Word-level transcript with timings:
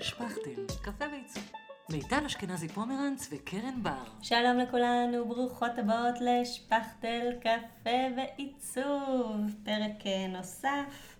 שפכטל, 0.00 0.66
קפה 0.82 1.04
ועיצוב. 1.10 1.52
מיטל 1.90 2.24
אשכנזי 2.26 2.68
פומרנץ 2.68 3.28
וקרן 3.32 3.82
בר. 3.82 4.04
שלום 4.22 4.58
לכולן 4.58 5.14
וברוכות 5.14 5.78
הבאות 5.78 6.14
לשפכטל 6.20 7.32
קפה 7.40 7.90
ועיצוב, 8.16 9.54
פרק 9.64 10.06
אה, 10.06 10.26
נוסף. 10.26 11.16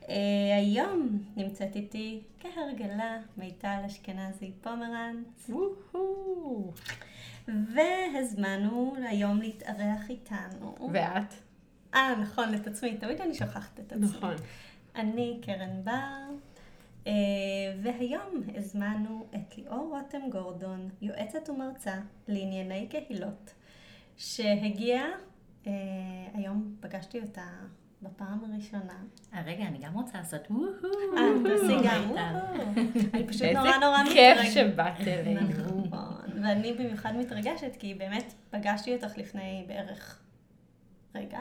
Uh, 0.00 0.12
היום 0.58 1.18
נמצאת 1.36 1.76
איתי 1.76 2.22
כהרגלה 2.40 3.18
מיטל 3.36 3.78
אשכנזי 3.86 4.52
פומרנץ. 4.60 5.50
והזמנו 7.48 8.94
היום 9.08 9.40
להתארח 9.40 10.10
איתנו. 10.10 10.90
ואת? 10.92 11.34
אה, 11.94 12.14
נכון, 12.22 12.54
את 12.54 12.66
עצמי, 12.66 12.96
תמיד 12.96 13.20
אני 13.20 13.34
שוכחת 13.34 13.80
את 13.80 13.92
עצמי. 13.92 14.06
נכון. 14.06 14.34
אני 14.96 15.40
קרן 15.42 15.84
בר, 15.84 16.29
והיום 17.82 18.42
הזמנו 18.54 19.26
את 19.34 19.58
ליאור 19.58 19.96
רותם 19.96 20.30
גורדון, 20.30 20.88
יועצת 21.02 21.48
ומרצה 21.48 21.94
לענייני 22.28 22.88
קהילות, 22.90 23.54
שהגיעה, 24.16 25.06
אה, 25.66 25.72
היום 26.34 26.76
פגשתי 26.80 27.20
אותה 27.20 27.46
בפעם 28.02 28.44
הראשונה. 28.44 29.02
אה, 29.34 29.42
רגע, 29.46 29.64
אני 29.64 29.78
גם 29.78 29.94
רוצה 29.94 30.18
לעשות 30.18 30.50
וואו. 30.50 30.66
אה, 31.16 31.22
תעשי 31.44 31.88
גם, 31.88 32.08
מיטל. 32.08 32.34
וואו. 32.90 33.14
אני 33.14 33.26
פשוט 33.26 33.42
נורא 33.42 33.76
נורא 33.80 34.00
איזה 34.00 34.14
כיף 34.14 34.38
מתרגשת. 34.38 34.54
שבאת 34.54 35.00
אלינו. 35.08 35.40
נכון, 35.40 36.42
ואני 36.42 36.72
במיוחד 36.72 37.16
מתרגשת, 37.16 37.76
כי 37.78 37.94
באמת 37.94 38.34
פגשתי 38.50 38.94
אותך 38.94 39.18
לפני 39.18 39.64
בערך 39.68 40.22
רגע, 41.14 41.40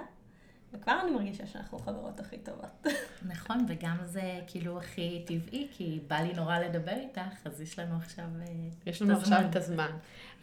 וכבר 0.74 1.00
אני 1.04 1.12
מרגישה 1.12 1.48
שאנחנו 1.48 1.80
חברות 1.80 2.20
הכי 2.20 2.38
טובות. 2.38 2.88
נכון, 3.32 3.66
וגם 3.68 3.98
זה 4.04 4.40
כאילו 4.48 4.78
הכי 4.78 5.24
טבעי, 5.26 5.68
כי 5.72 6.00
בא 6.08 6.16
לי 6.16 6.34
נורא 6.34 6.60
לדבר 6.60 6.94
איתך, 6.94 7.46
אז 7.48 7.62
יש 7.62 7.80
לנו 7.80 7.96
עכשיו 7.98 8.26
אה, 8.42 8.46
יש 8.86 9.02
לנו 9.02 9.14
את 9.14 9.18
עכשיו 9.18 9.38
הזמן. 9.38 9.50
את 9.50 9.56
הזמן. 9.56 9.92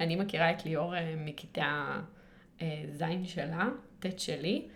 אני 0.00 0.16
מכירה 0.16 0.50
את 0.50 0.64
ליאור 0.64 0.96
אה, 0.96 1.14
מכיתה 1.16 2.00
אה, 2.62 2.84
ז' 2.92 3.04
שלה, 3.24 3.68
ט' 4.00 4.18
שלי, 4.18 4.68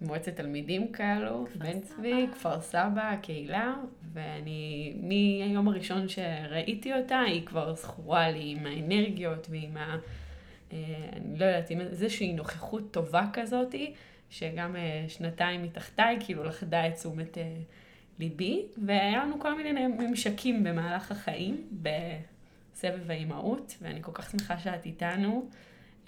מועצת 0.00 0.36
תלמידים 0.36 0.92
כאלו, 0.92 1.46
בן. 1.54 1.80
צבי, 1.80 2.26
כפר 2.32 2.60
סבא, 2.60 3.10
הקהילה, 3.12 3.74
ואני, 4.12 4.92
מהיום 5.02 5.68
הראשון 5.68 6.08
שראיתי 6.08 6.92
אותה, 6.94 7.20
היא 7.20 7.46
כבר 7.46 7.74
זכורה 7.74 8.30
לי 8.30 8.54
עם 8.56 8.66
האנרגיות 8.66 9.46
ועם 9.50 9.76
ה... 9.76 9.96
אני 10.72 11.38
לא 11.38 11.44
יודעת, 11.44 11.70
עם 11.70 11.80
איזושהי 11.80 12.32
נוכחות 12.32 12.90
טובה 12.90 13.24
כזאתי, 13.32 13.94
שגם 14.30 14.76
אה, 14.76 15.04
שנתיים 15.08 15.62
מתחתיי, 15.62 16.18
כאילו 16.20 16.44
לכדה 16.44 16.86
את 16.88 16.94
תשומת 16.94 17.38
אה, 17.38 17.56
ליבי, 18.18 18.66
והיה 18.86 19.24
לנו 19.24 19.40
כל 19.40 19.56
מיני 19.56 19.86
ממשקים 19.86 20.64
במהלך 20.64 21.12
החיים, 21.12 21.68
בסבב 21.82 23.10
האימהות, 23.10 23.74
ואני 23.82 24.02
כל 24.02 24.12
כך 24.14 24.30
שמחה 24.30 24.58
שאת 24.58 24.86
איתנו, 24.86 25.48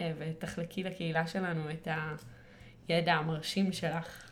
אה, 0.00 0.12
ותחלקי 0.18 0.82
לקהילה 0.82 1.26
שלנו 1.26 1.70
את 1.70 1.88
הידע 2.88 3.14
המרשים 3.14 3.72
שלך 3.72 4.30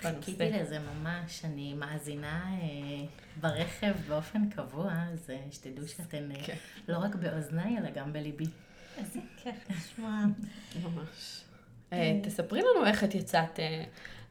חיכיתי. 0.00 0.50
לזה 0.50 0.78
ממש, 0.78 1.44
אני 1.44 1.74
מאזינה 1.74 2.58
אה, 2.60 3.06
ברכב 3.40 3.94
באופן 4.08 4.50
קבוע, 4.50 4.92
אז 5.12 5.30
שתדעו 5.50 5.88
שאתן 5.88 6.28
כן. 6.44 6.56
לא 6.88 6.98
רק 6.98 7.14
באוזניי, 7.14 7.78
אלא 7.78 7.90
גם 7.90 8.12
בליבי. 8.12 8.46
איזה 8.98 9.20
כיף 9.36 9.70
לשמוע. 9.70 10.24
ממש. 10.82 11.47
אה, 11.92 12.20
תספרי 12.22 12.60
לנו 12.60 12.86
איך 12.86 13.04
את 13.04 13.14
יצאת 13.14 13.60
אה, 13.60 13.84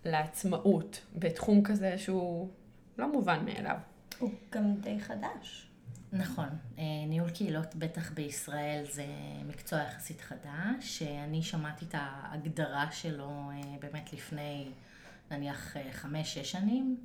לעצמאות 0.05 1.01
בתחום 1.15 1.63
כזה 1.63 1.97
שהוא 1.97 2.49
לא 2.97 3.11
מובן 3.11 3.45
מאליו. 3.45 3.77
הוא 4.19 4.31
גם 4.51 4.75
די 4.75 4.99
חדש. 4.99 5.67
נכון, 6.11 6.49
אה, 6.79 6.83
ניהול 7.07 7.29
קהילות 7.29 7.75
בטח 7.75 8.11
בישראל 8.11 8.85
זה 8.91 9.05
מקצוע 9.47 9.79
יחסית 9.79 10.21
חדש, 10.21 10.79
שאני 10.79 11.43
שמעתי 11.43 11.85
את 11.85 11.95
ההגדרה 11.97 12.91
שלו 12.91 13.51
באמת 13.79 14.13
לפני 14.13 14.67
נניח 15.31 15.75
חמש-שש 15.91 16.51
שנים. 16.51 16.97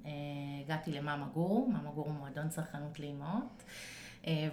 הגעתי 0.64 0.92
למאמה 0.92 1.26
גורו, 1.34 1.66
מאמה 1.66 1.90
גורו 1.90 2.08
הוא 2.08 2.18
מועדון 2.18 2.48
צרכנות 2.48 3.00
לאימהות, 3.00 3.62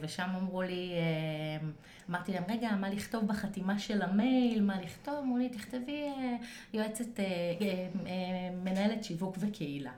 ושם 0.02 0.30
אמרו 0.35 0.62
לי, 0.62 0.91
אה, 0.94 1.68
אמרתי 2.09 2.31
להם, 2.31 2.44
רגע, 2.50 2.72
מה 2.72 2.90
לכתוב 2.90 3.28
בחתימה 3.28 3.80
של 3.80 4.02
המייל, 4.02 4.62
מה 4.62 4.81
לכתוב? 4.81 5.16
אמרו 5.24 5.38
לי, 5.38 5.50
תכתבי 5.50 6.03
אה, 6.03 6.35
יועצת, 6.74 7.19
אה, 7.19 7.25
אה, 7.25 7.88
אה, 8.06 8.56
מנהלת 8.63 9.03
שיווק 9.03 9.38
וקהילה. 9.40 9.91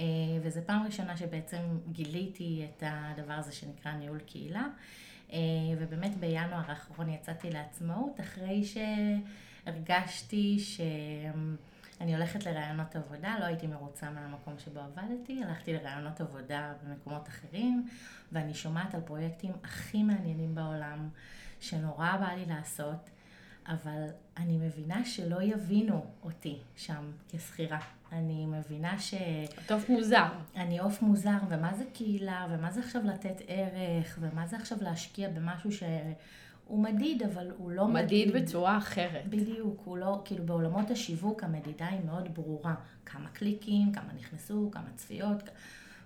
אה, 0.00 0.04
וזו 0.42 0.60
פעם 0.66 0.86
ראשונה 0.86 1.16
שבעצם 1.16 1.62
גיליתי 1.92 2.64
את 2.64 2.82
הדבר 2.86 3.32
הזה 3.32 3.52
שנקרא 3.52 3.92
ניהול 3.92 4.18
קהילה. 4.18 4.66
אה, 5.32 5.38
ובאמת 5.78 6.16
בינואר 6.16 6.62
האחרון 6.66 7.08
יצאתי 7.08 7.50
לעצמאות 7.50 8.20
אחרי 8.20 8.62
שהרגשתי 8.64 10.58
שאני 12.00 12.14
הולכת 12.14 12.46
לראיונות 12.46 12.96
עבודה, 12.96 13.36
לא 13.40 13.44
הייתי 13.44 13.66
מרוצה 13.66 14.10
מהמקום 14.10 14.54
שבו 14.58 14.80
עבדתי, 14.80 15.44
הלכתי 15.44 15.72
לראיונות 15.72 16.20
עבודה 16.20 16.72
במקומות 16.84 17.28
אחרים, 17.28 17.88
ואני 18.32 18.54
שומעת 18.54 18.94
על 18.94 19.00
פרויקטים 19.00 19.52
הכי 19.64 20.02
מעניינים 20.02 20.54
בעולם, 20.54 21.08
שנורא 21.60 22.16
בא 22.16 22.32
לי 22.32 22.44
לעשות, 22.46 23.10
אבל 23.68 24.06
אני 24.36 24.56
מבינה 24.56 25.04
שלא 25.04 25.42
יבינו 25.42 26.04
אותי 26.22 26.58
שם 26.76 27.10
כשכירה. 27.28 27.80
אני 28.12 28.46
מבינה 28.46 28.98
ש... 28.98 29.14
טוב 29.66 29.84
מוזר. 29.88 30.28
אני 30.56 30.78
עוף 30.78 31.02
מוזר, 31.02 31.38
ומה 31.48 31.74
זה 31.74 31.84
קהילה, 31.92 32.46
ומה 32.50 32.70
זה 32.70 32.80
עכשיו 32.80 33.02
לתת 33.04 33.42
ערך, 33.46 34.18
ומה 34.20 34.46
זה 34.46 34.56
עכשיו 34.56 34.78
להשקיע 34.80 35.28
במשהו 35.28 35.70
שהוא 36.70 36.82
מדיד, 36.82 37.22
אבל 37.22 37.50
הוא 37.56 37.70
לא 37.70 37.88
מדיד 37.88 38.32
בצורה 38.32 38.78
אחרת. 38.78 39.26
בדיוק, 39.26 39.82
הוא 39.84 39.98
לא, 39.98 40.20
כאילו 40.24 40.44
בעולמות 40.46 40.90
השיווק 40.90 41.44
המדידה 41.44 41.86
היא 41.86 42.00
מאוד 42.04 42.34
ברורה. 42.34 42.74
כמה 43.06 43.28
קליקים, 43.28 43.92
כמה 43.92 44.12
נכנסו, 44.16 44.70
כמה 44.72 44.88
צפיות, 44.96 45.42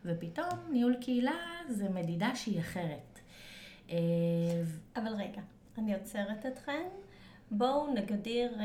ופתאום 0.05 0.59
ניהול 0.71 0.95
קהילה 1.01 1.37
זה 1.69 1.89
מדידה 1.89 2.35
שהיא 2.35 2.61
אחרת. 2.61 3.21
אה, 3.91 3.97
אבל 4.97 5.13
רגע, 5.13 5.43
אני 5.79 5.95
עוצרת 5.95 6.47
אתכן. 6.47 6.89
בואו 7.51 7.95
נגדיר, 7.95 8.55
אה, 8.61 8.65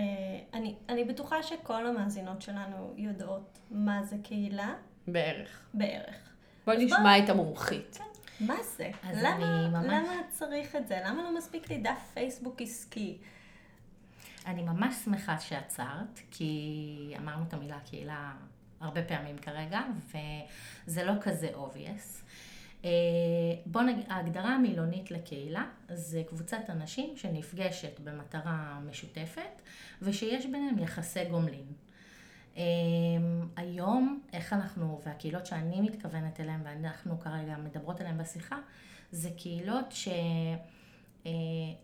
אני, 0.54 0.76
אני 0.90 1.04
בטוחה 1.04 1.44
שכל 1.44 1.86
המאזינות 1.88 2.42
שלנו 2.42 2.94
יודעות 2.98 3.60
מה 3.72 4.04
זה 4.04 4.16
קהילה, 4.24 4.74
בערך. 5.08 5.62
בערך. 5.74 6.30
בואי 6.66 6.86
נשמע 6.86 7.20
את 7.24 7.30
המומחית. 7.30 8.00
מה 8.40 8.56
זה? 8.78 8.92
למה, 9.14 9.68
ממש- 9.68 9.86
למה 9.86 10.14
צריך 10.30 10.76
את 10.76 10.88
זה? 10.88 11.00
למה 11.06 11.24
לא 11.24 11.38
מספיק 11.38 11.70
לי 11.70 11.78
דף 11.78 12.12
פייסבוק 12.14 12.62
עסקי? 12.62 13.18
אני 14.46 14.64
ממש 14.64 14.96
שמחה 15.06 15.40
שעצרת, 15.40 16.20
כי 16.32 17.14
אמרנו 17.18 17.44
את 17.48 17.54
המילה 17.54 17.80
קהילה 17.80 18.32
הרבה 18.80 19.04
פעמים 19.04 19.38
כרגע, 19.38 19.82
וזה 20.88 21.04
לא 21.04 21.14
כזה 21.22 21.50
obvious. 21.56 22.24
אה, 22.86 22.90
בוא 23.66 23.82
נגיד, 23.82 24.06
ההגדרה 24.10 24.50
המילונית 24.56 25.12
לקהילה 25.12 25.64
זה 25.94 26.24
קבוצת 26.30 26.70
אנשים 26.70 27.18
שנפגשת 27.18 28.00
במטרה 28.00 28.80
משותפת 28.90 29.62
ושיש 30.02 30.46
ביניהם 30.46 30.80
יחסי 30.80 31.26
גומלין. 31.26 31.66
אה, 32.58 32.64
היום, 33.56 34.22
איך 34.34 34.54
אנחנו, 34.54 35.02
והקהילות 35.06 35.46
שאני 35.46 35.82
מתכוונת 35.82 36.40
אליהן 36.40 36.62
ואנחנו 36.64 37.20
כרגע 37.20 37.58
מדברות 37.58 38.00
עליהן 38.00 38.18
בשיחה, 38.18 38.58
זה 39.12 39.30
קהילות 39.38 39.92
ש... 39.92 40.08
אה, 41.26 41.32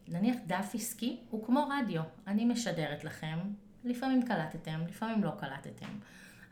נניח 0.07 0.35
דף 0.47 0.71
עסקי 0.73 1.19
הוא 1.29 1.45
כמו 1.45 1.69
רדיו, 1.69 2.01
אני 2.27 2.45
משדרת 2.45 3.03
לכם, 3.03 3.39
לפעמים 3.83 4.21
קלטתם, 4.21 4.81
לפעמים 4.88 5.23
לא 5.23 5.31
קלטתם. 5.39 6.00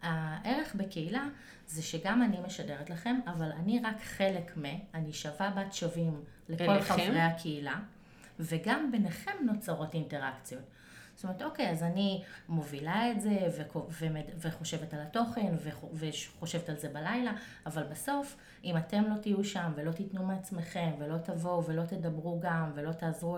הערך 0.02 0.76
בקהילה 0.76 1.28
זה 1.68 1.84
שגם 1.84 2.24
אני 2.24 2.38
משדרת 2.46 2.90
לכם, 2.90 3.20
אבל 3.28 3.52
אני 3.52 3.80
רק 3.80 4.02
חלק 4.02 4.58
מ, 4.58 4.64
אני 4.94 5.14
שווה 5.14 5.50
בת 5.50 5.74
שווים 5.74 6.24
לכל 6.50 6.64
אליכם? 6.70 6.94
חברי 6.94 7.22
הקהילה, 7.22 7.80
וגם 8.40 8.92
ביניכם 8.92 9.32
נוצרות 9.46 9.94
אינטראקציות. 9.94 10.64
זאת 11.24 11.30
אומרת, 11.30 11.42
אוקיי, 11.42 11.70
אז 11.70 11.84
אני 11.84 12.24
מובילה 12.50 13.12
את 13.12 13.22
זה 13.22 13.48
וחושבת 14.40 14.94
על 14.94 15.02
התוכן 15.02 15.56
וחו- 15.64 15.90
וחושבת 15.94 16.70
על 16.70 16.78
זה 16.78 16.90
בלילה, 16.90 17.32
אבל 17.66 17.84
בסוף, 17.84 18.38
אם 18.64 18.78
אתם 18.78 19.04
לא 19.04 19.16
תהיו 19.22 19.44
שם 19.44 19.72
ולא 19.76 19.92
תיתנו 19.92 20.26
מעצמכם 20.26 20.92
ולא 21.00 21.18
תבואו 21.18 21.66
ולא 21.66 21.84
תדברו 21.86 22.40
גם 22.40 22.72
ולא 22.76 22.92
תעזרו 22.92 23.38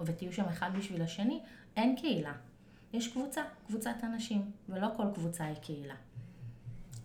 ותהיו 0.00 0.32
שם 0.32 0.44
אחד 0.44 0.70
בשביל 0.78 1.02
השני, 1.02 1.40
אין 1.76 1.96
קהילה. 1.96 2.32
יש 2.92 3.12
קבוצה, 3.12 3.42
קבוצת 3.66 3.96
אנשים, 4.02 4.50
ולא 4.68 4.88
כל 4.96 5.06
קבוצה 5.14 5.44
היא 5.44 5.56
קהילה. 5.56 5.94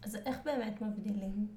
אז 0.04 0.16
איך 0.16 0.38
באמת 0.46 0.81
מבדילים? 0.81 1.48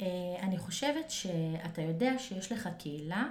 אה, 0.00 0.06
אני 0.40 0.58
חושבת 0.58 1.10
שאתה 1.10 1.82
יודע 1.82 2.18
שיש 2.18 2.52
לך 2.52 2.68
קהילה, 2.78 3.24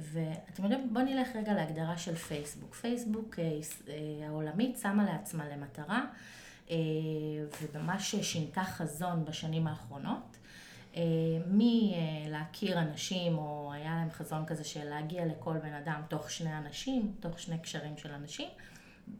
ואתם 0.00 0.62
יודעים, 0.62 0.94
בוא 0.94 1.02
נלך 1.02 1.28
רגע 1.36 1.52
להגדרה 1.54 1.98
של 1.98 2.14
פייסבוק. 2.14 2.74
פייסבוק 2.74 3.38
אה, 3.38 3.44
אה, 3.88 4.28
העולמית 4.28 4.78
שמה 4.82 5.04
לעצמה 5.04 5.48
למטרה, 5.48 6.04
אה, 6.70 6.76
וממש 7.62 8.14
שינתה 8.14 8.64
חזון 8.64 9.24
בשנים 9.24 9.66
האחרונות, 9.66 10.36
מלהכיר 11.46 12.80
אנשים, 12.80 13.38
או 13.38 13.72
היה 13.72 13.94
להם 13.94 14.10
חזון 14.10 14.46
כזה 14.46 14.64
של 14.64 14.84
להגיע 14.84 15.26
לכל 15.26 15.58
בן 15.58 15.72
אדם 15.72 16.02
תוך 16.08 16.30
שני 16.30 16.58
אנשים, 16.58 17.14
תוך 17.20 17.40
שני 17.40 17.58
קשרים 17.58 17.96
של 17.96 18.12
אנשים, 18.12 18.48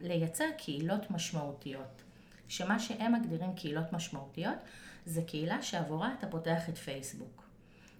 לייצר 0.01 0.45
קהילות 0.57 1.11
משמעותיות. 1.11 2.01
שמה 2.47 2.79
שהם 2.79 3.15
מגדירים 3.15 3.53
קהילות 3.55 3.93
משמעותיות, 3.93 4.57
זה 5.05 5.21
קהילה 5.21 5.61
שעבורה 5.61 6.13
אתה 6.19 6.27
פותח 6.27 6.69
את 6.69 6.77
פייסבוק. 6.77 7.40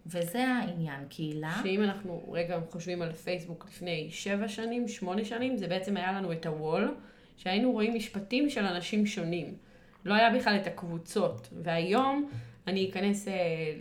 וזה 0.05 0.47
העניין, 0.47 1.05
קהילה... 1.09 1.59
שאם 1.63 1.83
אנחנו 1.83 2.29
רגע 2.31 2.59
חושבים 2.69 3.01
על 3.01 3.13
פייסבוק 3.13 3.65
לפני 3.69 4.07
שבע 4.11 4.47
שנים, 4.47 4.87
שמונה 4.87 5.25
שנים, 5.25 5.57
זה 5.57 5.67
בעצם 5.67 5.97
היה 5.97 6.11
לנו 6.11 6.31
את 6.31 6.45
הוול, 6.45 6.95
שהיינו 7.37 7.71
רואים 7.71 7.93
משפטים 7.95 8.49
של 8.49 8.65
אנשים 8.65 9.05
שונים. 9.05 9.55
לא 10.05 10.13
היה 10.13 10.35
בכלל 10.39 10.57
את 10.61 10.67
הקבוצות. 10.67 11.49
והיום 11.63 12.29
אני 12.67 12.89
אכנס 12.89 13.27
אה, 13.27 13.33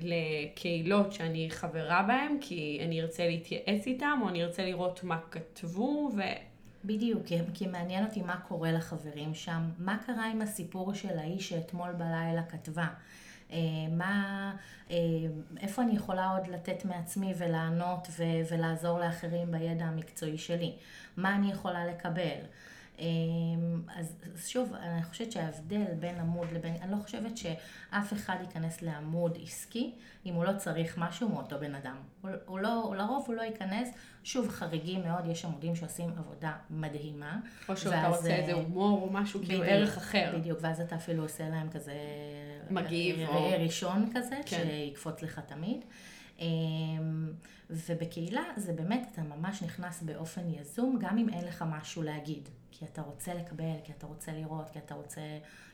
לקהילות 0.03 1.13
שאני 1.13 1.51
חברה 1.51 2.03
בהן, 2.03 2.37
כי 2.41 2.81
אני 2.85 3.01
ארצה 3.03 3.27
להתייעץ 3.27 3.87
איתם, 3.87 4.19
או 4.23 4.29
אני 4.29 4.45
ארצה 4.45 4.65
לראות 4.65 5.05
מה 5.05 5.19
כתבו, 5.31 6.11
ו... 6.17 6.21
בדיוק, 6.85 7.27
כי, 7.27 7.37
כי 7.55 7.67
מעניין 7.67 8.05
אותי 8.05 8.23
מה 8.23 8.37
קורה 8.37 8.73
לחברים 8.73 9.35
שם, 9.35 9.63
מה 9.79 9.99
קרה 10.07 10.31
עם 10.31 10.43
הסיפור 10.43 10.95
של 10.95 11.19
האיש 11.19 11.49
שאתמול 11.49 11.93
בלילה 11.93 12.43
כתבה. 12.49 12.87
אה, 13.53 13.59
מה, 13.91 14.53
אה, 14.91 14.97
איפה 15.61 15.83
אני 15.83 15.93
יכולה 15.97 16.31
עוד 16.31 16.47
לתת 16.47 16.85
מעצמי 16.85 17.35
ולענות 17.39 18.09
ו- 18.11 18.53
ולעזור 18.53 18.99
לאחרים 18.99 19.53
בידע 19.53 19.85
המקצועי 19.85 20.39
שלי? 20.39 20.75
מה 21.17 21.35
אני 21.37 21.51
יכולה 21.51 21.87
לקבל? 21.87 22.41
אה, 23.01 23.07
אז 23.97 24.17
שוב, 24.47 24.75
אני 24.75 25.03
חושבת 25.03 25.33
שההבדל 25.33 25.85
בין 26.01 26.19
עמוד 26.19 26.53
לבין, 26.53 26.75
אני 26.83 26.93
לא 26.93 26.97
חושבת 26.97 27.37
שאף 27.37 28.13
אחד 28.13 28.37
ייכנס 28.41 28.83
לעמוד 28.83 29.39
עסקי 29.43 29.93
אם 30.27 30.35
הוא 30.35 30.45
לא 30.45 30.53
צריך 30.57 30.99
משהו 30.99 31.29
מאותו 31.29 31.59
בן 31.61 31.75
אדם. 31.75 31.97
הוא, 32.21 32.31
הוא 32.47 32.59
לא, 32.59 32.95
לרוב 32.97 33.25
הוא 33.27 33.35
לא 33.35 33.43
ייכנס, 33.43 33.89
שוב 34.25 34.49
חריגים 34.49 35.03
מאוד, 35.03 35.27
יש 35.27 35.45
עמודים 35.45 35.77
שעושים 35.77 36.11
עבודה 36.19 36.53
מדהימה. 36.71 37.41
או 37.69 37.77
שאתה 37.77 38.09
רוצה 38.09 38.35
איזה 38.35 38.53
הומור 38.53 39.03
או 39.03 39.13
משהו, 39.13 39.41
כאילו 39.45 39.65
ערך 39.65 39.97
אחר. 39.97 40.35
בדיוק, 40.39 40.59
ואז 40.63 40.81
אתה 40.81 40.97
אפילו 40.97 41.23
עושה 41.23 41.49
להם 41.49 41.71
כזה 41.71 41.95
מגיב. 42.71 43.19
ראה 43.21 43.57
או... 43.57 43.63
ראשון 43.65 44.11
כזה, 44.15 44.37
כן. 44.47 44.65
שיקפוץ 44.67 45.23
לך 45.23 45.41
תמיד. 45.47 45.85
אמ, 46.41 47.33
ובקהילה 47.71 48.43
זה 48.57 48.73
באמת, 48.73 49.09
אתה 49.13 49.23
ממש 49.23 49.63
נכנס 49.63 50.03
באופן 50.03 50.51
יזום, 50.51 50.99
גם 51.01 51.19
אם 51.19 51.29
אין 51.29 51.45
לך 51.45 51.65
משהו 51.69 52.03
להגיד. 52.03 52.49
כי 52.71 52.85
אתה 52.85 53.03
רוצה 53.03 53.35
לקבל, 53.35 53.75
כי 53.85 53.93
אתה 53.93 54.07
רוצה 54.07 54.33
לראות, 54.33 54.71
כי 54.71 54.79
אתה 54.79 54.95
רוצה 54.95 55.21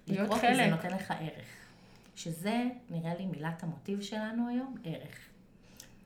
לקרוא. 0.07 0.39
כי 0.39 0.57
זה 0.57 0.67
נותן 0.67 0.91
לך 0.91 1.15
ערך. 1.21 1.47
שזה 2.17 2.65
נראה 2.91 3.15
לי 3.15 3.27
מילת 3.27 3.63
המוטיב 3.63 4.01
שלנו 4.01 4.49
היום, 4.49 4.75
ערך. 4.85 5.29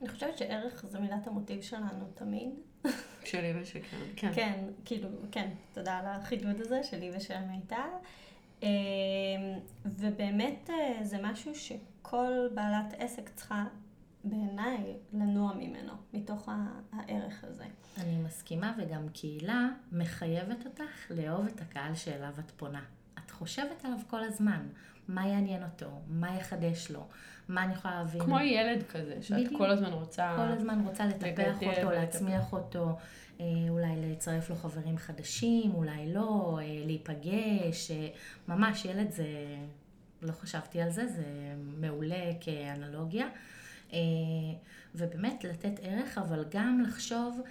אני 0.01 0.09
חושבת 0.09 0.37
שערך 0.37 0.85
זה 0.89 0.99
מילת 0.99 1.27
המוטיב 1.27 1.61
שלנו 1.61 2.05
תמיד. 2.13 2.49
שלי 3.23 3.53
ושקרן, 3.61 3.99
כן. 4.15 4.31
כן, 4.35 4.63
כאילו, 4.85 5.09
כן, 5.31 5.49
תודה 5.73 5.97
על 5.97 6.05
החידוד 6.05 6.61
הזה 6.61 6.83
שלי 6.83 7.11
ושל 7.15 7.39
מיטל. 7.39 7.89
אמ, 8.63 8.67
ובאמת 9.85 10.69
אה, 10.69 11.03
זה 11.03 11.17
משהו 11.23 11.55
שכל 11.55 12.47
בעלת 12.53 12.93
עסק 12.97 13.29
צריכה 13.35 13.65
בעיניי 14.23 14.97
לנוע 15.13 15.53
ממנו, 15.53 15.93
מתוך 16.13 16.49
הערך 16.93 17.43
הזה. 17.43 17.65
אני 17.97 18.17
מסכימה, 18.17 18.73
וגם 18.77 19.09
קהילה 19.09 19.69
מחייבת 19.91 20.65
אותך 20.65 21.11
לאהוב 21.11 21.47
את 21.47 21.61
הקהל 21.61 21.95
שאליו 21.95 22.33
את 22.39 22.51
פונה. 22.51 22.81
את 23.25 23.31
חושבת 23.31 23.85
עליו 23.85 23.97
כל 24.09 24.23
הזמן, 24.23 24.67
מה 25.07 25.27
יעניין 25.27 25.63
אותו, 25.63 25.89
מה 26.07 26.35
יחדש 26.35 26.91
לו, 26.91 27.07
מה 27.49 27.63
אני 27.63 27.73
יכולה 27.73 27.95
להבין. 27.95 28.21
כמו 28.21 28.39
ילד 28.39 28.83
כזה, 28.83 29.17
שאת 29.21 29.37
בדיוק. 29.37 29.57
כל 29.57 29.71
הזמן 29.71 29.93
רוצה... 29.93 30.33
כל 30.35 30.51
הזמן 30.51 30.81
רוצה 30.85 31.05
לטפח 31.05 31.63
אותו. 31.63 31.91
להצמיח 31.91 32.53
אותו, 32.53 32.97
אה, 33.39 33.45
אולי 33.69 33.95
לצרף 33.97 34.49
לו 34.49 34.55
חברים 34.55 34.97
חדשים, 34.97 35.71
אולי 35.73 36.13
לא, 36.13 36.59
אה, 36.61 36.85
להיפגש, 36.85 37.91
אה, 37.91 38.07
ממש 38.47 38.85
ילד 38.85 39.11
זה, 39.11 39.27
לא 40.21 40.31
חשבתי 40.31 40.81
על 40.81 40.89
זה, 40.89 41.07
זה 41.07 41.25
מעולה 41.79 42.31
כאנלוגיה. 42.41 43.27
אה, 43.93 43.97
ובאמת 44.95 45.43
לתת 45.43 45.79
ערך, 45.81 46.17
אבל 46.17 46.45
גם 46.49 46.81
לחשוב 46.87 47.41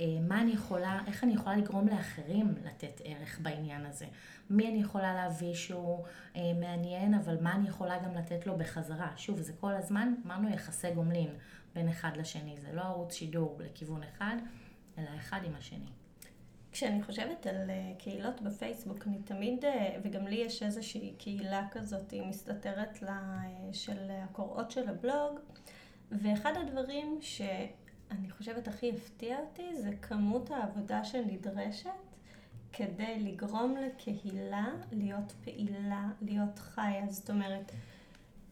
אה, 0.00 0.18
מה 0.28 0.40
אני 0.40 0.52
יכולה, 0.52 1.00
איך 1.06 1.24
אני 1.24 1.34
יכולה 1.34 1.56
לגרום 1.56 1.88
לאחרים 1.88 2.54
לתת 2.64 3.00
ערך 3.04 3.40
בעניין 3.40 3.86
הזה. 3.86 4.06
מי 4.50 4.68
אני 4.68 4.80
יכולה 4.80 5.14
להביא 5.14 5.54
שהוא 5.54 6.04
אה, 6.36 6.40
מעניין, 6.60 7.14
אבל 7.14 7.36
מה 7.40 7.54
אני 7.54 7.68
יכולה 7.68 7.98
גם 7.98 8.14
לתת 8.14 8.46
לו 8.46 8.58
בחזרה. 8.58 9.12
שוב, 9.16 9.40
זה 9.40 9.52
כל 9.60 9.74
הזמן, 9.74 10.14
אמרנו 10.26 10.48
יחסי 10.48 10.90
גומלין 10.90 11.30
בין 11.74 11.88
אחד 11.88 12.16
לשני. 12.16 12.56
זה 12.60 12.72
לא 12.72 12.82
ערוץ 12.82 13.14
שידור 13.14 13.60
לכיוון 13.64 14.02
אחד, 14.02 14.36
אלא 14.98 15.08
אחד 15.16 15.40
עם 15.44 15.54
השני. 15.58 15.90
כשאני 16.72 17.02
חושבת 17.02 17.46
על 17.46 17.70
קהילות 17.98 18.40
בפייסבוק, 18.40 19.06
אני 19.06 19.18
תמיד, 19.18 19.64
וגם 20.02 20.26
לי 20.26 20.36
יש 20.36 20.62
איזושהי 20.62 21.14
קהילה 21.18 21.66
כזאת, 21.70 22.10
היא 22.10 22.22
מסתתרת 22.22 23.02
לה 23.02 23.38
של 23.72 24.10
הקוראות 24.10 24.70
של 24.70 24.88
הבלוג, 24.88 25.38
ואחד 26.12 26.52
הדברים 26.56 27.18
שאני 27.20 28.30
חושבת 28.30 28.68
הכי 28.68 28.92
הפתיע 28.96 29.38
אותי 29.38 29.76
זה 29.76 29.90
כמות 30.02 30.50
העבודה 30.50 31.04
שנדרשת 31.04 31.90
כדי 32.72 33.18
לגרום 33.18 33.76
לקהילה 33.76 34.66
להיות 34.92 35.32
פעילה, 35.44 36.08
להיות 36.22 36.58
חיה, 36.58 37.06
זאת 37.08 37.30
אומרת, 37.30 37.72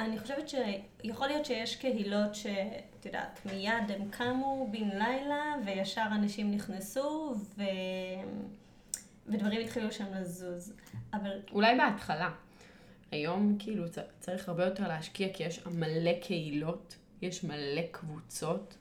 אני 0.01 0.19
חושבת 0.19 0.49
שיכול 0.49 1.27
להיות 1.27 1.45
שיש 1.45 1.77
קהילות 1.77 2.35
שאת 2.35 3.07
יודעת, 3.07 3.41
מיד 3.47 3.91
הם 3.91 4.11
קמו 4.11 4.69
בן 4.71 4.89
לילה 4.89 5.55
וישר 5.65 6.07
אנשים 6.13 6.51
נכנסו 6.51 7.35
ו... 7.57 7.63
ודברים 9.27 9.61
התחילו 9.61 9.93
שם 9.93 10.15
לזוז. 10.15 10.73
אבל 11.13 11.41
אולי 11.53 11.77
בהתחלה. 11.77 12.31
היום 13.11 13.57
כאילו 13.59 13.85
צריך 14.21 14.49
הרבה 14.49 14.65
יותר 14.65 14.89
להשקיע 14.89 15.29
כי 15.33 15.43
יש 15.43 15.67
מלא 15.67 16.13
קהילות, 16.23 16.97
יש 17.23 17.45
מלא 17.45 17.83
קבוצות, 17.91 18.77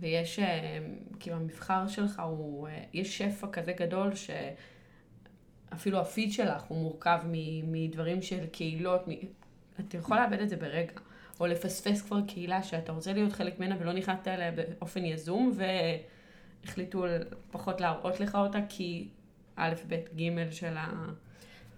ויש, 0.00 0.38
אה, 0.38 0.78
כאילו 1.20 1.36
המבחר 1.36 1.88
שלך 1.88 2.22
הוא, 2.24 2.68
אה, 2.68 2.84
יש 2.92 3.18
שפע 3.18 3.46
כזה 3.52 3.72
גדול 3.72 4.10
שאפילו 4.14 6.00
הפיד 6.00 6.32
שלך 6.32 6.62
הוא 6.62 6.78
מורכב 6.78 7.20
מדברים 7.62 8.22
של 8.22 8.46
קהילות, 8.46 9.08
מ- 9.08 9.26
אתה 9.80 9.96
יכול 9.96 10.16
לאבד 10.16 10.40
את 10.40 10.48
זה 10.48 10.56
ברגע. 10.56 10.92
או 11.40 11.46
לפספס 11.46 12.02
כבר 12.02 12.20
קהילה 12.26 12.62
שאתה 12.62 12.92
רוצה 12.92 13.12
להיות 13.12 13.32
חלק 13.32 13.58
ממנה 13.58 13.76
ולא 13.78 13.92
נכנסת 13.92 14.28
אליה 14.28 14.52
באופן 14.52 15.04
יזום, 15.04 15.52
והחליטו 16.64 17.04
פחות 17.50 17.80
להראות 17.80 18.20
לך 18.20 18.34
אותה 18.34 18.58
כי 18.68 19.08
א', 19.56 19.74
ב', 19.88 19.94
ג' 19.94 20.50
של 20.50 20.76
ה... 20.76 20.88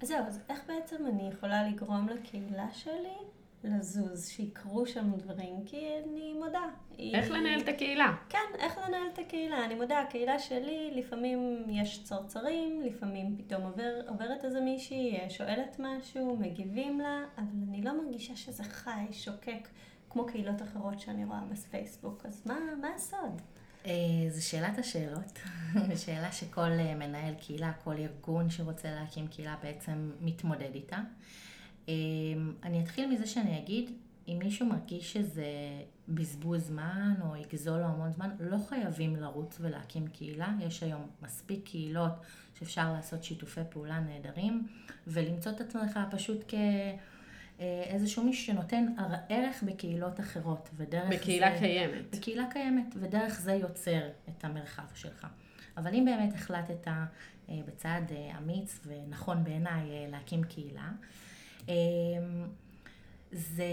אז 0.03 0.09
זהו, 0.09 0.27
אז 0.27 0.41
איך 0.49 0.61
בעצם 0.67 0.97
אני 1.07 1.29
יכולה 1.29 1.69
לגרום 1.69 2.09
לקהילה 2.09 2.67
שלי 2.73 3.17
לזוז, 3.65 4.29
שיקרו 4.29 4.87
שם 4.87 5.11
דברים? 5.17 5.65
כי 5.67 5.77
אני 6.05 6.33
מודה. 6.33 6.61
היא- 6.99 7.17
איך 7.17 7.31
לנהל 7.31 7.61
את 7.61 7.69
הקהילה? 7.69 8.17
כן, 8.29 8.39
איך 8.59 8.79
לנהל 8.79 9.03
את 9.15 9.19
הקהילה. 9.19 9.65
אני 9.65 9.75
מודה, 9.75 10.01
הקהילה 10.01 10.39
שלי, 10.39 10.91
לפעמים 10.95 11.39
יש 11.69 12.05
צרצרים, 12.05 12.83
לפעמים 12.83 13.37
פתאום 13.39 13.63
עובר, 13.63 14.01
עוברת 14.09 14.45
איזה 14.45 14.61
מישהי, 14.61 15.19
שואלת 15.29 15.77
משהו, 15.79 16.37
מגיבים 16.37 17.01
לה, 17.01 17.19
אבל 17.39 17.47
אני 17.69 17.83
לא 17.83 18.03
מרגישה 18.05 18.37
שזה 18.37 18.65
חי, 18.65 19.07
שוקק, 19.13 19.69
כמו 20.11 20.27
קהילות 20.27 20.63
אחרות 20.63 21.01
שאני 21.01 21.25
רואה 21.25 21.41
בפייסבוק. 21.51 22.27
אז 22.27 22.43
מה, 22.47 22.57
מה 22.81 22.89
הסוד? 22.95 23.43
אה, 23.87 23.93
זו 24.31 24.47
שאלת 24.47 24.79
השאלות, 24.79 25.39
שאלה 26.05 26.33
שכל 26.33 26.61
אה, 26.61 26.95
מנהל 26.95 27.35
קהילה, 27.35 27.73
כל 27.85 27.95
ארגון 27.99 28.51
שרוצה 28.51 28.91
להקים 28.91 29.27
קהילה 29.29 29.55
בעצם 29.63 30.11
מתמודד 30.21 30.75
איתה. 30.75 30.97
אה, 31.89 31.95
אני 32.63 32.83
אתחיל 32.83 33.11
מזה 33.11 33.27
שאני 33.27 33.59
אגיד, 33.59 33.91
אם 34.29 34.39
מישהו 34.39 34.67
מרגיש 34.67 35.13
שזה 35.13 35.47
בזבוז 36.09 36.63
זמן 36.63 37.15
או 37.21 37.37
יגזול 37.37 37.79
לו 37.79 37.85
המון 37.85 38.13
זמן, 38.13 38.31
לא 38.41 38.57
חייבים 38.69 39.17
לרוץ 39.17 39.59
ולהקים 39.61 40.07
קהילה. 40.07 40.53
יש 40.61 40.83
היום 40.83 41.07
מספיק 41.23 41.65
קהילות 41.65 42.13
שאפשר 42.59 42.93
לעשות 42.93 43.25
שיתופי 43.25 43.61
פעולה 43.71 44.01
נהדרים, 44.01 44.67
ולמצוא 45.07 45.53
את 45.53 45.61
עצמך 45.61 45.99
פשוט 46.11 46.45
כ... 46.49 46.55
אה, 47.61 47.97
מישהו 48.25 48.47
שנותן 48.47 48.87
ערך 49.29 49.63
בקהילות 49.63 50.21
אחרות, 50.21 50.69
ודרך 50.77 51.09
בקהילה 51.11 51.53
זה... 51.55 51.59
קיימת. 51.59 52.17
בקהילה 52.17 52.45
קיימת, 52.51 52.95
ודרך 52.97 53.41
זה 53.41 53.53
יוצר 53.53 54.09
את 54.29 54.45
המרחב 54.45 54.95
שלך. 54.95 55.27
אבל 55.77 55.95
אם 55.95 56.05
באמת 56.05 56.35
החלטת 56.35 56.89
אה, 56.89 57.05
בצעד 57.67 58.13
אה, 58.13 58.39
אמיץ 58.39 58.81
ונכון 58.87 59.45
בעיניי 59.45 60.11
להקים 60.11 60.45
קהילה, 60.45 60.91
זה... 63.33 63.67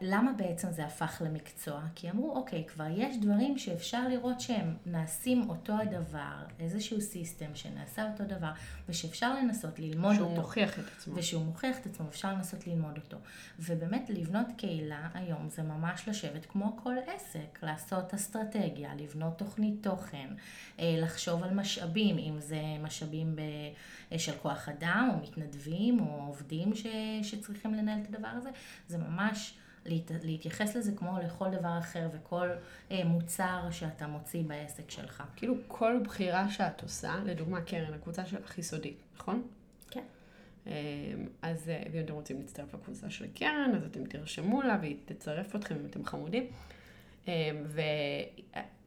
למה 0.00 0.32
בעצם 0.32 0.72
זה 0.72 0.84
הפך 0.84 1.22
למקצוע? 1.24 1.82
כי 1.94 2.10
אמרו, 2.10 2.36
אוקיי, 2.36 2.64
כבר 2.64 2.86
יש 2.96 3.16
דברים 3.16 3.58
שאפשר 3.58 4.08
לראות 4.08 4.40
שהם 4.40 4.76
נעשים 4.86 5.50
אותו 5.50 5.72
הדבר, 5.72 6.44
איזשהו 6.60 7.00
סיסטם 7.00 7.54
שנעשה 7.54 8.10
אותו 8.10 8.24
דבר, 8.24 8.50
ושאפשר 8.88 9.34
לנסות 9.34 9.78
ללמוד 9.78 10.14
שהוא 10.14 10.24
אותו. 10.24 10.34
שהוא 10.34 10.42
מוכיח 10.42 10.78
את 10.78 10.84
עצמו. 10.96 11.14
ושהוא 11.16 11.44
מוכיח 11.44 11.78
את 11.78 11.86
עצמו, 11.86 12.08
אפשר 12.08 12.32
לנסות 12.32 12.66
ללמוד 12.66 12.96
אותו. 12.96 13.16
ובאמת 13.58 14.10
לבנות 14.10 14.46
קהילה 14.56 15.08
היום 15.14 15.48
זה 15.50 15.62
ממש 15.62 16.08
לשבת 16.08 16.46
כמו 16.46 16.76
כל 16.82 16.94
עסק, 17.06 17.58
לעשות 17.62 18.14
אסטרטגיה, 18.14 18.94
לבנות 18.94 19.38
תוכנית 19.38 19.74
תוכן, 19.82 20.28
אה, 20.78 20.94
לחשוב 20.98 21.42
על 21.42 21.54
משאבים, 21.54 22.18
אם 22.18 22.40
זה 22.40 22.60
משאבים 22.82 23.36
ב, 23.36 23.40
של 24.18 24.32
כוח 24.42 24.68
אדם, 24.68 25.10
או 25.14 25.22
מתנדבים, 25.22 26.00
או 26.00 26.24
עובדים 26.26 26.74
ש, 26.74 26.86
שצריכים 27.22 27.74
לנהל 27.74 27.98
את 28.02 28.14
הדבר 28.14 28.28
הזה, 28.28 28.50
זה 28.88 28.98
ממש... 28.98 29.58
להת, 29.86 30.10
להתייחס 30.22 30.76
לזה 30.76 30.92
כמו 30.96 31.18
לכל 31.24 31.50
דבר 31.50 31.78
אחר 31.78 32.08
וכל 32.12 32.48
אה, 32.90 33.04
מוצר 33.04 33.68
שאתה 33.70 34.06
מוציא 34.06 34.42
בעסק 34.46 34.90
שלך. 34.90 35.22
כאילו 35.36 35.54
כל 35.68 36.00
בחירה 36.04 36.50
שאת 36.50 36.82
עושה, 36.82 37.14
לדוגמה 37.24 37.60
קרן, 37.60 37.94
הקבוצה 37.94 38.26
שלך 38.26 38.56
היא 38.56 38.64
סודית, 38.64 39.02
נכון? 39.16 39.42
כן. 39.90 40.02
אמ, 40.66 40.72
אז 41.42 41.68
אה, 41.68 41.82
ואם 41.92 42.04
אתם 42.04 42.14
רוצים 42.14 42.40
להצטרף 42.40 42.74
לקבוצה 42.74 43.10
של 43.10 43.26
קרן, 43.34 43.72
אז 43.76 43.84
אתם 43.84 44.04
תרשמו 44.04 44.62
לה 44.62 44.78
והיא 44.80 44.96
תצרף 45.04 45.56
אתכם 45.56 45.74
אם 45.74 45.86
אתם 45.86 46.04
חמודים. 46.04 46.46
אמ, 47.28 47.32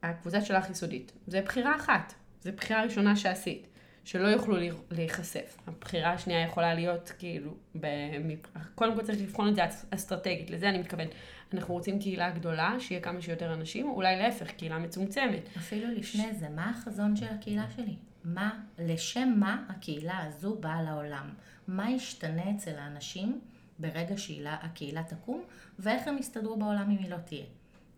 והקבוצה 0.02 0.40
שלך 0.40 0.66
היא 0.66 0.74
סודית. 0.74 1.12
זה 1.26 1.42
בחירה 1.42 1.76
אחת, 1.76 2.14
זו 2.42 2.50
בחירה 2.56 2.82
ראשונה 2.82 3.16
שעשית, 3.16 3.66
שלא 4.08 4.28
יוכלו 4.28 4.56
להיחשף. 4.90 5.58
הבחירה 5.66 6.12
השנייה 6.12 6.42
יכולה 6.42 6.74
להיות 6.74 7.12
כאילו, 7.18 7.54
במפ... 7.74 8.38
קודם 8.74 8.94
כל 8.94 9.02
צריך 9.02 9.22
לבחון 9.22 9.48
את 9.48 9.54
זה 9.54 9.62
אסטרטגית, 9.90 10.50
לזה 10.50 10.68
אני 10.68 10.78
מתכוון. 10.78 11.06
אנחנו 11.54 11.74
רוצים 11.74 11.98
קהילה 11.98 12.30
גדולה, 12.30 12.76
שיהיה 12.80 13.00
כמה 13.00 13.20
שיותר 13.22 13.54
אנשים, 13.54 13.88
אולי 13.90 14.16
להפך, 14.16 14.50
קהילה 14.50 14.78
מצומצמת. 14.78 15.48
אפילו 15.56 15.94
לפני 15.94 16.34
זה, 16.34 16.48
מה 16.48 16.70
החזון 16.70 17.16
של 17.16 17.26
הקהילה 17.26 17.64
שלי? 17.76 17.96
מה, 18.24 18.60
לשם 18.78 19.34
מה 19.36 19.64
הקהילה 19.68 20.18
הזו 20.26 20.56
באה 20.60 20.82
לעולם? 20.82 21.30
מה 21.68 21.90
ישתנה 21.90 22.50
אצל 22.50 22.78
האנשים 22.78 23.40
ברגע 23.78 24.14
שהקהילה 24.16 25.02
תקום, 25.02 25.42
ואיך 25.78 26.08
הם 26.08 26.18
יסתדרו 26.18 26.56
בעולם 26.56 26.90
אם 26.90 26.98
היא 26.98 27.10
לא 27.10 27.16
תהיה? 27.16 27.44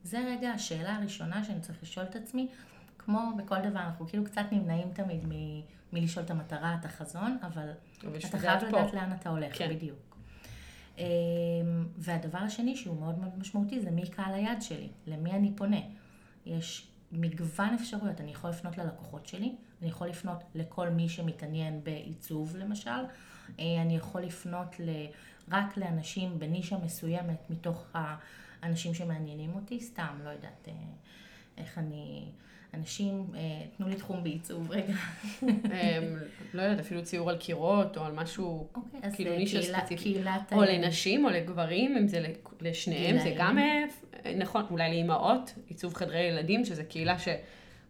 זה 0.05 0.19
רגע 0.27 0.51
השאלה 0.51 0.97
הראשונה 0.97 1.45
שאני 1.45 1.61
צריך 1.61 1.83
לשאול 1.83 2.07
את 2.07 2.17
עצמי, 2.17 2.49
כמו 3.05 3.21
בכל 3.37 3.61
דבר, 3.61 3.81
אנחנו 3.81 4.07
כאילו 4.09 4.25
קצת 4.25 4.43
נמנעים 4.53 4.91
תמיד 4.93 5.27
מ, 5.27 5.33
מלשאול 5.93 6.25
את 6.25 6.31
המטרה, 6.31 6.77
את 6.81 6.85
החזון, 6.85 7.39
אבל 7.43 7.71
אתה 7.99 8.39
חייב 8.39 8.65
לדעת 8.65 8.95
לאן 8.95 9.13
אתה 9.13 9.29
הולך, 9.29 9.59
כן. 9.59 9.71
בדיוק. 9.71 10.17
אמ, 10.99 11.05
והדבר 11.97 12.39
השני 12.39 12.77
שהוא 12.77 13.01
מאוד 13.01 13.19
מאוד 13.19 13.39
משמעותי 13.39 13.81
זה 13.81 13.91
מי 13.91 14.11
קהל 14.11 14.35
היד 14.35 14.63
שלי, 14.63 14.89
למי 15.07 15.31
אני 15.31 15.53
פונה. 15.57 15.81
יש 16.47 16.91
מגוון 17.13 17.75
אפשרויות, 17.75 18.21
אני 18.21 18.31
יכול 18.31 18.51
לפנות 18.51 18.79
ללקוחות 18.79 19.27
שלי, 19.27 19.55
אני 19.81 19.89
יכול 19.89 20.09
לפנות 20.09 20.45
לכל 20.55 20.89
מי 20.89 21.09
שמתעניין 21.09 21.85
בעיצוב 21.85 22.57
למשל, 22.57 22.91
אה, 23.59 23.83
אני 23.83 23.97
יכול 23.97 24.21
לפנות 24.21 24.81
ל... 24.81 24.91
רק 25.51 25.77
לאנשים 25.77 26.39
בנישה 26.39 26.79
מסוימת 26.79 27.51
מתוך 27.51 27.87
האנשים 28.63 28.95
שמעניינים 28.95 29.55
אותי, 29.55 29.81
סתם, 29.81 30.19
לא 30.25 30.31
יודעת 30.31 30.69
אה, 30.69 30.73
איך 31.57 31.79
אני... 31.79 32.33
אנשים, 32.75 33.27
אה, 33.35 33.41
תנו 33.77 33.89
לי 33.89 33.95
תחום 33.95 34.23
בעיצוב, 34.23 34.71
רגע. 34.71 34.95
לא 36.55 36.63
יודעת, 36.63 36.81
אפילו 36.81 37.03
ציור 37.03 37.31
על 37.31 37.37
קירות, 37.37 37.97
או 37.97 38.05
על 38.05 38.13
משהו, 38.13 38.69
אוקיי, 38.75 39.13
כאילו 39.13 39.37
נישה 39.37 39.63
ספציפית. 39.63 40.17
או 40.53 40.63
לנשים, 40.63 41.25
או 41.25 41.31
לגברים, 41.31 41.97
אם 41.97 42.09
זה 42.09 42.27
לשניהם, 42.61 43.19
זה 43.19 43.35
גם, 43.39 43.59
נכון, 44.37 44.65
אולי 44.71 44.91
לאימהות, 44.91 45.55
עיצוב 45.67 45.95
חדרי 45.95 46.21
ילדים, 46.21 46.65
שזו 46.65 46.83
קהילה 46.89 47.19
ש... 47.19 47.29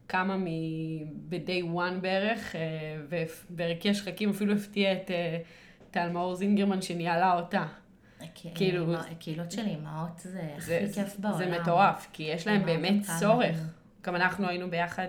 קמה 0.06 0.36
מ-day 0.36 1.64
one 1.74 2.00
בערך, 2.00 2.54
ובערכי 3.08 3.94
שחקים 3.94 4.30
אפילו 4.30 4.54
הפתיע 4.54 4.92
את 4.92 5.10
טל 5.90 6.10
מאור 6.10 6.34
זינגרמן 6.34 6.82
שניהלה 6.82 7.34
אותה. 7.34 7.66
כאילו... 8.54 8.94
קהילות 9.18 9.52
של 9.52 9.66
אימהות 9.66 10.18
זה 10.18 10.40
הכי 10.56 10.92
כיף 10.94 11.16
בעולם. 11.18 11.38
זה 11.38 11.60
מטורף, 11.60 12.08
כי 12.12 12.22
יש 12.22 12.46
להם 12.46 12.64
באמת 12.66 13.06
צורך. 13.20 13.56
גם 14.02 14.16
אנחנו 14.16 14.48
היינו 14.48 14.70
ביחד 14.70 15.08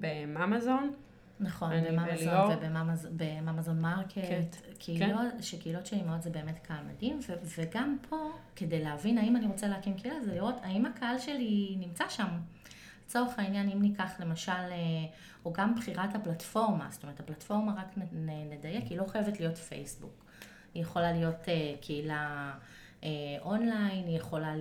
בממזון. 0.00 0.92
נכון, 1.40 1.70
בממזון 1.84 2.56
ובממזון 3.04 3.80
מרקט, 3.80 4.56
קהילות, 4.78 5.20
שקהילות 5.40 5.86
של 5.86 5.96
אימהות 5.96 6.22
זה 6.22 6.30
באמת 6.30 6.58
קהל 6.58 6.84
מדהים, 6.94 7.20
וגם 7.58 7.96
פה, 8.08 8.30
כדי 8.56 8.84
להבין 8.84 9.18
האם 9.18 9.36
אני 9.36 9.46
רוצה 9.46 9.68
להקים 9.68 9.94
קהילה, 9.94 10.20
זה 10.24 10.34
לראות 10.34 10.54
האם 10.62 10.86
הקהל 10.86 11.18
שלי 11.18 11.76
נמצא 11.78 12.04
שם. 12.08 12.28
לצורך 13.06 13.38
העניין, 13.38 13.70
אם 13.70 13.82
ניקח 13.82 14.20
למשל, 14.20 14.52
או 15.44 15.52
גם 15.52 15.74
בחירת 15.74 16.14
הפלטפורמה, 16.14 16.86
זאת 16.90 17.02
אומרת, 17.02 17.20
הפלטפורמה, 17.20 17.72
רק 17.72 17.98
נדייק, 18.50 18.84
היא 18.90 18.98
לא 18.98 19.04
חייבת 19.04 19.40
להיות 19.40 19.56
פייסבוק. 19.56 20.24
היא 20.74 20.82
יכולה 20.82 21.12
להיות 21.12 21.48
קהילה 21.80 22.52
אונליין, 23.40 24.06
היא 24.06 24.16
יכולה, 24.16 24.54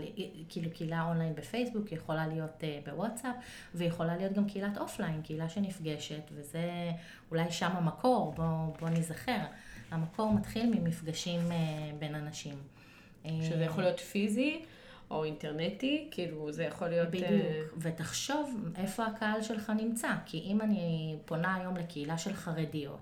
כאילו 0.50 0.72
קהילה 0.72 1.04
אונליין 1.08 1.36
בפייסבוק, 1.36 1.88
היא 1.88 1.98
יכולה 1.98 2.28
להיות 2.28 2.64
בוואטסאפ, 2.86 3.36
והיא 3.74 3.90
יכולה 3.90 4.18
להיות 4.18 4.34
גם 4.34 4.48
קהילת 4.48 4.78
אופליין, 4.78 5.22
קהילה 5.22 5.50
שנפגשת, 5.50 6.24
וזה 6.32 6.92
אולי 7.32 7.52
שם 7.52 7.72
המקור, 7.72 8.34
בוא, 8.36 8.46
בוא 8.80 8.90
נזכר. 8.90 9.40
המקור 9.92 10.34
מתחיל 10.34 10.80
ממפגשים 10.80 11.40
בין 12.00 12.16
אנשים. 12.16 12.56
שזה 13.24 13.64
יכול 13.64 13.84
להיות 13.84 14.00
פיזי. 14.00 14.62
או 15.12 15.24
אינטרנטי, 15.24 16.08
כאילו 16.12 16.52
זה 16.52 16.64
יכול 16.64 16.88
להיות... 16.88 17.10
בדיוק. 17.10 17.24
ותחשוב 17.78 18.70
איפה 18.76 19.06
הקהל 19.06 19.42
שלך 19.42 19.72
נמצא, 19.78 20.12
כי 20.26 20.40
אם 20.40 20.62
אני 20.62 21.16
פונה 21.26 21.56
היום 21.56 21.78
לקהילה 21.78 22.18
של 22.18 22.34
חרדיות, 22.34 23.00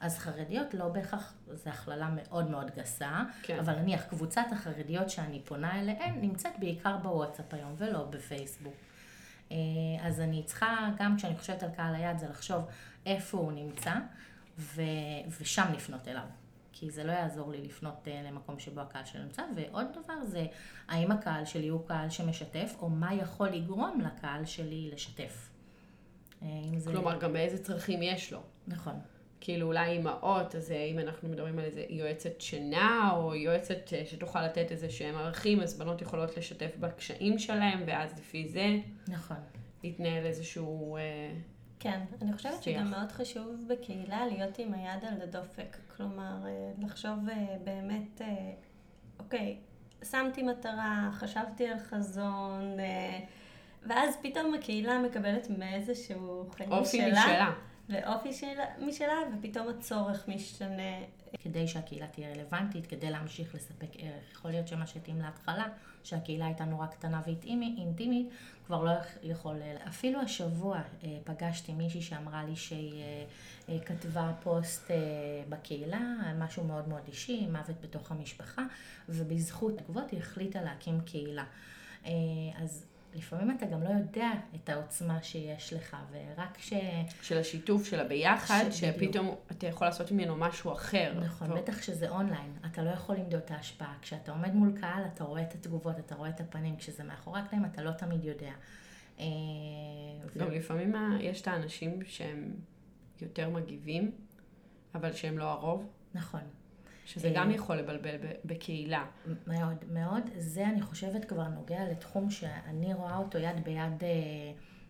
אז 0.00 0.18
חרדיות 0.18 0.74
לא 0.74 0.88
בהכרח, 0.88 1.34
זו 1.52 1.70
הכללה 1.70 2.08
מאוד 2.14 2.50
מאוד 2.50 2.70
גסה, 2.76 3.22
כן. 3.42 3.58
אבל 3.58 3.76
נניח 3.76 4.02
קבוצת 4.02 4.46
החרדיות 4.52 5.10
שאני 5.10 5.40
פונה 5.44 5.80
אליהן 5.80 6.20
נמצאת 6.20 6.52
בעיקר 6.58 6.96
בוואטסאפ 6.96 7.54
היום 7.54 7.74
ולא 7.78 8.04
בפייסבוק. 8.04 8.74
אה, 9.52 9.56
אז 10.02 10.20
אני 10.20 10.42
צריכה, 10.42 10.88
גם 10.98 11.16
כשאני 11.16 11.36
חושבת 11.36 11.62
על 11.62 11.70
קהל 11.70 11.94
היד, 11.94 12.18
זה 12.18 12.28
לחשוב 12.28 12.66
איפה 13.06 13.38
הוא 13.38 13.52
נמצא, 13.52 13.94
ו... 14.58 14.82
ושם 15.40 15.66
לפנות 15.74 16.08
אליו. 16.08 16.26
כי 16.78 16.90
זה 16.90 17.04
לא 17.04 17.12
יעזור 17.12 17.50
לי 17.50 17.62
לפנות 17.62 17.94
uh, 18.04 18.28
למקום 18.28 18.58
שבו 18.58 18.80
הקהל 18.80 19.04
שלי 19.04 19.22
נמצא. 19.22 19.42
ועוד 19.54 19.86
דבר 20.02 20.24
זה, 20.24 20.46
האם 20.88 21.12
הקהל 21.12 21.44
שלי 21.44 21.68
הוא 21.68 21.88
קהל 21.88 22.10
שמשתף, 22.10 22.74
או 22.78 22.90
מה 22.90 23.14
יכול 23.14 23.48
לגרום 23.48 24.00
לקהל 24.00 24.44
שלי 24.44 24.90
לשתף. 24.92 25.50
Uh, 26.40 26.44
כלומר, 26.84 27.14
זה... 27.14 27.20
גם 27.20 27.32
באיזה 27.32 27.64
צרכים 27.64 28.02
יש 28.02 28.32
לו. 28.32 28.40
נכון. 28.68 28.94
כאילו 29.40 29.66
אולי 29.66 29.90
אימהות, 29.90 30.54
אז 30.54 30.70
אה, 30.72 30.84
אם 30.84 30.98
אנחנו 30.98 31.28
מדברים 31.28 31.58
על 31.58 31.64
איזה 31.64 31.84
יועצת 31.88 32.40
שינה, 32.40 33.12
או 33.16 33.34
יועצת 33.34 33.78
שתוכל 34.04 34.46
לתת 34.46 34.72
איזה 34.72 34.90
שהם 34.90 35.16
ערכים, 35.16 35.60
אז 35.60 35.78
בנות 35.78 36.02
יכולות 36.02 36.36
לשתף 36.36 36.76
בקשיים 36.80 37.38
שלהם, 37.38 37.82
ואז 37.86 38.18
לפי 38.18 38.48
זה... 38.48 38.66
נכון. 39.08 39.36
להתנהל 39.84 40.26
איזשהו... 40.26 40.98
כן, 41.80 42.00
אני 42.22 42.32
חושבת 42.32 42.62
שיח. 42.62 42.78
שגם 42.78 42.90
מאוד 42.90 43.12
חשוב 43.12 43.64
בקהילה 43.68 44.26
להיות 44.26 44.58
עם 44.58 44.74
היד 44.74 45.04
על 45.04 45.22
הדופק. 45.22 45.76
כלומר, 45.96 46.36
לחשוב 46.78 47.18
באמת, 47.64 48.20
אוקיי, 49.18 49.56
שמתי 50.10 50.42
מטרה, 50.42 51.10
חשבתי 51.12 51.66
על 51.68 51.78
חזון, 51.78 52.76
ואז 53.86 54.16
פתאום 54.22 54.54
הקהילה 54.54 54.98
מקבלת 54.98 55.50
מאיזשהו 55.58 56.46
חיים 56.50 56.68
שלה. 56.70 56.78
אופי 56.78 57.10
משלה. 57.10 57.52
ואופי 57.88 58.32
שלה, 58.32 58.64
משלה, 58.80 59.14
ופתאום 59.38 59.68
הצורך 59.68 60.28
משתנה. 60.28 60.98
כדי 61.42 61.68
שהקהילה 61.68 62.06
תהיה 62.06 62.32
רלוונטית, 62.32 62.86
כדי 62.86 63.10
להמשיך 63.10 63.54
לספק 63.54 63.88
ערך. 63.98 64.32
יכול 64.32 64.50
להיות 64.50 64.68
שמה 64.68 64.86
שהתאים 64.86 65.20
להתחלה, 65.20 65.68
שהקהילה 66.04 66.46
הייתה 66.46 66.64
נורא 66.64 66.86
קטנה 66.86 67.22
ואינטימית, 67.26 68.28
כבר 68.66 68.84
לא 68.84 68.90
יכול... 69.22 69.56
אפילו 69.88 70.20
השבוע 70.20 70.80
פגשתי 71.24 71.72
מישהי 71.72 72.02
שאמרה 72.02 72.44
לי 72.44 72.56
שהיא 72.56 73.80
כתבה 73.84 74.32
פוסט 74.42 74.90
בקהילה, 75.48 76.32
משהו 76.38 76.64
מאוד 76.64 76.88
מאוד 76.88 77.02
אישי, 77.08 77.46
מוות 77.46 77.80
בתוך 77.80 78.10
המשפחה, 78.10 78.62
ובזכות 79.08 79.78
תגובות 79.78 80.10
היא 80.10 80.20
החליטה 80.20 80.62
להקים 80.62 81.00
קהילה. 81.00 81.44
אז 82.56 82.86
לפעמים 83.14 83.56
אתה 83.56 83.66
גם 83.66 83.82
לא 83.82 83.88
יודע 83.88 84.30
את 84.54 84.68
העוצמה 84.68 85.22
שיש 85.22 85.72
לך, 85.72 85.96
ורק 86.10 86.58
ש... 86.58 86.72
של 87.22 87.38
השיתוף, 87.38 87.84
של 87.86 88.00
הביחד, 88.00 88.64
ש... 88.70 88.80
שפתאום 88.80 89.34
אתה 89.50 89.66
יכול 89.66 89.86
לעשות 89.86 90.12
ממנו 90.12 90.36
משהו 90.36 90.72
אחר. 90.72 91.12
נכון, 91.20 91.48
טוב. 91.48 91.58
בטח 91.58 91.82
שזה 91.82 92.08
אונליין, 92.08 92.52
אתה 92.66 92.82
לא 92.82 92.90
יכול 92.90 93.16
למדוד 93.16 93.40
את 93.44 93.50
ההשפעה. 93.50 93.94
כשאתה 94.02 94.32
עומד 94.32 94.54
מול 94.54 94.72
קהל, 94.80 95.02
אתה 95.14 95.24
רואה 95.24 95.42
את 95.42 95.54
התגובות, 95.54 95.98
אתה 95.98 96.14
רואה 96.14 96.28
את 96.28 96.40
הפנים, 96.40 96.76
כשזה 96.76 97.04
מאחורי 97.04 97.40
הקלעים, 97.40 97.64
אתה 97.64 97.82
לא 97.82 97.90
תמיד 97.90 98.24
יודע. 98.24 98.52
אה, 99.18 99.24
גם 100.36 100.46
ו... 100.46 100.50
לפעמים 100.50 100.94
יש 101.20 101.42
את 101.42 101.48
האנשים 101.48 102.04
שהם 102.04 102.52
יותר 103.20 103.50
מגיבים, 103.50 104.10
אבל 104.94 105.12
שהם 105.12 105.38
לא 105.38 105.44
הרוב. 105.44 105.88
נכון. 106.14 106.40
שזה 107.06 107.32
גם 107.34 107.50
יכול 107.50 107.76
לבלבל 107.76 108.16
בקהילה. 108.44 109.04
מאוד, 109.46 109.84
מאוד. 109.92 110.22
זה, 110.38 110.66
אני 110.66 110.82
חושבת, 110.82 111.24
כבר 111.24 111.48
נוגע 111.48 111.84
לתחום 111.90 112.30
שאני 112.30 112.94
רואה 112.94 113.16
אותו 113.16 113.38
יד 113.38 113.64
ביד. 113.64 114.02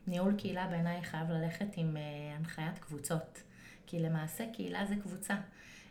ניהול 0.07 0.35
קהילה 0.39 0.67
בעיניי 0.67 1.03
חייב 1.03 1.31
ללכת 1.31 1.67
עם 1.77 1.97
הנחיית 2.37 2.79
קבוצות. 2.79 3.43
כי 3.87 3.99
למעשה 3.99 4.45
קהילה 4.53 4.87
זה 4.87 4.95
קבוצה. 5.03 5.35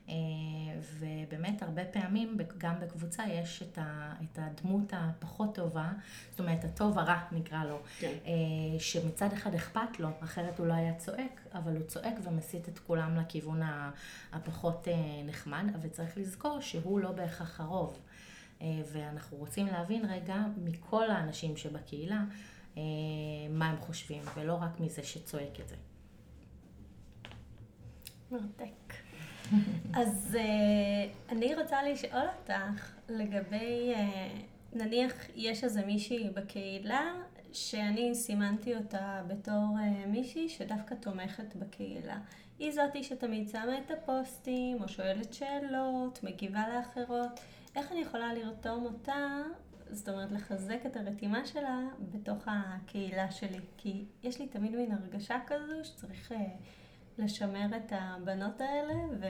אה, 0.09 0.15
ובאמת 0.99 1.61
הרבה 1.61 1.85
פעמים 1.85 2.37
גם 2.57 2.79
בקבוצה 2.79 3.23
יש 3.27 3.63
את, 3.63 3.77
ה, 3.77 4.13
את 4.23 4.39
הדמות 4.41 4.93
הפחות 4.93 5.55
טובה, 5.55 5.91
זאת 6.31 6.39
אומרת 6.39 6.63
הטוב 6.63 6.99
הרע 6.99 7.19
נקרא 7.31 7.63
לו, 7.63 7.79
כן. 7.99 8.13
אה, 8.25 8.79
שמצד 8.79 9.33
אחד 9.33 9.55
אכפת 9.55 9.99
לו, 9.99 10.09
אחרת 10.23 10.59
הוא 10.59 10.67
לא 10.67 10.73
היה 10.73 10.93
צועק, 10.93 11.41
אבל 11.53 11.77
הוא 11.77 11.83
צועק 11.83 12.13
ומסית 12.23 12.69
את 12.69 12.79
כולם 12.79 13.17
לכיוון 13.17 13.61
הפחות 14.33 14.87
אה, 14.87 14.93
נחמד, 15.25 15.65
וצריך 15.81 16.17
לזכור 16.17 16.61
שהוא 16.61 16.99
לא 16.99 17.11
בהכרח 17.11 17.59
הרוב. 17.59 17.99
ואנחנו 18.93 19.37
רוצים 19.37 19.67
להבין 19.67 20.05
רגע 20.05 20.35
מכל 20.57 21.11
האנשים 21.11 21.57
שבקהילה 21.57 22.23
מה 23.49 23.69
הם 23.69 23.77
חושבים, 23.79 24.21
ולא 24.35 24.53
רק 24.53 24.79
מזה 24.79 25.03
שצועק 25.03 25.59
את 25.59 25.69
זה. 25.69 25.75
מרתק. 28.31 29.04
אז 30.01 30.37
uh, 30.37 31.31
אני 31.31 31.55
רוצה 31.55 31.83
לשאול 31.83 32.27
אותך 32.39 32.93
לגבי, 33.09 33.93
uh, 33.93 33.97
נניח 34.73 35.13
יש 35.35 35.63
איזה 35.63 35.85
מישהי 35.85 36.29
בקהילה 36.29 37.13
שאני 37.53 38.15
סימנתי 38.15 38.75
אותה 38.75 39.21
בתור 39.27 39.63
uh, 39.77 40.07
מישהי 40.07 40.49
שדווקא 40.49 40.95
תומכת 40.95 41.55
בקהילה. 41.55 42.17
היא 42.59 42.71
זאתי 42.71 43.03
שתמיד 43.03 43.49
שמה 43.49 43.77
את 43.77 43.91
הפוסטים, 43.91 44.81
או 44.81 44.87
שואלת 44.87 45.33
שאלות, 45.33 46.23
מגיבה 46.23 46.63
לאחרות. 46.69 47.39
איך 47.75 47.91
אני 47.91 47.99
יכולה 47.99 48.33
לרתום 48.33 48.85
אותה, 48.85 49.41
זאת 49.91 50.09
אומרת 50.09 50.31
לחזק 50.31 50.79
את 50.85 50.97
הרתימה 50.97 51.45
שלה 51.45 51.79
בתוך 52.11 52.43
הקהילה 52.47 53.31
שלי? 53.31 53.59
כי 53.77 54.05
יש 54.23 54.39
לי 54.39 54.47
תמיד 54.47 54.75
מין 54.75 54.91
הרגשה 54.91 55.39
כזו 55.47 55.73
שצריך... 55.83 56.31
לשמר 57.17 57.77
את 57.77 57.91
הבנות 57.95 58.61
האלה 58.61 58.93
ו... 59.21 59.25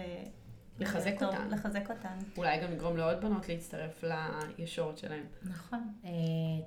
לחזק 0.80 1.24
אותן. 1.24 1.50
לחזק 1.51 1.89
אותן. 1.89 2.18
אולי 2.38 2.62
גם 2.62 2.72
לגרום 2.72 2.98
לעוד 2.98 3.22
בנות 3.22 3.50
להצטרף 3.50 4.04
לישורת 4.58 4.98
שלהן. 4.98 5.24
נכון. 5.44 5.94
אה, 6.06 6.10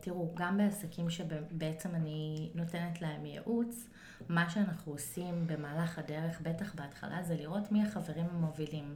תראו, 0.00 0.30
גם 0.34 0.56
בעסקים 0.58 1.10
שבעצם 1.10 1.94
אני 1.94 2.50
נותנת 2.54 3.02
להם 3.02 3.26
ייעוץ, 3.26 3.88
מה 4.28 4.50
שאנחנו 4.50 4.92
עושים 4.92 5.46
במהלך 5.46 5.98
הדרך, 5.98 6.40
בטח 6.40 6.74
בהתחלה, 6.74 7.22
זה 7.22 7.34
לראות 7.34 7.72
מי 7.72 7.82
החברים 7.82 8.26
המובילים. 8.30 8.94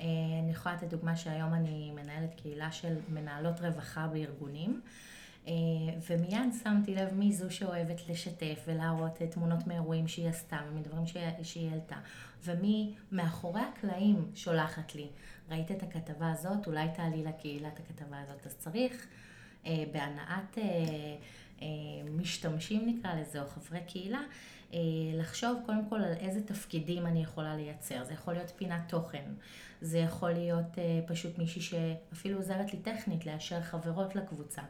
אה, 0.00 0.06
אני 0.42 0.50
יכולה 0.50 0.74
לתת 0.74 0.88
דוגמה 0.88 1.16
שהיום 1.16 1.54
אני 1.54 1.90
מנהלת 1.90 2.34
קהילה 2.34 2.72
של 2.72 2.96
מנהלות 3.08 3.60
רווחה 3.60 4.06
בארגונים. 4.06 4.80
אה, 4.84 4.90
ומיד 6.10 6.52
שמתי 6.62 6.94
לב 6.94 7.14
מי 7.14 7.32
זו 7.32 7.50
שאוהבת 7.50 8.08
לשתף 8.08 8.64
ולהראות 8.66 9.22
תמונות 9.30 9.66
מאירועים 9.66 10.08
שהיא 10.08 10.28
עשתה 10.28 10.58
ומדברים 10.68 11.04
שהיא 11.42 11.70
העלתה, 11.70 11.96
ומי 12.44 12.94
מאחורי 13.12 13.60
הקלעים 13.60 14.30
שולחת 14.34 14.94
לי. 14.94 15.06
ראית 15.50 15.70
את 15.70 15.82
הכתבה 15.82 16.32
הזאת, 16.32 16.66
אולי 16.66 16.88
תעלי 16.96 17.24
לקהילה 17.24 17.68
את 17.68 17.78
הכתבה 17.78 18.16
הזאת. 18.20 18.46
אז 18.46 18.56
צריך 18.56 19.06
אה, 19.66 19.84
בהנעת 19.92 20.58
אה, 20.58 20.64
אה, 21.62 21.66
משתמשים 22.10 22.88
נקרא 22.88 23.14
לזה, 23.20 23.42
או 23.42 23.46
חברי 23.46 23.80
קהילה, 23.86 24.20
אה, 24.74 24.78
לחשוב 25.14 25.58
קודם 25.66 25.88
כל 25.88 25.96
על 25.96 26.12
איזה 26.12 26.42
תפקידים 26.42 27.06
אני 27.06 27.22
יכולה 27.22 27.56
לייצר. 27.56 28.04
זה 28.04 28.12
יכול 28.12 28.34
להיות 28.34 28.52
פינת 28.56 28.82
תוכן, 28.88 29.24
זה 29.80 29.98
יכול 29.98 30.30
להיות 30.30 30.78
אה, 30.78 31.00
פשוט 31.06 31.38
מישהי 31.38 31.62
שאפילו 31.62 32.36
עוזרת 32.36 32.72
לי 32.72 32.78
טכנית 32.78 33.26
לאשר 33.26 33.62
חברות 33.62 34.16
לקבוצה. 34.16 34.62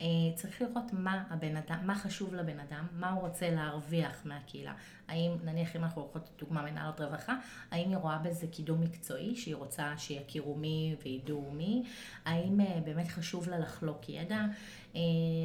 אה, 0.00 0.06
צריך 0.34 0.62
לראות 0.62 0.92
מה 0.92 1.24
הבן 1.30 1.56
אדם, 1.56 1.78
מה 1.86 1.94
חשוב 1.94 2.34
לבן 2.34 2.60
אדם, 2.60 2.86
מה 2.92 3.10
הוא 3.10 3.20
רוצה 3.20 3.50
להרוויח 3.50 4.22
מהקהילה. 4.24 4.72
האם, 5.08 5.32
נניח 5.44 5.76
אם 5.76 5.84
אנחנו 5.84 6.02
לוקחות 6.02 6.30
דוגמה 6.38 6.62
מנהלות 6.62 7.00
רווחה, 7.00 7.36
האם 7.70 7.88
היא 7.88 7.96
רואה 7.96 8.18
בזה 8.18 8.46
קידום 8.46 8.80
מקצועי, 8.80 9.36
שהיא 9.36 9.54
רוצה 9.54 9.92
שיכירו 9.98 10.54
מי 10.54 10.96
וידעו 11.04 11.50
מי, 11.50 11.82
האם 12.24 12.60
אה, 12.60 12.80
באמת 12.84 13.08
חשוב 13.08 13.48
לה 13.48 13.58
לחלוק 13.58 14.08
ידע, 14.08 14.44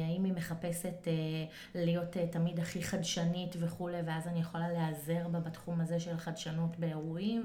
האם 0.08 0.24
היא 0.24 0.32
מחפשת 0.32 1.08
להיות 1.74 2.16
תמיד 2.30 2.60
הכי 2.60 2.82
חדשנית 2.82 3.56
וכולי, 3.58 4.00
ואז 4.06 4.26
אני 4.26 4.40
יכולה 4.40 4.68
להיעזר 4.68 5.28
בה 5.28 5.40
בתחום 5.40 5.80
הזה 5.80 6.00
של 6.00 6.16
חדשנות 6.16 6.78
באירועים, 6.78 7.44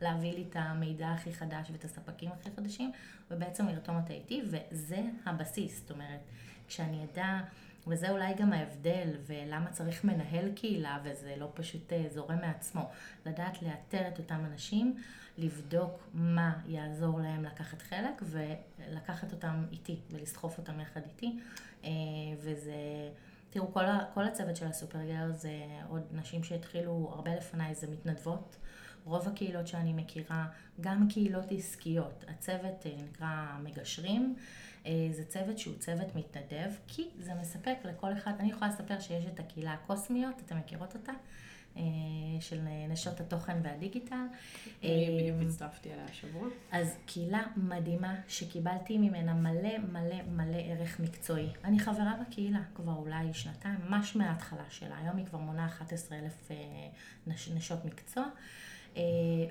ולהביא 0.00 0.32
לי 0.32 0.44
את 0.50 0.56
המידע 0.58 1.08
הכי 1.08 1.32
חדש 1.32 1.70
ואת 1.70 1.84
הספקים 1.84 2.30
הכי 2.32 2.50
חדשים, 2.56 2.92
ובעצם 3.30 3.68
לרתום 3.68 3.96
אותה 3.96 4.12
איתי, 4.12 4.42
וזה 4.50 5.02
הבסיס, 5.26 5.80
זאת 5.80 5.90
אומרת, 5.90 6.20
כשאני 6.68 7.04
אדע, 7.04 7.40
וזה 7.86 8.10
אולי 8.10 8.34
גם 8.34 8.52
ההבדל, 8.52 9.08
ולמה 9.26 9.70
צריך 9.70 10.04
מנהל 10.04 10.52
קהילה, 10.52 10.98
וזה 11.04 11.34
לא 11.36 11.48
פשוט 11.54 11.92
אה, 11.92 12.04
זורם 12.08 12.40
מעצמו, 12.40 12.90
לדעת 13.26 13.62
לאתר 13.62 14.08
את 14.08 14.18
אותם 14.18 14.44
אנשים, 14.52 14.96
לבדוק 15.38 16.08
מה 16.14 16.60
יעזור 16.66 17.20
להם 17.20 17.44
לקחת 17.44 17.82
חלק, 17.82 18.22
ולקחת 18.22 19.32
אותם 19.32 19.64
איתי, 19.72 20.00
ולסחוף 20.10 20.58
אותם 20.58 20.80
יחד 20.80 21.00
איתי, 21.06 21.38
אה, 21.84 21.90
וזה... 22.38 22.74
תראו, 23.50 23.72
כל, 23.72 23.84
כל 24.14 24.24
הצוות 24.24 24.56
של 24.56 24.66
הסופרגר 24.66 25.32
זה 25.32 25.50
עוד 25.88 26.02
נשים 26.12 26.44
שהתחילו 26.44 27.10
הרבה 27.12 27.36
לפניי, 27.36 27.74
זה 27.74 27.86
מתנדבות. 27.86 28.56
רוב 29.04 29.28
הקהילות 29.28 29.66
שאני 29.66 29.92
מכירה, 29.92 30.46
גם 30.80 31.08
קהילות 31.08 31.44
עסקיות, 31.50 32.24
הצוות 32.28 32.86
אה, 32.86 32.92
נקרא 33.08 33.58
מגשרים, 33.62 34.36
אה, 34.86 35.08
זה 35.10 35.24
צוות 35.24 35.58
שהוא 35.58 35.74
צוות 35.78 36.14
מתנדב, 36.14 36.70
כי 36.86 37.08
זה 37.18 37.34
מספק 37.34 37.76
לכל 37.84 38.12
אחד, 38.12 38.32
אני 38.40 38.50
יכולה 38.50 38.70
לספר 38.70 39.00
שיש 39.00 39.26
את 39.26 39.40
הקהילה 39.40 39.72
הקוסמיות, 39.72 40.34
אתם 40.46 40.58
מכירות 40.58 40.94
אותה? 40.94 41.12
אה, 41.76 41.82
של 42.40 42.60
נשות 42.88 43.20
התוכן 43.20 43.56
והדיגיטל. 43.62 44.14
אני 44.82 45.18
בדיוק 45.20 45.36
הצטרפתי 45.46 45.92
אליה 45.92 46.04
השבוע. 46.04 46.48
אז 46.72 46.96
קהילה 47.06 47.42
מדהימה 47.56 48.14
שקיבלתי 48.28 48.98
ממנה 48.98 49.34
מלא 49.34 49.78
מלא 49.92 50.22
מלא 50.22 50.56
ערך 50.56 51.00
מקצועי. 51.00 51.48
אני 51.64 51.78
חברה 51.78 52.14
בקהילה 52.20 52.60
כבר 52.74 52.92
אולי 52.92 53.34
שנתיים, 53.34 53.78
ממש 53.88 54.16
מההתחלה 54.16 54.64
שלה. 54.70 54.98
היום 54.98 55.16
היא 55.16 55.26
כבר 55.26 55.38
מונה 55.38 55.66
11,000 55.66 56.50
נשות 57.26 57.84
מקצוע. 57.84 58.24
אה, 58.96 59.02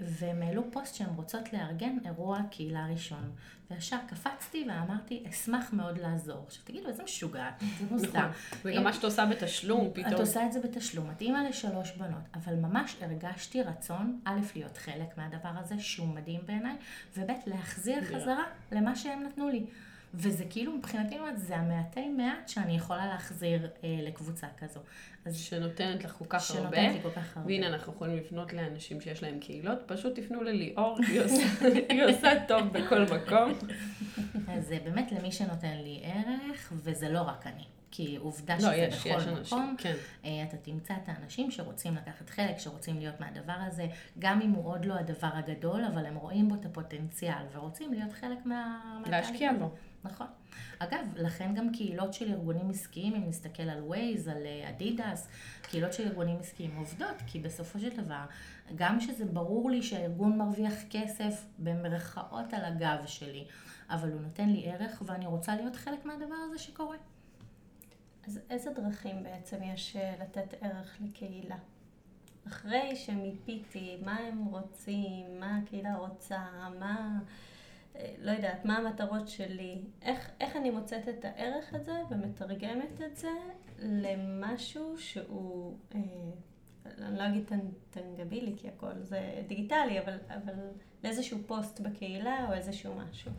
והם 0.02 0.42
העלו 0.42 0.72
פוסט 0.72 0.96
שהן 0.96 1.10
רוצות 1.16 1.54
לארגן 1.54 1.98
אירוע 2.06 2.40
קהילה 2.52 2.88
ראשון. 2.92 3.32
וישר 3.72 3.98
קפצתי 4.08 4.68
ואמרתי, 4.70 5.24
אשמח 5.30 5.74
מאוד 5.74 5.98
לעזור. 5.98 6.44
עכשיו 6.48 6.64
תגידו, 6.66 6.88
איזה 6.88 7.04
משוגעת, 7.04 7.64
זה 7.80 7.86
מוזר. 7.92 8.08
נכון, 8.08 8.32
וגם 8.66 8.84
מה 8.84 8.94
שאת 8.94 9.04
עושה 9.04 9.26
בתשלום 9.26 9.90
פתאום. 9.94 10.14
את 10.14 10.20
עושה 10.20 10.46
את 10.46 10.54
זה 10.54 10.60
בתשלום, 10.60 11.12
את 11.12 11.22
אימא 11.22 11.38
לשלוש 11.38 11.92
בנות, 11.92 12.22
אבל 12.36 12.56
ממש 12.56 12.96
הרגשתי 13.02 13.64
רצון, 13.64 14.20
א', 14.26 14.40
להיות 14.56 14.78
חלק 14.78 15.18
מהדבר 15.18 15.52
הזה, 15.60 15.80
שהוא 15.80 16.08
מדהים 16.08 16.42
בעיניי, 16.46 16.76
וב', 17.18 17.32
להחזיר 17.46 18.04
חזרה 18.04 18.44
למה 18.72 18.96
שהם 18.96 19.24
נתנו 19.24 19.50
לי. 19.50 19.66
וזה 20.18 20.46
כאילו 20.50 20.72
מבחינתי 20.72 21.16
זה 21.36 21.58
המעטי 21.58 22.10
מעט 22.10 22.50
שאני 22.50 22.76
יכולה 22.76 23.06
להחזיר 23.06 23.70
אה, 23.84 24.00
לקבוצה 24.04 24.48
כזו. 24.58 24.80
אז 25.26 25.38
שנותנת 25.38 26.04
לך 26.04 26.12
כל 26.12 26.26
כך 26.30 26.44
שנותנת 26.44 26.66
הרבה. 26.66 26.92
לי 26.92 27.02
כל 27.02 27.10
כך 27.10 27.38
הרבה. 27.38 27.48
והנה 27.48 27.68
אנחנו 27.68 27.94
יכולים 27.94 28.18
לפנות 28.18 28.54
לאנשים 28.54 29.02
שיש 29.02 29.24
להם 29.24 29.40
קהילות, 29.40 29.80
פשוט 29.86 30.20
תפנו 30.20 30.44
לליאור, 30.44 30.98
היא 31.08 31.22
עושה, 31.22 31.44
היא 31.90 32.04
עושה 32.04 32.30
טוב 32.48 32.62
בכל 32.74 33.02
מקום. 33.02 33.52
אז 34.48 34.74
באמת 34.84 35.12
למי 35.12 35.32
שנותן 35.32 35.78
לי 35.78 36.02
ערך, 36.04 36.74
וזה 36.76 37.10
לא 37.10 37.22
רק 37.22 37.48
אני. 37.48 37.64
כי 37.92 38.16
עובדה 38.16 38.54
לא, 38.54 38.60
שזה 38.60 38.76
יש, 38.76 39.08
בכל 39.08 39.10
יש 39.10 39.28
מקום, 39.28 39.70
אנשים, 39.70 39.76
כן. 39.78 39.94
אה, 40.26 40.44
אתה 40.44 40.58
תמצא 40.58 40.94
את 41.04 41.10
האנשים 41.10 41.52
שרוצים 41.52 41.96
לקחת 41.96 42.30
חלק, 42.30 42.60
שרוצים 42.60 43.00
להיות 43.00 43.20
מהדבר 43.20 43.58
הזה, 43.68 43.88
גם 44.20 44.42
אם 44.42 44.50
הוא 44.50 44.72
עוד 44.72 44.86
לא 44.86 44.94
הדבר 44.94 45.30
הגדול, 45.34 45.84
אבל 45.84 46.06
הם 46.06 46.16
רואים 46.16 46.50
בו 46.50 46.56
את 46.56 46.66
הפוטנציאל, 46.66 47.44
ורוצים 47.54 47.94
להיות 47.94 48.14
חלק 48.14 48.46
מה... 48.46 48.80
להשקיע 49.06 49.52
בו. 49.60 49.72
נכון. 50.06 50.28
אגב, 50.80 51.00
לכן 51.16 51.56
גם 51.56 51.72
קהילות 51.72 52.14
של 52.14 52.32
ארגונים 52.32 52.70
עסקיים, 52.70 53.16
אם 53.16 53.30
נסתכל 53.30 53.64
על 53.64 53.84
ווייז, 53.84 54.28
על 54.28 54.48
אדידס, 54.70 55.28
אה, 55.28 55.70
קהילות 55.70 55.94
של 55.94 56.08
ארגונים 56.08 56.38
עסקיים 56.40 56.76
עובדות, 56.76 57.16
כי 57.28 57.40
בסופו 57.40 57.80
של 57.80 57.90
דבר, 57.90 58.26
גם 58.76 59.00
שזה 59.00 59.26
ברור 59.26 59.70
לי 59.70 59.84
שהארגון 59.84 60.38
מרוויח 60.38 60.74
כסף 60.90 61.46
במרכאות 61.60 62.54
על 62.54 62.66
הגב 62.66 63.06
שלי, 63.06 63.46
אבל 63.90 64.12
הוא 64.12 64.22
נותן 64.22 64.50
לי 64.50 64.72
ערך 64.72 65.02
ואני 65.06 65.26
רוצה 65.26 65.56
להיות 65.56 65.76
חלק 65.76 66.06
מהדבר 66.06 66.36
הזה 66.48 66.60
שקורה. 66.60 66.98
אז 68.28 68.40
איזה 68.50 68.72
דרכים 68.72 69.24
בעצם 69.24 69.58
יש 69.64 69.96
אה, 69.96 70.16
לתת 70.22 70.54
ערך 70.62 70.98
לקהילה? 71.02 71.58
אחרי 72.48 72.96
שמיפיתי 72.96 73.98
מה 74.06 74.18
הם 74.18 74.46
רוצים, 74.46 75.40
מה 75.40 75.58
הקהילה 75.58 75.96
רוצה, 75.96 76.40
מה... 76.80 77.20
לא 78.20 78.32
יודעת, 78.32 78.66
מה 78.66 78.78
המטרות 78.78 79.28
שלי, 79.28 79.82
איך, 80.02 80.30
איך 80.40 80.56
אני 80.56 80.70
מוצאת 80.70 81.10
את 81.10 81.26
הערך 81.26 81.74
הזה 81.74 81.94
ומתרגמת 82.10 83.02
את 83.06 83.18
זה 83.18 83.32
למשהו 83.80 84.98
שהוא 84.98 85.78
אה, 85.96 86.00
אני 86.86 87.18
לא 87.18 87.28
אגיד 87.28 87.44
טנ- 87.52 87.92
טנגבילי, 87.92 88.54
כי 88.58 88.68
הכל 88.68 89.00
זה 89.02 89.44
דיגיטלי, 89.48 90.00
אבל, 90.00 90.18
אבל 90.30 90.54
לאיזשהו 91.04 91.40
פוסט 91.48 91.80
בקהילה 91.80 92.48
או 92.48 92.54
איזשהו 92.54 92.96
משהו. 92.96 93.32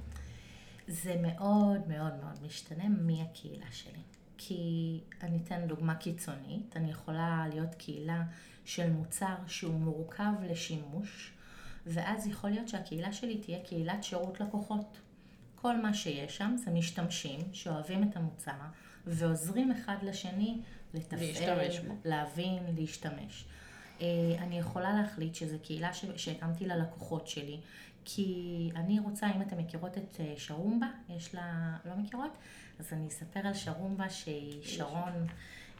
זה 0.89 1.17
מאוד 1.23 1.89
מאוד 1.89 2.13
מאוד 2.23 2.43
משתנה 2.47 2.89
מי 2.89 3.23
הקהילה 3.23 3.67
שלי. 3.71 4.01
כי 4.39 5.01
אני 5.23 5.39
אתן 5.45 5.67
דוגמה 5.67 5.95
קיצונית, 5.95 6.77
אני 6.77 6.91
יכולה 6.91 7.45
להיות 7.53 7.75
קהילה 7.75 8.23
של 8.65 8.91
מוצר 8.91 9.35
שהוא 9.47 9.75
מורכב 9.75 10.33
לשימוש, 10.43 11.36
ואז 11.87 12.27
יכול 12.27 12.51
להיות 12.51 12.69
שהקהילה 12.69 13.13
שלי 13.13 13.39
תהיה 13.39 13.59
קהילת 13.65 14.05
שירות 14.05 14.41
לקוחות. 14.41 14.99
כל 15.55 15.77
מה 15.77 15.95
שיש 15.95 16.37
שם 16.37 16.57
זה 16.65 16.71
משתמשים 16.71 17.41
שאוהבים 17.53 18.03
את 18.03 18.17
המוצר 18.17 18.53
ועוזרים 19.07 19.73
אחד 19.73 19.97
לשני 20.03 20.59
לתפעל. 20.95 21.19
להבין, 22.05 22.63
להשתמש. 22.77 23.45
אה, 24.01 24.07
אני 24.39 24.59
יכולה 24.59 24.93
להחליט 25.03 25.35
שזו 25.35 25.57
קהילה 25.63 25.95
ש- 25.95 26.05
שהקמתי 26.17 26.67
ללקוחות 26.67 27.27
שלי, 27.29 27.61
כי 28.05 28.71
אני 28.77 29.01
רוצה, 29.01 29.27
אם 29.37 29.43
אתם 29.43 29.59
מכירות 29.59 29.99
את 29.99 30.17
אה, 30.21 30.35
שרומבה, 30.37 30.87
יש 31.17 31.35
לה, 31.35 31.77
לא 31.85 31.97
מכירות? 31.97 32.39
אז 32.79 32.93
אני 32.93 33.09
אספר 33.09 33.41
על 33.47 33.55
שרומבה 33.55 34.11
שהיא 34.11 34.63
שרון, 34.63 35.27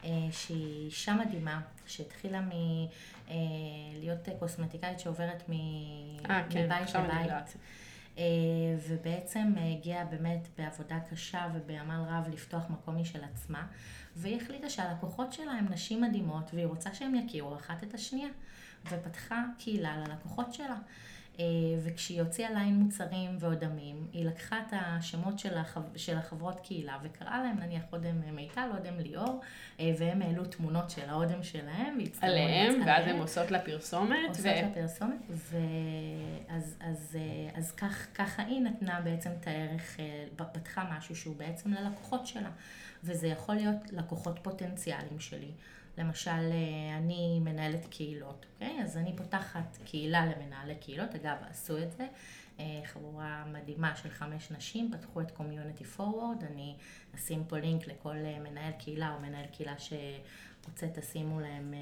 אה, 0.03 0.09
שהיא 0.31 0.85
אישה 0.85 1.13
מדהימה, 1.13 1.61
שהתחילה 1.87 2.41
מלהיות 3.29 4.29
קוסמטיקאית 4.39 4.99
שעוברת 4.99 5.43
מ... 5.49 5.53
אה, 6.29 6.43
כן, 6.49 6.65
מבית 6.65 6.95
לבית. 6.95 7.55
אה, 8.17 8.23
ובעצם 8.87 9.53
אה, 9.57 9.71
הגיעה 9.71 10.05
באמת 10.05 10.47
בעבודה 10.57 10.99
קשה 11.09 11.47
ובעמל 11.53 12.03
רב 12.07 12.27
לפתוח 12.33 12.63
מקום 12.69 13.01
משל 13.01 13.23
עצמה, 13.23 13.67
והיא 14.15 14.41
החליטה 14.41 14.69
שהלקוחות 14.69 15.33
שלה 15.33 15.51
הם 15.51 15.65
נשים 15.69 16.01
מדהימות, 16.01 16.51
והיא 16.53 16.65
רוצה 16.65 16.93
שהם 16.93 17.15
יכירו 17.15 17.55
אחת 17.55 17.83
את 17.83 17.93
השנייה, 17.93 18.29
ופתחה 18.85 19.43
קהילה 19.57 19.97
ללקוחות 19.97 20.53
שלה. 20.53 20.77
אה, 21.39 21.45
וכשהיא 21.83 22.21
הוציאה 22.21 22.51
ליין 22.51 22.75
מוצרים 22.75 23.37
ואודמים, 23.39 24.07
היא 24.13 24.25
לקחה 24.25 24.59
את 24.59 24.73
השמות 24.73 25.39
של, 25.39 25.57
החב... 25.57 25.81
של 25.95 26.17
החברות 26.17 26.59
קהילה 26.59 26.97
וקראה 27.03 27.43
להם 27.43 27.59
נניח 27.59 27.83
אודם 27.91 28.35
מיטל, 28.35 28.69
אודם 28.77 28.99
ליאור, 28.99 29.41
אה, 29.79 29.91
והם 29.97 30.21
העלו 30.21 30.45
תמונות 30.45 30.89
של 30.89 31.09
האודם 31.09 31.43
שלהם, 31.43 31.97
עליהם, 32.21 32.73
ואז 32.79 32.87
עליהם. 32.87 33.15
הן 33.15 33.21
עושות 33.21 33.51
לה 33.51 33.59
פרסומת. 33.59 34.29
עושות 34.29 34.45
ו- 34.45 34.47
לה 34.47 34.69
פרסומת, 34.73 35.21
ואז 35.29 36.77
אז, 36.79 37.17
אה, 37.19 37.59
אז 37.59 37.71
כך, 37.71 38.07
ככה 38.13 38.43
היא 38.43 38.61
נתנה 38.61 39.01
בעצם 39.01 39.29
את 39.41 39.47
הערך, 39.47 39.97
פתחה 40.35 40.83
משהו 40.97 41.15
שהוא 41.15 41.35
בעצם 41.35 41.73
ללקוחות 41.73 42.27
שלה, 42.27 42.49
וזה 43.03 43.27
יכול 43.27 43.55
להיות 43.55 43.91
לקוחות 43.91 44.39
פוטנציאליים 44.41 45.19
שלי. 45.19 45.51
למשל, 45.97 46.31
אה, 46.31 46.97
אני 46.97 47.39
מנהלת 47.39 47.85
קהילות, 47.85 48.45
אוקיי? 48.53 48.83
אז 48.83 48.97
אני 48.97 49.15
פותחת 49.15 49.77
קהילה 49.85 50.25
למנהלי 50.25 50.75
קהילות, 50.75 51.15
אגב, 51.15 51.37
עשו 51.49 51.77
את 51.77 51.91
זה. 51.91 52.07
אה, 52.59 52.81
חבורה 52.85 53.45
מדהימה 53.45 53.95
של 53.95 54.09
חמש 54.09 54.51
נשים, 54.51 54.91
פתחו 54.93 55.21
את 55.21 55.31
Community 55.37 55.99
Forward, 55.99 56.45
אני 56.51 56.75
אשים 57.15 57.43
פה 57.47 57.57
לינק 57.57 57.87
לכל 57.87 58.15
אה, 58.15 58.39
מנהל 58.39 58.71
קהילה 58.71 59.13
או 59.13 59.19
מנהל 59.19 59.45
קהילה 59.45 59.75
שרוצה, 59.79 60.87
תשימו 60.93 61.39
להם 61.39 61.73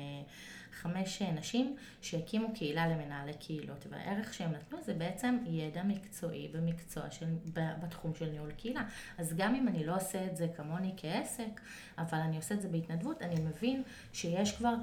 חמש 0.75 1.21
נשים 1.21 1.75
שהקימו 2.01 2.47
קהילה 2.53 2.87
למנהלי 2.87 3.33
קהילות, 3.33 3.85
והערך 3.89 4.33
שהם 4.33 4.51
נתנו 4.51 4.77
זה 4.83 4.93
בעצם 4.93 5.37
ידע 5.45 5.83
מקצועי 5.83 6.47
במקצוע 6.47 7.11
של, 7.11 7.25
בתחום 7.53 8.15
של 8.15 8.29
ניהול 8.29 8.51
קהילה. 8.51 8.83
אז 9.17 9.33
גם 9.37 9.55
אם 9.55 9.67
אני 9.67 9.85
לא 9.85 9.95
עושה 9.95 10.25
את 10.25 10.37
זה 10.37 10.47
כמוני 10.55 10.93
כעסק, 10.97 11.61
אבל 11.97 12.17
אני 12.17 12.37
עושה 12.37 12.55
את 12.55 12.61
זה 12.61 12.67
בהתנדבות, 12.69 13.21
אני 13.21 13.35
מבין 13.41 13.83
שיש 14.13 14.57
כבר 14.57 14.73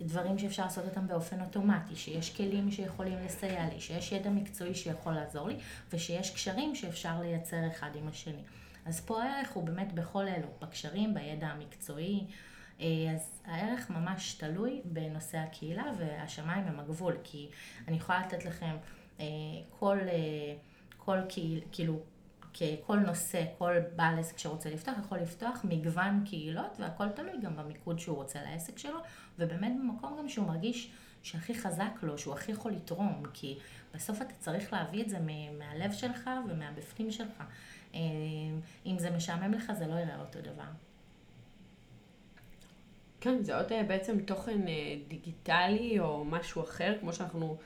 דברים 0.00 0.38
שאפשר 0.38 0.64
לעשות 0.64 0.84
אותם 0.84 1.06
באופן 1.06 1.40
אוטומטי, 1.40 1.96
שיש 1.96 2.36
כלים 2.36 2.70
שיכולים 2.70 3.18
לסייע 3.24 3.68
לי, 3.68 3.80
שיש 3.80 4.12
ידע 4.12 4.30
מקצועי 4.30 4.74
שיכול 4.74 5.12
לעזור 5.12 5.48
לי, 5.48 5.56
ושיש 5.92 6.30
קשרים 6.30 6.74
שאפשר 6.74 7.20
לייצר 7.20 7.66
אחד 7.70 7.90
עם 7.94 8.08
השני. 8.08 8.42
אז 8.86 9.00
פה 9.00 9.22
הערך 9.22 9.50
הוא 9.50 9.64
באמת 9.64 9.92
בכל 9.92 10.28
אלו, 10.28 10.48
בקשרים, 10.62 11.14
בידע 11.14 11.46
המקצועי. 11.46 12.24
אה, 12.80 12.86
אז 13.14 13.40
הערך 13.44 13.90
ממש 13.90 14.34
תלוי 14.34 14.80
בנושא 14.84 15.38
הקהילה, 15.38 15.84
והשמיים 15.98 16.64
הם 16.64 16.80
הגבול, 16.80 17.16
כי 17.24 17.48
אני 17.88 17.96
יכולה 17.96 18.26
לתת 18.26 18.44
לכם 18.44 18.76
אה, 19.20 19.26
כל, 19.78 19.98
אה, 20.00 20.54
כל 20.98 21.18
קהיל, 21.28 21.60
כאילו, 21.72 22.00
כל 22.86 22.98
נושא, 22.98 23.44
כל 23.58 23.74
בעל 23.96 24.18
עסק 24.18 24.38
שרוצה 24.38 24.70
לפתוח, 24.70 24.94
יכול 25.04 25.18
לפתוח 25.18 25.64
מגוון 25.64 26.24
קהילות, 26.26 26.76
והכל 26.80 27.08
תלוי 27.08 27.40
גם 27.42 27.56
במיקוד 27.56 27.98
שהוא 27.98 28.16
רוצה 28.16 28.42
לעסק 28.42 28.78
שלו, 28.78 28.98
ובאמת 29.38 29.72
במקום 29.80 30.16
גם 30.18 30.28
שהוא 30.28 30.46
מרגיש 30.46 30.90
שהכי 31.22 31.54
חזק 31.54 31.90
לו, 32.02 32.18
שהוא 32.18 32.34
הכי 32.34 32.52
יכול 32.52 32.72
לתרום, 32.72 33.22
כי 33.34 33.58
בסוף 33.94 34.22
אתה 34.22 34.32
צריך 34.38 34.72
להביא 34.72 35.02
את 35.02 35.08
זה 35.08 35.18
מהלב 35.58 35.92
שלך 35.92 36.30
ומהבפנים 36.48 37.10
שלך. 37.10 37.42
אם 38.86 38.98
זה 38.98 39.10
משעמם 39.10 39.52
לך, 39.52 39.72
זה 39.78 39.86
לא 39.86 39.94
ייראה 39.94 40.20
אותו 40.20 40.40
דבר. 40.40 40.87
כן, 43.20 43.42
זה 43.42 43.56
עוד 43.56 43.72
אה, 43.72 43.82
בעצם 43.82 44.20
תוכן 44.20 44.68
אה, 44.68 44.94
דיגיטלי 45.08 46.00
או 46.00 46.24
משהו 46.24 46.62
אחר, 46.62 46.94
כמו 47.00 47.12
שאנחנו, 47.12 47.56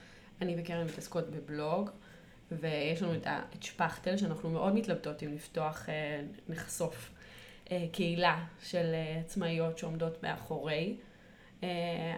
אני 0.40 0.56
וקרן 0.58 0.84
מתעסקות 0.84 1.30
בבלוג, 1.30 1.90
ויש 2.52 3.02
לנו 3.02 3.14
את, 3.14 3.26
את 3.26 3.62
שפכטל, 3.62 4.16
שאנחנו 4.16 4.50
מאוד 4.50 4.74
מתלבטות 4.74 5.22
אם 5.22 5.34
לפתוח, 5.34 5.88
אה, 5.88 6.20
נחשוף 6.48 7.10
קהילה 7.92 8.44
של 8.62 8.94
עצמאיות 9.20 9.78
שעומדות 9.78 10.22
מאחורי 10.22 10.96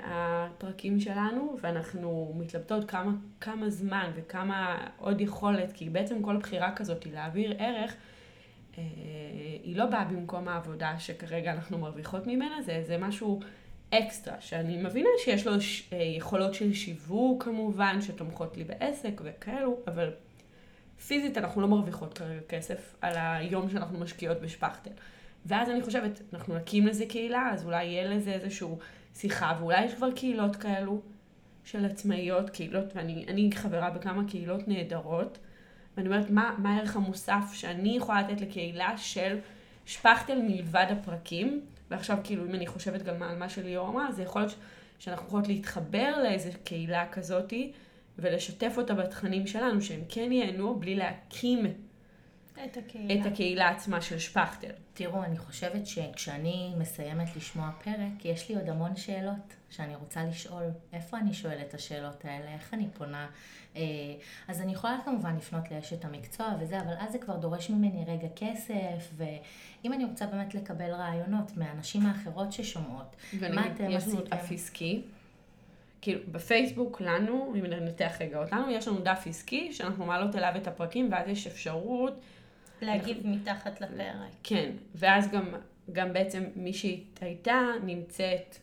הפרקים 0.04 1.00
שלנו, 1.00 1.56
ואנחנו 1.60 2.34
מתלבטות 2.36 2.90
כמה, 2.90 3.12
כמה 3.40 3.70
זמן 3.70 4.10
וכמה 4.14 4.86
עוד 4.98 5.20
יכולת, 5.20 5.72
כי 5.72 5.90
בעצם 5.90 6.22
כל 6.22 6.36
בחירה 6.36 6.76
כזאת 6.76 7.04
היא 7.04 7.12
להעביר 7.12 7.54
ערך. 7.58 7.96
אה, 8.78 8.84
היא 9.62 9.76
לא 9.76 9.86
באה 9.86 10.04
במקום 10.04 10.48
העבודה 10.48 10.98
שכרגע 10.98 11.52
אנחנו 11.52 11.78
מרוויחות 11.78 12.26
ממנה, 12.26 12.62
זה, 12.62 12.82
זה 12.86 12.98
משהו 12.98 13.40
אקסטרה, 13.90 14.40
שאני 14.40 14.82
מבינה 14.82 15.08
שיש 15.24 15.46
לו 15.46 15.60
ש, 15.60 15.88
אה, 15.92 15.98
יכולות 16.02 16.54
של 16.54 16.72
שיווק 16.72 17.44
כמובן, 17.44 18.00
שתומכות 18.00 18.56
לי 18.56 18.64
בעסק 18.64 19.20
וכאלו, 19.24 19.78
אבל 19.86 20.10
פיזית 21.06 21.38
אנחנו 21.38 21.60
לא 21.60 21.68
מרוויחות 21.68 22.18
כרגע 22.18 22.40
כסף 22.48 22.96
על 23.00 23.12
היום 23.16 23.70
שאנחנו 23.70 23.98
משקיעות 23.98 24.40
בשפכטל. 24.40 24.90
ואז 25.46 25.70
אני 25.70 25.82
חושבת, 25.82 26.20
אנחנו 26.32 26.56
נקים 26.56 26.86
לזה 26.86 27.06
קהילה, 27.06 27.50
אז 27.52 27.64
אולי 27.64 27.84
יהיה 27.84 28.10
לזה 28.10 28.32
איזושהי 28.32 28.68
שיחה, 29.14 29.56
ואולי 29.60 29.84
יש 29.84 29.94
כבר 29.94 30.12
קהילות 30.12 30.56
כאלו 30.56 31.00
של 31.64 31.84
עצמאיות, 31.84 32.50
קהילות, 32.50 32.84
ואני 32.94 33.24
אני 33.28 33.50
חברה 33.54 33.90
בכמה 33.90 34.28
קהילות 34.28 34.68
נהדרות, 34.68 35.38
ואני 35.96 36.08
אומרת, 36.08 36.30
מה, 36.30 36.54
מה 36.58 36.76
הערך 36.76 36.96
המוסף 36.96 37.44
שאני 37.52 37.96
יכולה 37.96 38.22
לתת 38.22 38.40
לקהילה 38.40 38.98
של 38.98 39.38
שפכטל 39.86 40.42
מלבד 40.42 40.86
הפרקים, 40.90 41.60
ועכשיו 41.90 42.18
כאילו 42.24 42.46
אם 42.46 42.54
אני 42.54 42.66
חושבת 42.66 43.02
גם 43.02 43.22
על 43.22 43.38
מה 43.38 43.48
שליאור 43.48 43.88
אמרה, 43.88 44.12
זה 44.12 44.22
יכול 44.22 44.42
להיות 44.42 44.54
שאנחנו 44.98 45.26
יכולות 45.26 45.48
להתחבר 45.48 46.22
לאיזה 46.22 46.50
קהילה 46.64 47.06
כזאתי, 47.12 47.72
ולשתף 48.18 48.74
אותה 48.76 48.94
בתכנים 48.94 49.46
שלנו, 49.46 49.80
שהם 49.82 50.00
כן 50.08 50.32
ייהנו 50.32 50.74
בלי 50.74 50.94
להקים 50.94 51.66
את 52.64 52.76
הקהילה. 52.76 53.20
את 53.20 53.32
הקהילה 53.32 53.68
עצמה 53.68 54.00
של 54.00 54.18
שפכטל. 54.18 54.70
תראו, 54.94 55.24
אני 55.24 55.38
חושבת 55.38 55.86
שכשאני 55.86 56.72
מסיימת 56.78 57.36
לשמוע 57.36 57.70
פרק, 57.84 58.24
יש 58.24 58.48
לי 58.48 58.54
עוד 58.54 58.68
המון 58.68 58.96
שאלות 58.96 59.54
שאני 59.70 59.94
רוצה 59.94 60.24
לשאול. 60.24 60.62
איפה 60.92 61.18
אני 61.18 61.34
שואלת 61.34 61.68
את 61.68 61.74
השאלות 61.74 62.24
האלה? 62.24 62.54
איך 62.54 62.74
אני 62.74 62.88
פונה? 62.92 63.26
אה, 63.76 63.82
אז 64.48 64.60
אני 64.60 64.72
יכולה 64.72 64.98
כמובן 65.04 65.36
לפנות 65.36 65.70
לאשת 65.70 66.04
המקצוע 66.04 66.54
וזה, 66.60 66.80
אבל 66.80 66.94
אז 66.98 67.12
זה 67.12 67.18
כבר 67.18 67.36
דורש 67.36 67.70
ממני 67.70 68.04
רגע 68.08 68.28
כסף, 68.36 69.10
ואם 69.16 69.92
אני 69.92 70.04
רוצה 70.04 70.26
באמת 70.26 70.54
לקבל 70.54 70.90
רעיונות 70.90 71.56
מהנשים 71.56 72.06
האחרות 72.06 72.52
ששומעות, 72.52 73.16
מה 73.32 73.38
ונגיד, 73.40 73.72
אתם 73.74 73.90
יש 73.90 74.06
לנו 74.06 74.18
עשיתם? 74.18 74.36
דף 74.36 74.52
עסקי. 74.52 75.02
כאילו, 76.00 76.20
בפייסבוק 76.32 77.00
לנו, 77.00 77.54
אם 77.58 77.66
ננתח 77.66 78.12
רגע 78.20 78.38
אותנו, 78.38 78.70
יש 78.70 78.88
לנו 78.88 79.00
דף 79.00 79.22
עסקי 79.26 79.72
שאנחנו 79.72 80.06
מעלות 80.06 80.36
אליו 80.36 80.52
את 80.56 80.66
הפרקים, 80.66 81.08
ואז 81.12 81.28
יש 81.28 81.46
אפשרות 81.46 82.20
להגיב 82.84 83.26
מתחת 83.26 83.80
לפרק. 83.80 84.30
כן, 84.42 84.70
ואז 84.94 85.30
גם, 85.30 85.54
גם 85.92 86.12
בעצם 86.12 86.44
מי 86.56 86.72
שהייתה 86.72 87.60
נמצאת 87.84 88.56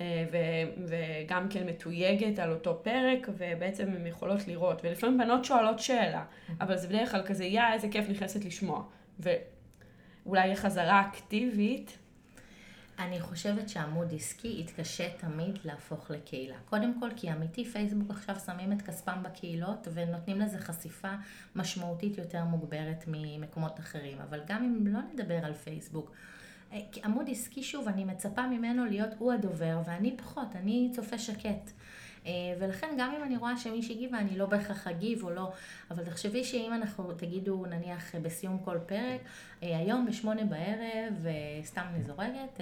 אה, 0.00 0.24
ו- 0.32 0.86
וגם 0.86 1.48
כן 1.48 1.66
מתויגת 1.66 2.38
על 2.38 2.50
אותו 2.50 2.80
פרק, 2.82 3.28
ובעצם 3.38 3.88
הן 3.88 4.06
יכולות 4.06 4.48
לראות. 4.48 4.84
ולפעמים 4.84 5.18
בנות 5.18 5.44
שואלות 5.44 5.78
שאלה, 5.78 6.24
אבל 6.60 6.76
זה 6.76 6.88
בדרך 6.88 7.10
כלל 7.10 7.22
כזה, 7.26 7.44
יא, 7.44 7.62
איזה 7.72 7.88
כיף 7.88 8.08
נכנסת 8.08 8.44
לשמוע. 8.44 8.82
ואולי 9.20 10.56
חזרה 10.56 11.00
אקטיבית, 11.00 11.98
אני 12.98 13.20
חושבת 13.20 13.68
שעמוד 13.68 14.14
עסקי 14.14 14.56
יתקשה 14.60 15.08
תמיד 15.16 15.58
להפוך 15.64 16.10
לקהילה. 16.10 16.56
קודם 16.64 17.00
כל, 17.00 17.08
כי 17.16 17.32
אמיתי, 17.32 17.64
פייסבוק 17.64 18.10
עכשיו 18.10 18.36
שמים 18.46 18.72
את 18.72 18.82
כספם 18.82 19.22
בקהילות 19.22 19.88
ונותנים 19.94 20.40
לזה 20.40 20.58
חשיפה 20.58 21.14
משמעותית 21.56 22.18
יותר 22.18 22.44
מוגברת 22.44 23.04
ממקומות 23.06 23.80
אחרים. 23.80 24.18
אבל 24.18 24.40
גם 24.46 24.64
אם 24.64 24.86
לא 24.86 25.00
נדבר 25.12 25.44
על 25.44 25.54
פייסבוק, 25.54 26.12
אה, 26.72 26.80
עמוד 27.04 27.26
עסקי, 27.30 27.62
שוב, 27.62 27.88
אני 27.88 28.04
מצפה 28.04 28.46
ממנו 28.46 28.84
להיות 28.84 29.10
הוא 29.18 29.32
הדובר, 29.32 29.80
ואני 29.86 30.16
פחות, 30.16 30.56
אני 30.56 30.90
צופה 30.94 31.18
שקט. 31.18 31.70
אה, 32.26 32.32
ולכן 32.58 32.94
גם 32.98 33.14
אם 33.18 33.24
אני 33.24 33.36
רואה 33.36 33.56
שמישהי 33.56 33.94
הגיבה, 33.94 34.18
אני 34.18 34.38
לא 34.38 34.46
בהכרח 34.46 34.86
אגיב 34.86 35.24
או 35.24 35.30
לא, 35.30 35.52
אבל 35.90 36.04
תחשבי 36.04 36.44
שאם 36.44 36.72
אנחנו, 36.74 37.12
תגידו 37.12 37.66
נניח 37.66 38.14
בסיום 38.22 38.58
כל 38.64 38.78
פרק, 38.86 39.20
אה, 39.62 39.78
היום 39.78 40.06
בשמונה 40.06 40.44
בערב, 40.44 41.26
סתם 41.64 41.82
אני 41.94 42.02
זורקת, 42.02 42.60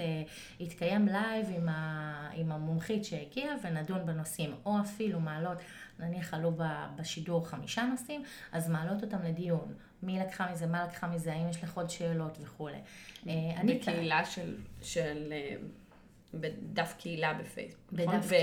יתקיים 0.59 1.07
לייב 1.07 1.47
עם, 1.55 1.69
ה, 1.69 2.29
עם 2.33 2.51
המומחית 2.51 3.05
שהגיעה 3.05 3.55
ונדון 3.63 4.05
בנושאים, 4.05 4.55
או 4.65 4.79
אפילו 4.81 5.19
מעלות, 5.19 5.57
נניח 5.99 6.33
עלו 6.33 6.51
בשידור 6.95 7.47
חמישה 7.47 7.83
נושאים, 7.85 8.23
אז 8.51 8.69
מעלות 8.69 9.03
אותם 9.03 9.23
לדיון. 9.23 9.73
מי 10.03 10.19
לקחה 10.19 10.51
מזה, 10.51 10.65
מה 10.65 10.85
לקחה 10.85 11.07
מזה, 11.07 11.33
האם 11.33 11.49
יש 11.49 11.63
לך 11.63 11.77
עוד 11.77 11.89
שאלות 11.89 12.37
וכולי. 12.41 12.77
אה, 13.27 13.33
בקהילה 13.67 14.25
של, 14.25 14.55
של 14.81 15.27
אה, 15.31 15.55
בדף 16.41 16.93
קהילה 16.97 17.33
בפייסבוק, 17.33 17.93
נכון? 17.93 18.17
בדף, 18.17 18.25
ו... 18.25 18.35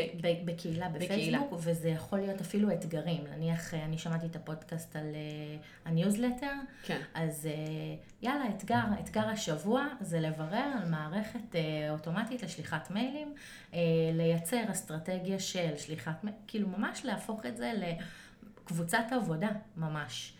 בקהילה 0.44 0.88
בפייסבוק, 0.88 1.52
וזה 1.58 1.88
יכול 1.88 2.18
להיות 2.18 2.40
אפילו 2.40 2.72
אתגרים. 2.72 3.24
נניח, 3.36 3.74
אה, 3.74 3.84
אני 3.84 3.98
שמעתי 3.98 4.26
את 4.26 4.36
הפודקאסט 4.36 4.96
על 4.96 5.06
אה, 5.12 5.88
הניוזלטר, 5.88 6.52
כן. 6.82 7.00
אז 7.14 7.48
אה, 7.52 8.24
יאללה, 8.24 8.44
אתגר, 8.56 8.84
אתגר 9.00 9.28
השבוע 9.28 9.86
זה 10.00 10.20
לברר 10.20 10.70
על 10.82 10.88
מערכת 10.88 11.52
אה, 11.52 11.56
אוטומטית 11.90 12.42
לשליחת 12.42 12.90
מיילים, 12.90 13.34
אה, 13.70 13.74
לייצר 14.12 14.62
אסטרטגיה 14.70 15.38
של 15.38 15.76
שליחת 15.76 16.24
מיילים, 16.24 16.42
כאילו 16.46 16.68
ממש 16.68 17.04
להפוך 17.04 17.46
את 17.46 17.56
זה 17.56 17.72
לקבוצת 18.64 19.04
עבודה, 19.10 19.50
ממש. 19.76 20.32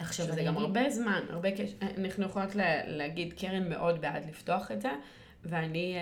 עכשיו, 0.00 0.26
שזה 0.26 0.42
גם 0.42 0.56
הרבה 0.56 0.90
זמן, 0.90 1.20
הרבה 1.30 1.50
קשר, 1.50 1.76
אנחנו 1.98 2.24
יכולות 2.24 2.50
להגיד, 2.86 3.32
קרן 3.32 3.68
מאוד 3.68 4.00
בעד 4.00 4.24
לפתוח 4.28 4.70
את 4.70 4.82
זה, 4.82 4.90
ואני... 5.44 5.96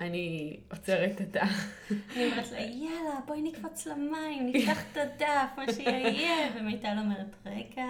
אני 0.00 0.56
עוצרת 0.70 1.20
את 1.20 1.36
ה... 1.36 1.44
אני 2.16 2.26
אומרת 2.26 2.52
לה, 2.52 2.60
יאללה, 2.60 3.20
בואי 3.26 3.42
נקפוץ 3.42 3.86
למים, 3.86 4.52
נפתח 4.54 4.82
את 4.92 4.96
הדף, 4.96 5.48
מה 5.56 5.72
שיהיה, 5.72 6.48
ומיטל 6.56 6.96
אומרת, 6.98 7.36
רגע, 7.46 7.84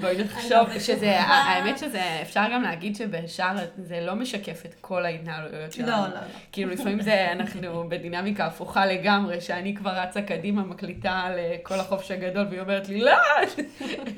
בואי 0.00 0.24
נחשוב 0.24 0.78
שזה, 0.78 1.20
האמת 1.20 1.78
שזה, 1.78 2.22
אפשר 2.22 2.44
גם 2.52 2.62
להגיד 2.62 2.96
שבשאר 2.96 3.56
זה 3.76 4.00
לא 4.00 4.14
משקף 4.14 4.66
את 4.66 4.74
כל 4.80 5.04
ההתנהלויות 5.04 5.72
שלנו. 5.72 5.88
לא, 5.88 5.96
לא, 5.96 6.14
לא. 6.14 6.20
כאילו 6.52 6.70
לפעמים 6.70 7.00
זה, 7.00 7.32
אנחנו 7.32 7.88
בדינמיקה 7.88 8.46
הפוכה 8.46 8.86
לגמרי, 8.86 9.40
שאני 9.40 9.76
כבר 9.76 9.90
רצה 9.90 10.22
קדימה, 10.22 10.62
מקליטה 10.62 11.12
על 11.12 11.38
כל 11.62 11.80
החופש 11.80 12.10
הגדול, 12.10 12.46
והיא 12.50 12.60
אומרת 12.60 12.88
לי, 12.88 13.00
לא, 13.00 13.16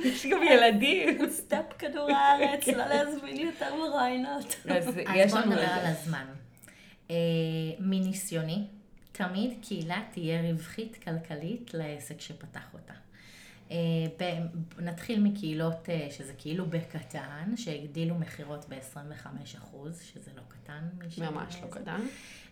יש 0.04 0.26
גם 0.26 0.42
ילדים. 0.42 1.30
סטופ 1.30 1.64
כדור 1.78 2.10
הארץ, 2.10 2.68
לא 2.68 2.84
להזמין 2.86 3.36
יותר 3.36 3.74
מרואיינות. 3.74 4.56
אז 4.66 5.30
בואו 5.30 5.46
נדבר 5.46 5.60
על 5.60 5.86
הזמן. 5.86 6.24
אה, 7.10 7.16
מניסיוני, 7.78 8.66
תמיד 9.12 9.58
קהילה 9.62 10.02
תהיה 10.12 10.50
רווחית 10.50 10.96
כלכלית 11.02 11.74
לעסק 11.74 12.20
שפתח 12.20 12.74
אותה. 12.74 12.94
אה, 13.70 13.76
נתחיל 14.78 15.22
מקהילות 15.22 15.88
אה, 15.88 16.08
שזה 16.10 16.32
כאילו 16.38 16.66
בקטן, 16.66 17.56
שהגדילו 17.56 18.14
מכירות 18.14 18.64
ב-25%, 18.68 19.76
שזה 20.02 20.30
לא 20.36 20.42
קטן. 20.48 20.88
ממש 21.18 21.56
לא 21.62 21.68
קטן. 21.70 22.00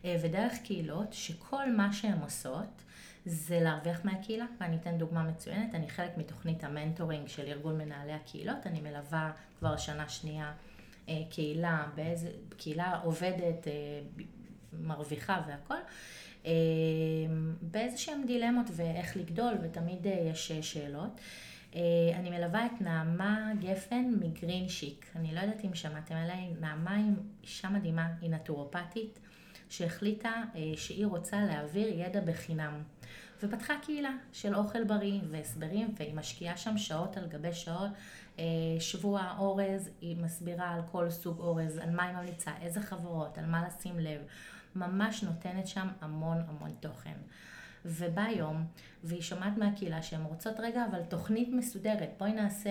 ודרך 0.05 0.53
קהילות 0.65 1.13
שכל 1.13 1.73
מה 1.73 1.93
שהן 1.93 2.19
עושות 2.23 2.83
זה 3.27 3.61
להרוויח 3.61 4.05
מהקהילה, 4.05 4.47
ואני 4.61 4.77
אתן 4.77 4.99
דוגמה 4.99 5.23
מצוינת, 5.23 5.75
אני 5.75 5.91
חלק 5.91 6.17
מתוכנית 6.17 6.65
המנטורינג 6.65 7.29
של 7.29 7.47
ארגון 7.47 7.79
מנהלי 7.79 8.13
הקהילות, 8.13 8.67
אני 8.67 8.81
מלווה 8.81 9.33
כבר 9.59 9.77
שנה 9.77 10.09
שנייה 10.09 10.53
קהילה, 11.31 11.87
באיזה, 11.95 12.31
קהילה 12.57 13.01
עובדת 13.05 13.67
מרוויחה 14.81 15.43
והכל, 15.49 15.79
אה, 16.47 16.53
באיזה 17.63 17.99
שהם 17.99 18.23
דילמות 18.27 18.67
ואיך 18.73 19.17
לגדול, 19.17 19.55
ותמיד 19.63 20.07
אה, 20.07 20.13
יש 20.13 20.51
אה, 20.51 20.63
שאלות. 20.63 21.21
אני 22.15 22.31
מלווה 22.31 22.67
את 22.67 22.81
נעמה 22.81 23.53
גפן 23.61 24.15
מגרין 24.21 24.69
שיק. 24.69 25.07
אני 25.17 25.35
לא 25.35 25.41
יודעת 25.41 25.65
אם 25.65 25.75
שמעתם 25.75 26.15
עליה, 26.15 26.37
נעמה 26.61 26.95
היא 26.95 27.13
אישה 27.43 27.69
מדהימה, 27.69 28.09
היא 28.21 28.31
נטורופטית, 28.31 29.19
שהחליטה 29.69 30.43
שהיא 30.77 31.07
רוצה 31.07 31.41
להעביר 31.41 32.01
ידע 32.01 32.21
בחינם. 32.21 32.83
ופתחה 33.43 33.75
קהילה 33.83 34.11
של 34.33 34.55
אוכל 34.55 34.85
בריא 34.85 35.21
והסברים, 35.31 35.95
והיא 35.99 36.15
משקיעה 36.15 36.57
שם 36.57 36.79
שעות 36.79 37.17
על 37.17 37.27
גבי 37.27 37.53
שעות. 37.53 37.91
שבוע 38.79 39.35
אורז, 39.39 39.91
היא 40.01 40.17
מסבירה 40.17 40.75
על 40.75 40.81
כל 40.93 41.11
סוג 41.11 41.41
אורז, 41.41 41.79
על 41.79 41.91
מה 41.91 42.03
היא 42.03 42.17
ממליצה, 42.17 42.51
איזה 42.61 42.81
חברות, 42.81 43.39
על 43.39 43.47
מה 43.47 43.69
לשים 43.69 43.99
לב. 43.99 44.21
ממש 44.77 45.23
נותנת 45.23 45.67
שם 45.67 45.89
המון 46.01 46.39
המון 46.49 46.71
תוכן. 46.81 47.17
ובא 47.85 48.27
יום, 48.37 48.67
והיא 49.05 49.23
שומעת 49.23 49.59
מהקהילה 49.59 50.03
שהן 50.03 50.23
רוצות, 50.23 50.61
רגע, 50.61 50.85
אבל 50.91 51.03
תוכנית 51.03 51.49
מסודרת, 51.53 52.11
בואי 52.19 52.33
נעשה 52.33 52.71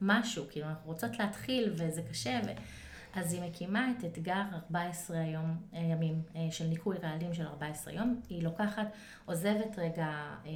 משהו, 0.00 0.44
כאילו 0.50 0.68
אנחנו 0.68 0.86
רוצות 0.86 1.18
להתחיל 1.18 1.72
וזה 1.76 2.02
קשה. 2.10 2.40
ו... 2.46 2.50
אז 3.14 3.32
היא 3.32 3.42
מקימה 3.42 3.90
את 3.90 4.04
אתגר 4.04 4.42
14 4.52 5.16
יום, 5.16 5.56
אה, 5.74 5.78
ימים 5.80 6.22
אה, 6.36 6.48
של 6.50 6.66
ניקוי 6.66 6.96
רעלים 7.02 7.34
של 7.34 7.46
14 7.46 7.94
יום. 7.94 8.20
היא 8.28 8.42
לוקחת, 8.42 8.86
עוזבת 9.24 9.78
רגע, 9.78 10.06
אה, 10.46 10.50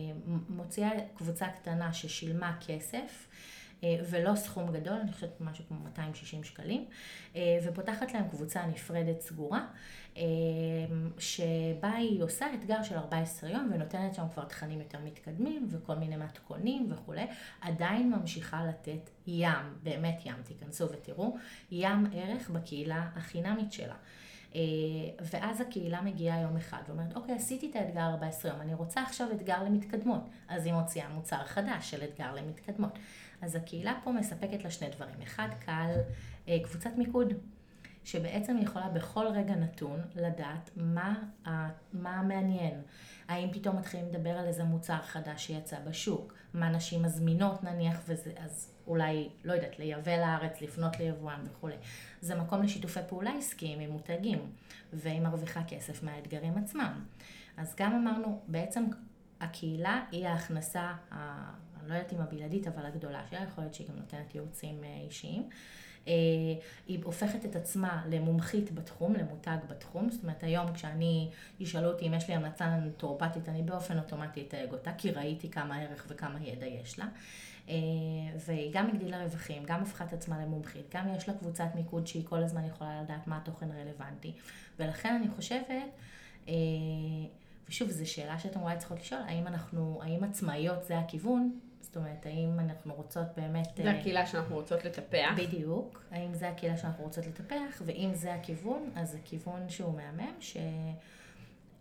מוציאה 0.49 0.91
קבוצה 1.15 1.47
קטנה 1.49 1.93
ששילמה 1.93 2.57
כסף. 2.67 3.29
ולא 3.83 4.35
סכום 4.35 4.73
גדול, 4.73 4.95
אני 4.95 5.13
חושבת 5.13 5.41
משהו 5.41 5.65
כמו 5.69 5.79
260 5.79 6.45
שקלים, 6.45 6.85
ופותחת 7.65 8.13
להם 8.13 8.29
קבוצה 8.29 8.67
נפרדת 8.67 9.21
סגורה, 9.21 9.67
אמ, 10.17 10.23
שבה 11.19 11.93
היא 11.93 12.23
עושה 12.23 12.47
אתגר 12.55 12.83
של 12.83 12.97
14 12.97 13.51
יום 13.51 13.71
ונותנת 13.75 14.15
שם 14.15 14.25
כבר 14.35 14.45
תכנים 14.45 14.81
יותר 14.81 14.99
מתקדמים 15.05 15.67
וכל 15.71 15.95
מיני 15.95 16.17
מתכונים 16.17 16.93
וכולי, 16.93 17.27
עדיין 17.61 18.13
ממשיכה 18.13 18.65
לתת 18.65 19.11
ים, 19.27 19.75
באמת 19.83 20.21
ים, 20.25 20.35
תיכנסו 20.45 20.89
ותראו, 20.93 21.37
ים 21.71 22.07
ערך 22.13 22.51
בקהילה 22.51 23.09
החינמית 23.17 23.73
שלה. 23.73 23.95
אה, 24.55 24.61
ואז 25.21 25.61
הקהילה 25.61 26.03
מגיעה 26.03 26.41
יום 26.41 26.57
אחד 26.57 26.83
ואומרת, 26.89 27.17
אוקיי, 27.17 27.35
עשיתי 27.35 27.71
את 27.71 27.77
האתגר 27.77 28.01
14 28.01 28.51
יום, 28.51 28.61
אני 28.61 28.75
רוצה 28.75 29.03
עכשיו 29.03 29.33
אתגר 29.33 29.63
למתקדמות. 29.63 30.23
אז 30.49 30.67
היא 30.67 30.75
מוציאה 30.75 31.09
מוצר 31.09 31.45
חדש 31.45 31.91
של 31.91 32.05
אתגר 32.05 32.35
למתקדמות. 32.35 32.99
אז 33.43 33.55
הקהילה 33.57 33.95
פה 34.05 34.13
מספקת 34.13 34.65
לה 34.65 34.71
שני 34.71 34.89
דברים. 34.89 35.23
אחד, 35.23 35.49
קהל, 35.65 35.91
אה, 36.49 36.59
קבוצת 36.65 36.91
מיקוד. 36.97 37.33
שבעצם 38.07 38.57
יכולה 38.63 38.89
בכל 38.89 39.27
רגע 39.27 39.55
נתון 39.55 40.01
לדעת 40.17 40.71
מה, 40.77 41.23
מה 41.93 42.23
מעניין. 42.23 42.83
האם 43.29 43.53
פתאום 43.53 43.77
מתחילים 43.77 44.07
לדבר 44.07 44.31
על 44.31 44.47
איזה 44.47 44.65
מוצר 44.65 45.03
חדש 45.03 45.47
שיצא 45.47 45.77
בשוק, 45.81 46.35
מה 46.55 46.69
נשים 46.69 47.03
מזמינות 47.03 47.65
נניח, 47.65 48.01
וזה, 48.07 48.33
אז 48.37 48.75
אולי, 48.87 49.29
לא 49.45 49.53
יודעת, 49.53 49.79
לייבא 49.79 50.17
לארץ, 50.17 50.61
לפנות 50.61 50.99
ליבואן 50.99 51.45
וכולי. 51.45 51.77
זה 52.21 52.35
מקום 52.35 52.63
לשיתופי 52.63 53.01
פעולה 53.09 53.31
עסקיים 53.39 53.81
עם 53.81 53.91
מותגים, 53.91 54.53
והיא 54.93 55.21
מרוויחה 55.21 55.65
כסף 55.69 56.03
מהאתגרים 56.03 56.59
עצמם. 56.59 57.05
אז 57.57 57.75
גם 57.79 57.93
אמרנו, 57.93 58.43
בעצם 58.49 58.85
הקהילה 59.41 60.05
היא 60.11 60.27
ההכנסה, 60.27 60.93
לא 61.89 61.95
יודעת 61.95 62.13
אם 62.13 62.21
הבלעדית, 62.21 62.67
אבל 62.69 62.87
הגדולה 62.87 63.23
שלה, 63.31 63.43
יכול 63.43 63.65
להיות 63.65 63.75
שהיא 63.75 63.89
גם 63.89 63.97
נותנת 63.97 64.35
ייעוצים 64.35 64.85
אה, 64.85 65.01
אישיים. 65.07 65.49
אה, 66.09 66.13
היא 66.87 66.99
הופכת 67.05 67.45
את 67.45 67.57
עצמה 67.57 68.05
למומחית 68.11 68.75
בתחום, 68.75 69.15
למותג 69.15 69.57
בתחום. 69.69 70.11
זאת 70.11 70.23
אומרת, 70.23 70.43
היום 70.43 70.73
כשאני, 70.73 71.31
ישאלו 71.61 71.89
אותי 71.89 72.07
אם 72.07 72.15
יש 72.15 72.29
לי 72.29 72.35
המלצה 72.35 72.77
נטורופטית, 72.77 73.49
אני 73.49 73.63
באופן 73.63 73.99
אוטומטי 73.99 74.45
אתייג 74.49 74.73
אותה, 74.73 74.93
כי 74.99 75.11
ראיתי 75.11 75.51
כמה 75.51 75.81
ערך 75.81 76.07
וכמה 76.09 76.39
ידע 76.43 76.67
יש 76.67 76.99
לה. 76.99 77.07
אה, 77.69 77.75
והיא 78.47 78.71
גם 78.73 78.89
הגדילה 78.89 79.25
רווחים, 79.25 79.63
גם 79.67 79.83
הפכה 79.83 80.05
את 80.05 80.13
עצמה 80.13 80.43
למומחית, 80.43 80.95
גם 80.95 81.15
יש 81.17 81.29
לה 81.29 81.35
קבוצת 81.35 81.69
מיקוד 81.75 82.07
שהיא 82.07 82.25
כל 82.25 82.43
הזמן 82.43 82.65
יכולה 82.65 83.03
לדעת 83.03 83.27
מה 83.27 83.37
התוכן 83.37 83.71
הרלוונטי. 83.71 84.33
ולכן 84.79 85.15
אני 85.15 85.29
חושבת, 85.29 85.67
ושוב, 87.69 87.91
זו 87.91 88.11
שאלה 88.11 88.39
שאתם 88.39 88.61
אולי 88.61 88.77
צריכות 88.79 88.99
לשאול, 88.99 89.21
האם 89.27 89.47
אנחנו, 89.47 90.01
האם 90.03 90.25
עצמאיות 90.25 90.85
זה 90.85 90.99
הכיוון? 90.99 91.59
זאת 91.97 92.05
אומרת, 92.05 92.27
האם 92.27 92.61
אנחנו 92.61 92.95
רוצות 92.95 93.27
באמת... 93.37 93.69
זה 93.77 93.85
אה, 93.85 93.99
הקהילה 93.99 94.27
שאנחנו 94.27 94.55
רוצות 94.55 94.85
לטפח. 94.85 95.35
בדיוק. 95.37 96.03
האם 96.11 96.35
זה 96.35 96.49
הקהילה 96.49 96.77
שאנחנו 96.77 97.05
רוצות 97.05 97.27
לטפח, 97.27 97.83
ואם 97.87 98.11
זה 98.15 98.35
הכיוון, 98.35 98.91
אז 98.97 99.11
זה 99.11 99.19
כיוון 99.25 99.69
שהוא 99.69 99.95
מהמם, 99.95 100.33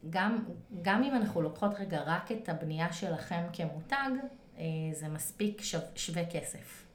שגם 0.04 0.44
גם 0.82 1.04
אם 1.04 1.16
אנחנו 1.16 1.42
לוקחות 1.42 1.72
רגע 1.80 2.02
רק 2.06 2.32
את 2.32 2.50
הבנייה 2.50 2.94
שלכם 2.94 3.44
כמותג, 3.54 4.10
אה, 4.58 4.64
זה 4.94 5.08
מספיק 5.08 5.62
שו, 5.62 5.78
שווה 5.96 6.26
כסף. 6.26 6.86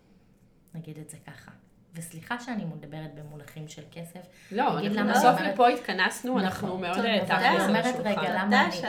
נגיד 0.74 0.98
את 0.98 1.11
זה 1.11 1.16
ככה. 1.26 1.50
וסליחה 1.94 2.40
שאני 2.40 2.64
מדברת 2.64 3.14
במונחים 3.14 3.68
של 3.68 3.83
כסף. 3.92 4.20
לא, 4.52 4.78
אנחנו 4.78 5.11
בסוף 5.11 5.40
לפה 5.40 5.68
התכנסנו, 5.68 6.33
נכון. 6.33 6.44
אנחנו 6.44 6.78
מאוד 6.78 6.96
תכלס 7.24 7.30
אני 7.30 7.68
אומרת 7.68 7.94
רגע, 8.04 8.44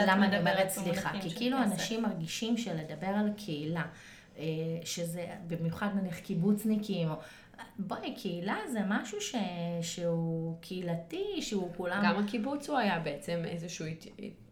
למה 0.06 0.26
אני 0.26 0.38
אומרת 0.38 0.68
סליחה? 0.68 1.10
כי 1.20 1.36
כאילו 1.36 1.58
אנשים 1.58 2.02
מרגישים 2.02 2.56
שלדבר 2.56 3.06
על 3.06 3.30
קהילה, 3.36 3.82
שזה 4.84 5.26
במיוחד 5.46 5.88
נניח 5.94 6.18
קיבוצניקים, 6.18 7.08
בואי, 7.78 8.14
קהילה 8.14 8.56
זה 8.72 8.80
משהו 8.88 9.20
ש... 9.20 9.34
שהוא 9.82 10.56
קהילתי, 10.60 11.42
שהוא 11.42 11.70
כולם... 11.76 12.02
גם 12.06 12.24
הקיבוץ 12.24 12.68
הוא 12.68 12.78
היה 12.78 12.98
בעצם 12.98 13.42
איזושהי 13.44 13.92
הת... 13.92 14.06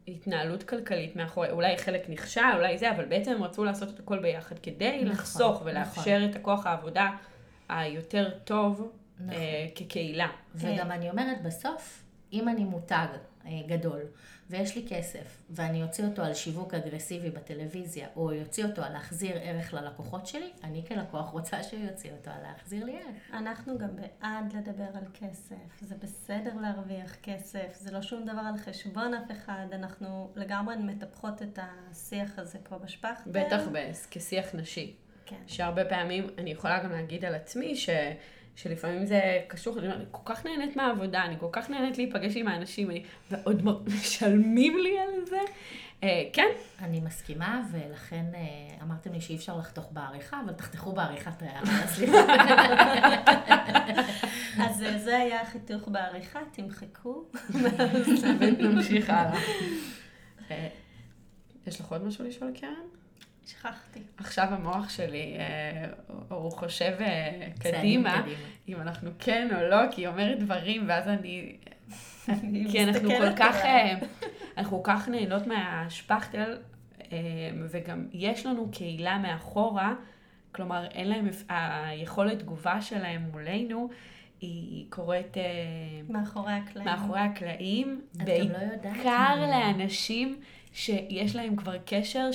התנהלות 0.09 0.63
כלכלית 0.63 1.17
מאחורי, 1.17 1.51
אולי 1.51 1.79
חלק 1.79 2.09
נכשל, 2.09 2.41
אולי 2.55 2.79
זה, 2.79 2.91
אבל 2.91 3.05
בעצם 3.05 3.31
הם 3.33 3.43
רצו 3.43 3.65
לעשות 3.65 3.89
את 3.95 3.99
הכל 3.99 4.19
ביחד 4.19 4.59
כדי 4.59 4.97
נכון, 4.97 5.09
לחסוך 5.09 5.63
ולאפשר 5.65 6.19
נכון. 6.19 6.31
את 6.31 6.37
הכוח 6.37 6.67
העבודה 6.67 7.11
היותר 7.69 8.31
טוב 8.45 8.93
נכון. 9.19 9.33
אה, 9.33 9.67
כקהילה. 9.75 10.29
וגם 10.55 10.91
אני 10.91 11.11
אומרת, 11.11 11.43
בסוף, 11.43 12.05
אם 12.33 12.49
אני 12.49 12.65
מותג 12.65 13.07
אה, 13.47 13.51
גדול, 13.67 14.01
ויש 14.51 14.77
לי 14.77 14.87
כסף, 14.89 15.43
ואני 15.51 15.83
אוציא 15.83 16.05
אותו 16.05 16.23
על 16.23 16.35
שיווק 16.35 16.75
אגרסיבי 16.75 17.31
בטלוויזיה, 17.31 18.09
או 18.17 18.33
יוציא 18.33 18.65
אותו 18.65 18.83
על 18.83 18.93
להחזיר 18.93 19.37
ערך 19.43 19.75
ללקוחות 19.75 20.27
שלי, 20.27 20.51
אני 20.65 20.85
כלקוח 20.89 21.31
רוצה 21.31 21.63
שהוא 21.63 21.81
יוציא 21.81 22.11
אותו 22.13 22.31
על 22.31 22.43
להחזיר 22.43 22.85
לי 22.85 22.97
ערך. 22.97 23.31
אנחנו 23.33 23.79
גם 23.79 23.89
בעד 23.97 24.53
לדבר 24.53 24.89
על 24.95 25.05
כסף. 25.15 25.81
זה 25.81 25.95
בסדר 25.95 26.55
להרוויח 26.61 27.17
כסף, 27.23 27.75
זה 27.75 27.91
לא 27.91 28.03
שום 28.03 28.25
דבר 28.25 28.41
על 28.41 28.57
חשבון 28.57 29.15
אף 29.15 29.31
אחד. 29.31 29.67
אנחנו 29.73 30.31
לגמרי 30.37 30.77
מטפחות 30.77 31.43
את 31.43 31.59
השיח 31.63 32.39
הזה 32.39 32.59
פה 32.69 32.79
בשפכטל. 32.79 33.31
בטח 33.31 33.63
ב- 33.73 33.91
כשיח 34.11 34.55
נשי. 34.55 34.97
כן. 35.27 35.43
שהרבה 35.47 35.85
פעמים, 35.85 36.27
אני 36.39 36.51
יכולה 36.51 36.85
גם 36.85 36.93
להגיד 36.93 37.25
על 37.25 37.35
עצמי, 37.35 37.77
ש, 37.77 37.89
שלפעמים 38.57 39.07
זה 39.07 39.21
קשור, 39.49 39.79
אני 39.79 39.87
אומרת, 39.87 40.01
אני 40.01 40.07
כל 40.11 40.35
כך 40.35 40.47
נהנית 40.47 40.77
מהעבודה, 40.77 41.25
אני 41.25 41.35
כל 41.39 41.49
כך 41.53 41.71
נהנית 41.71 41.99
להיפגש 41.99 42.37
עם 42.37 42.49
האנשים, 42.49 42.91
אני, 42.91 43.05
ועוד 43.31 43.63
משלמים 44.01 44.79
לי 44.79 44.99
על 44.99 45.27
זה. 45.27 45.41
אה, 46.05 46.23
כן, 46.33 46.49
אני 46.81 47.01
מסכימה, 47.01 47.63
ולכן 47.73 48.25
אה, 48.35 48.41
אמרתם 48.83 49.13
לי 49.13 49.21
שאי 49.21 49.37
אפשר 49.37 49.59
לחתוך 49.59 49.89
בעריכה, 49.93 50.41
אבל 50.45 50.53
תחתכו 50.53 50.93
בעריכה 50.93 51.31
את 51.31 51.43
ההערה, 51.43 51.87
סליחה. 51.87 52.19
אז 54.65 54.83
אה, 54.83 54.99
זה 54.99 55.19
היה 55.19 55.41
החיתוך 55.41 55.89
בעריכה, 55.89 56.41
תמחקו. 56.53 57.25
ונמשיך 58.41 59.11
הלאה. 59.11 59.41
אה, 60.51 60.69
יש 61.67 61.81
לך 61.81 61.93
עוד 61.93 62.07
משהו 62.07 62.25
לשאול, 62.25 62.51
קרן? 62.61 63.00
שכחתי. 63.47 64.01
עכשיו 64.19 64.47
המוח 64.51 64.89
שלי, 64.89 65.37
אה, 65.39 65.87
הוא 66.29 66.53
חושב 66.53 66.97
אה, 67.01 67.49
קדימה. 67.59 68.23
אם 68.69 68.81
אנחנו 68.81 69.11
כן 69.19 69.49
או 69.57 69.69
לא, 69.69 69.77
כי 69.91 70.01
היא 70.01 70.09
אומרת 70.09 70.39
דברים, 70.39 70.85
ואז 70.89 71.09
אני... 71.09 71.57
כי 72.71 72.85
אנחנו 72.85 73.09
כל 73.09 73.37
כך. 73.37 73.57
אה, 73.57 73.99
אנחנו 74.59 74.83
כל 74.83 74.93
כך 74.93 75.09
נהנות 75.09 75.47
מהשפכטל, 75.47 76.59
וגם 77.71 78.07
יש 78.13 78.47
לנו 78.47 78.69
קהילה 78.73 79.19
מאחורה, 79.19 79.95
כלומר 80.53 80.87
אין 80.87 81.09
להם, 81.09 81.29
היכולת 81.49 82.39
תגובה 82.39 82.81
שלהם 82.81 83.23
מולנו, 83.33 83.89
היא 84.41 84.87
קורית 84.91 85.37
מאחורי 86.09 86.53
הקלעים. 86.53 86.89
מאחורי 86.89 87.21
הקלעים, 87.21 88.01
את 88.17 88.21
גם 88.21 88.27
לא 88.27 88.73
יודעת. 88.73 88.81
בעיקר 88.83 89.35
לאנשים 89.51 90.41
שיש 90.73 91.37
להם 91.37 91.57
כבר 91.57 91.79
קשר 91.87 92.33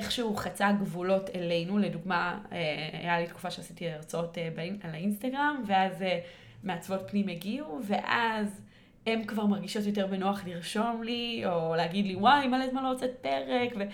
שאיכשהו 0.00 0.36
חצה 0.36 0.72
גבולות 0.72 1.30
אלינו, 1.34 1.78
לדוגמה, 1.78 2.38
אה, 2.52 2.88
היה 2.92 3.20
לי 3.20 3.26
תקופה 3.26 3.50
שעשיתי 3.50 3.90
הרצאות 3.90 4.38
אה, 4.38 4.48
על 4.82 4.90
האינסטגרם, 4.90 5.62
ואז 5.66 6.02
אה, 6.02 6.20
מעצבות 6.64 7.00
פנים 7.10 7.28
הגיעו, 7.28 7.80
ואז 7.86 8.60
הן 9.06 9.24
כבר 9.24 9.46
מרגישות 9.46 9.86
יותר 9.86 10.06
בנוח 10.06 10.42
לרשום 10.46 11.02
לי, 11.02 11.42
או 11.46 11.74
להגיד 11.76 12.06
לי, 12.06 12.14
וואי, 12.14 12.48
מלא 12.48 12.70
זמן 12.70 12.82
לא 12.82 12.88
הוצאת 12.88 13.10
פרק, 13.20 13.72
ו- 13.78 13.84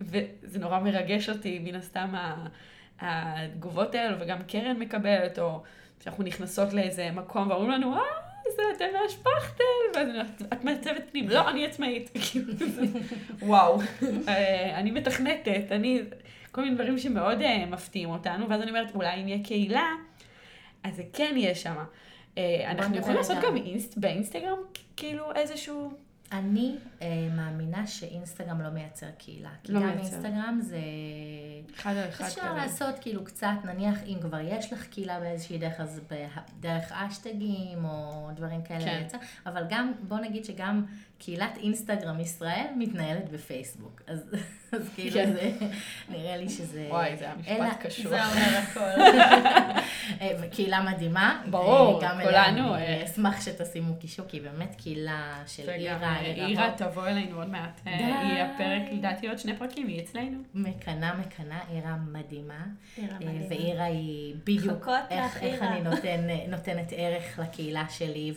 וזה 0.00 0.58
נורא 0.58 0.80
מרגש 0.80 1.28
אותי, 1.28 1.58
מן 1.58 1.74
הסתם, 1.74 2.14
התגובות 3.00 3.94
האלו, 3.94 4.16
וגם 4.20 4.42
קרן 4.42 4.78
מקבלת, 4.78 5.38
או 5.38 5.62
שאנחנו 6.04 6.24
נכנסות 6.24 6.72
לאיזה 6.72 7.10
מקום 7.10 7.50
ואומרים 7.50 7.70
לנו, 7.70 7.94
אה, 7.94 8.00
זה 8.56 8.62
אתם 8.76 8.84
מהשפכטל, 9.02 9.64
ואז 9.94 10.08
אני 10.08 10.20
אומרת, 10.20 10.42
את 10.52 10.64
מעצבת 10.64 11.02
פנים, 11.10 11.28
לא, 11.28 11.50
אני 11.50 11.66
עצמאית. 11.66 12.10
כאילו, 12.30 12.52
וואו, 13.42 13.80
אה, 14.28 14.78
אני 14.78 14.90
מתכנתת, 14.90 15.64
אני, 15.70 16.00
כל 16.52 16.60
מיני 16.60 16.74
דברים 16.74 16.98
שמאוד 16.98 17.42
אה, 17.42 17.66
מפתיעים 17.66 18.10
אותנו, 18.10 18.48
ואז 18.48 18.62
אני 18.62 18.70
אומרת, 18.70 18.94
אולי 18.94 19.22
אם 19.22 19.28
יהיה 19.28 19.44
קהילה, 19.44 19.92
אז 20.84 20.96
זה 20.96 21.02
כן 21.12 21.34
יהיה 21.36 21.54
שם. 21.54 21.74
אנחנו 22.66 22.84
נדבר 22.84 22.98
יכולים 22.98 23.16
לעשות. 23.16 23.36
גם 23.42 23.56
אינסט, 23.56 23.98
באינסטגרם, 23.98 24.58
כאילו 24.96 25.32
איזשהו... 25.34 25.92
אני 26.32 26.70
אה, 26.70 26.76
מאמינה 27.30 27.86
שאינסטגרם 27.86 28.60
לא 28.60 28.68
מייצר 28.68 29.06
קהילה. 29.18 29.50
כי 29.62 29.72
לא 29.72 29.80
גם 29.80 29.86
מייצר. 29.86 30.00
אינסטגרם 30.02 30.58
זה... 30.62 30.78
אחד 31.76 31.96
על 31.96 32.08
אחד 32.08 32.24
אפשר. 32.24 32.54
לעשות 32.54 32.98
כאילו 33.00 33.24
קצת, 33.24 33.46
נניח 33.64 33.98
אם 34.06 34.18
כבר 34.20 34.40
יש 34.40 34.72
לך 34.72 34.86
קהילה 34.86 35.20
באיזושהי 35.20 35.58
דרך, 35.58 35.80
אז 35.80 36.00
דרך 36.60 36.92
אשטגים 36.92 37.84
או 37.84 38.28
דברים 38.34 38.62
כאלה. 38.62 38.84
כן. 38.84 39.02
יצא. 39.06 39.18
אבל 39.46 39.64
גם, 39.68 39.92
בוא 40.08 40.18
נגיד 40.18 40.44
שגם 40.44 40.84
קהילת 41.18 41.56
אינסטגרם 41.56 42.20
ישראל 42.20 42.66
מתנהלת 42.76 43.30
בפייסבוק. 43.30 44.02
אז, 44.06 44.30
אז 44.72 44.88
כאילו 44.94 45.14
כן. 45.14 45.32
זה, 45.32 45.50
נראה 46.08 46.36
לי 46.36 46.48
שזה... 46.48 46.86
וואי, 46.90 47.16
זה 47.16 47.24
אלא- 47.24 47.34
היה 47.46 47.64
משפט 47.64 47.86
קשוח. 47.86 48.10
זה 48.10 48.24
אומר 48.24 48.58
הכל. 48.58 48.80
אה, 50.20 50.36
וקהילה 50.40 50.82
מדהימה. 50.82 51.42
ברור, 51.50 52.02
אה, 52.04 52.08
גם 52.08 52.20
כולנו, 52.22 52.74
אה, 52.74 53.04
אשמח 53.04 53.40
שתשימו 53.40 53.96
קישור, 53.96 54.26
כי 54.28 54.40
באמת 54.40 54.74
קהילה 54.78 55.42
של 55.46 55.70
עירה, 55.70 56.02
אה, 56.02 56.20
עירה. 56.20 56.46
עירה 56.46 56.70
תבוא 56.92 57.06
אלינו 57.08 57.36
עוד 57.36 57.50
מעט. 57.50 57.80
אה, 57.86 57.96
די. 57.98 58.04
היא 58.04 58.42
הפרק, 58.42 58.82
לדעתי 58.92 59.28
עוד 59.28 59.38
שני 59.38 59.56
פרקים, 59.56 59.86
היא 59.86 60.02
אצלנו. 60.02 60.38
מקנאה, 60.54 61.14
מקנאה, 61.14 61.60
עירה 61.68 61.96
מדהימה. 61.96 62.64
עירה 62.96 63.12
אה, 63.12 63.18
מדהימה. 63.18 63.46
ועירה 63.48 63.84
היא 63.84 64.34
בדיוק 64.44 64.88
איך, 65.10 65.42
איך. 65.42 65.62
אני 65.62 65.80
נותן, 65.80 66.26
נותנת 66.48 66.92
ערך 66.96 67.38
לקהילה 67.38 67.84
שלי 67.90 68.32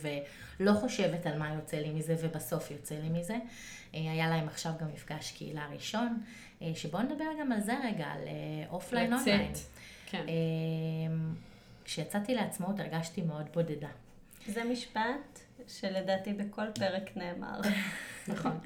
ולא 0.59 0.73
חושבת 0.73 1.25
על 1.25 1.39
מה 1.39 1.53
יוצא 1.53 1.77
לי 1.77 1.89
מזה 1.89 2.15
ובסוף 2.21 2.71
יוצא 2.71 2.95
לי 2.95 3.09
מזה. 3.09 3.35
אה, 3.95 4.11
היה 4.11 4.29
להם 4.29 4.47
עכשיו 4.47 4.71
גם 4.81 4.87
מפגש 4.93 5.31
קהילה 5.31 5.67
ראשון, 5.73 6.21
אה, 6.61 6.71
שבואו 6.75 7.03
נדבר 7.03 7.25
גם 7.39 7.51
על 7.51 7.59
זה 7.59 7.73
רגע, 7.83 8.05
על 8.05 8.21
אופליין 8.69 9.13
אונליין. 9.13 9.51
לצאת. 9.51 9.67
כן. 10.05 10.25
אה, 10.27 11.15
כשיצאתי 11.85 12.35
לעצמאות 12.35 12.79
הרגשתי 12.79 13.21
מאוד 13.21 13.45
בודדה. 13.53 13.89
זה 14.47 14.63
משפט 14.63 15.44
שלדעתי 15.67 16.33
בכל 16.33 16.65
פרק 16.79 17.17
נאמר. 17.17 17.61
נכון. 18.27 18.59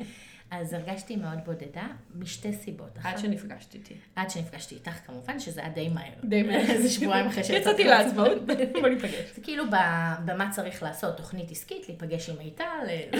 אז 0.52 0.74
הרגשתי 0.74 1.16
מאוד 1.16 1.40
בודדה 1.46 1.88
משתי 2.16 2.54
סיבות. 2.54 2.90
עד 2.98 2.98
אחת- 3.06 3.18
שנפגשת 3.20 3.74
איתי. 3.74 3.94
עד 4.16 4.30
שנפגשתי 4.30 4.76
איתך 4.76 4.92
כמובן, 5.06 5.40
שזה 5.40 5.62
היה 5.62 5.70
די 5.70 5.90
מהר. 5.90 6.14
די 6.24 6.44
מהר. 6.44 6.60
איזה 6.62 6.90
שבועיים 6.90 7.28
אחרי 7.28 7.44
שיצאתי 7.44 7.60
יצאתי 7.70 7.84
לעצמאות, 7.84 8.46
בוא 8.82 8.90
ניפגש. 8.90 9.36
זה 9.36 9.42
כאילו 9.42 9.64
במה 10.26 10.52
צריך 10.52 10.84
לעשות, 10.84 11.18
תוכנית 11.18 11.52
עסקית, 11.52 11.90
להיפגש 11.90 12.30
עם 12.30 12.38
מיטל. 12.38 12.64
אה, 12.90 13.10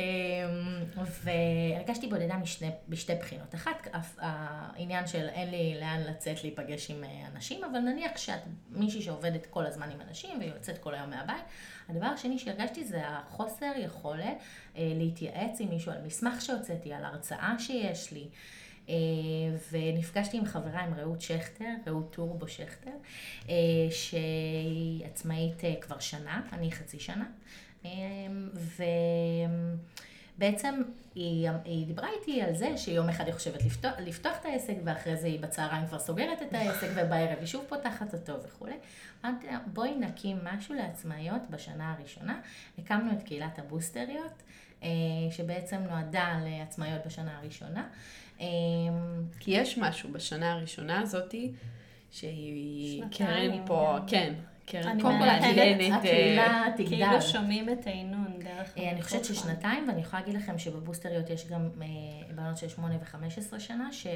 אמ, 0.00 0.84
והרגשתי 1.24 2.06
בודדה 2.06 2.36
משני, 2.36 2.70
בשתי 2.88 3.14
בחינות. 3.14 3.54
אחת, 3.54 3.88
העניין 4.18 5.06
של 5.06 5.28
אין 5.28 5.50
לי 5.50 5.76
לאן 5.80 6.00
לצאת 6.10 6.42
להיפגש 6.44 6.90
עם 6.90 7.04
אה, 7.04 7.08
אנשים, 7.34 7.64
אבל 7.64 7.78
נניח 7.78 8.16
שאת 8.16 8.40
מישהי 8.70 9.02
שעובדת 9.02 9.46
כל 9.46 9.66
הזמן 9.66 9.90
עם 9.90 10.00
אנשים 10.08 10.38
ויוצאת 10.40 10.78
כל 10.78 10.94
היום 10.94 11.10
מהבית. 11.10 11.36
הדבר 11.90 12.06
השני 12.06 12.38
שהרגשתי 12.38 12.84
זה 12.84 13.00
החוסר 13.08 13.72
יכולת 13.76 14.36
אה, 14.76 14.92
להתייעץ 14.96 15.60
עם 15.60 15.68
מישהו 15.68 15.92
על 15.92 15.98
מסמך 16.06 16.40
שהוצאתי, 16.40 16.92
על 16.92 17.04
הרצאה 17.04 17.54
שיש 17.58 18.12
לי. 18.12 18.28
אה, 18.88 18.94
ונפגשתי 19.72 20.36
עם 20.36 20.44
חברה, 20.44 20.80
עם 20.80 20.94
רעות 20.94 21.20
שכטר, 21.20 21.64
רעות 21.86 22.12
טורבו 22.12 22.48
שכטר, 22.48 22.90
אה, 23.48 23.54
שהיא 23.90 25.04
עצמאית 25.04 25.62
כבר 25.80 25.98
שנה, 25.98 26.42
אני 26.52 26.72
חצי 26.72 26.98
שנה. 27.00 27.26
אה, 27.84 27.90
ובעצם 30.40 30.82
היא, 31.14 31.50
היא 31.64 31.86
דיברה 31.86 32.08
איתי 32.20 32.42
על 32.42 32.54
זה 32.54 32.76
שיום 32.76 33.08
אחד 33.08 33.26
היא 33.26 33.34
חושבת 33.34 33.64
לפתוח, 33.64 33.92
לפתוח 33.98 34.32
את 34.40 34.44
העסק, 34.44 34.74
ואחרי 34.84 35.16
זה 35.16 35.26
היא 35.26 35.40
בצהריים 35.40 35.86
כבר 35.86 35.98
סוגרת 35.98 36.42
את 36.42 36.54
העסק, 36.54 36.86
ובערב 36.94 37.38
היא 37.38 37.46
שוב 37.46 37.64
פותחת 37.68 38.14
אותו 38.14 38.32
וכולי. 38.42 38.74
אמרתי 39.24 39.46
לה, 39.46 39.58
בואי 39.66 39.94
נקים 39.94 40.38
משהו 40.44 40.74
לעצמאיות 40.74 41.42
בשנה 41.50 41.94
הראשונה. 41.98 42.40
הקמנו 42.78 43.12
את 43.12 43.22
קהילת 43.22 43.58
הבוסטריות, 43.58 44.42
אה, 44.82 44.88
שבעצם 45.30 45.76
נועדה 45.76 46.40
לעצמאיות 46.44 47.06
בשנה 47.06 47.38
הראשונה. 47.38 47.86
אה, 48.40 48.46
כי 49.40 49.50
יש 49.50 49.78
משהו 49.78 50.12
בשנה 50.12 50.52
הראשונה 50.52 51.00
הזאתי, 51.00 51.52
שהיא 52.10 53.04
קרן 53.10 53.66
פה. 53.66 53.96
כן, 54.06 54.34
קרן 54.66 55.02
פה 55.02 55.08
מאחלת, 55.08 55.42
מעניינת. 55.42 55.92
אה, 55.92 55.96
הקהילה 55.96 56.64
תגדל. 56.76 56.88
כאילו 56.88 57.22
שומעים 57.22 57.68
את 57.68 57.86
העינון 57.86 58.29
אני 58.76 59.02
חושבת. 59.02 59.24
ששנתיים, 59.24 59.88
ואני 59.88 60.00
יכולה 60.00 60.22
להגיד 60.22 60.42
לכם 60.42 60.58
שבבוסטריות 60.58 61.30
יש 61.30 61.46
גם 61.46 61.68
אה, 61.82 61.86
בנות 62.34 62.58
של 62.58 62.68
8 62.68 62.94
ו-15 62.96 63.58
שנה, 63.58 63.92
ש, 63.92 64.06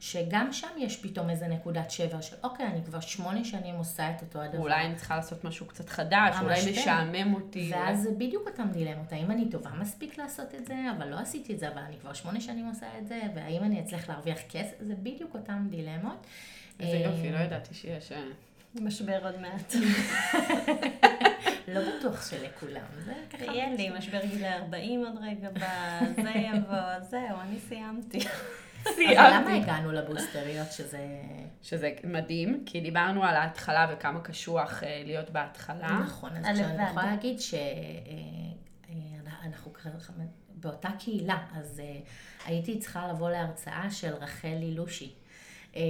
שגם 0.00 0.52
שם 0.52 0.68
יש 0.78 0.96
פתאום 0.96 1.30
איזה 1.30 1.48
נקודת 1.48 1.90
שבר 1.90 2.20
של 2.20 2.36
אוקיי, 2.42 2.66
אני 2.66 2.84
כבר 2.84 3.00
שמונה 3.00 3.44
שנים 3.44 3.74
עושה 3.74 4.10
את 4.10 4.22
אותו 4.22 4.40
הדבר. 4.40 4.58
אולי 4.58 4.86
אני 4.86 4.94
צריכה 4.94 5.16
לעשות 5.16 5.44
משהו 5.44 5.66
קצת 5.66 5.88
חדש, 5.88 6.36
אולי 6.42 6.54
המשבר. 6.54 6.80
משעמם 6.80 7.34
אותי. 7.34 7.70
ואז 7.72 8.02
זה 8.02 8.10
בדיוק 8.10 8.48
אותם 8.48 8.68
דילמות, 8.72 9.12
האם 9.12 9.30
אני 9.30 9.50
טובה 9.50 9.70
מספיק 9.70 10.18
לעשות 10.18 10.54
את 10.54 10.66
זה, 10.66 10.74
אבל 10.96 11.08
לא 11.08 11.18
עשיתי 11.18 11.54
את 11.54 11.58
זה, 11.58 11.68
אבל 11.68 11.82
אני 11.82 11.96
כבר 12.00 12.12
שמונה 12.12 12.40
שנים 12.40 12.66
עושה 12.66 12.86
את 12.98 13.06
זה, 13.06 13.20
והאם 13.34 13.62
אני 13.62 13.80
אצליח 13.80 14.08
להרוויח 14.08 14.38
כסף, 14.48 14.74
זה 14.80 14.94
בדיוק 14.94 15.34
אותם 15.34 15.66
דילמות. 15.70 16.26
איזה 16.80 16.96
אה, 16.96 17.00
יופי, 17.00 17.32
לא 17.32 17.38
ידעתי 17.38 17.74
שיש... 17.74 18.12
אה, 18.76 18.82
משבר 18.82 19.18
עוד 19.24 19.40
מעט. 19.40 19.74
לא 21.68 21.80
בטוח 21.80 22.30
שלכולם, 22.30 22.84
זה 23.04 23.14
ככה... 23.30 23.44
יהיה 23.44 23.74
לי 23.74 23.90
משבר 23.98 24.20
גילי 24.26 24.52
40 24.52 25.04
עוד 25.04 25.18
רגע, 25.22 25.48
זה 26.22 26.30
יבוא, 26.30 27.00
זהו, 27.00 27.40
אני 27.40 27.58
סיימתי. 27.68 28.18
אבל 28.86 29.30
למה 29.34 29.54
הגענו 29.54 29.92
לבוסטריות 29.92 30.72
שזה... 30.72 31.06
שזה 31.62 31.92
מדהים, 32.04 32.62
כי 32.66 32.80
דיברנו 32.80 33.24
על 33.24 33.36
ההתחלה 33.36 33.86
וכמה 33.92 34.20
קשוח 34.20 34.82
אה, 34.82 35.02
להיות 35.04 35.30
בהתחלה. 35.30 36.00
נכון, 36.04 36.30
אז 36.36 36.44
אני 36.44 36.60
יכולה 36.90 37.06
להגיד 37.06 37.40
שאנחנו 37.40 38.12
באותה 40.48 40.88
קהילה, 40.98 41.38
אז 41.54 41.80
אה, 41.80 42.00
הייתי 42.44 42.78
צריכה 42.78 43.08
לבוא 43.08 43.30
להרצאה 43.30 43.90
של 43.90 44.14
רחלי 44.14 44.74
לושי. 44.74 45.14
אה. 45.76 45.82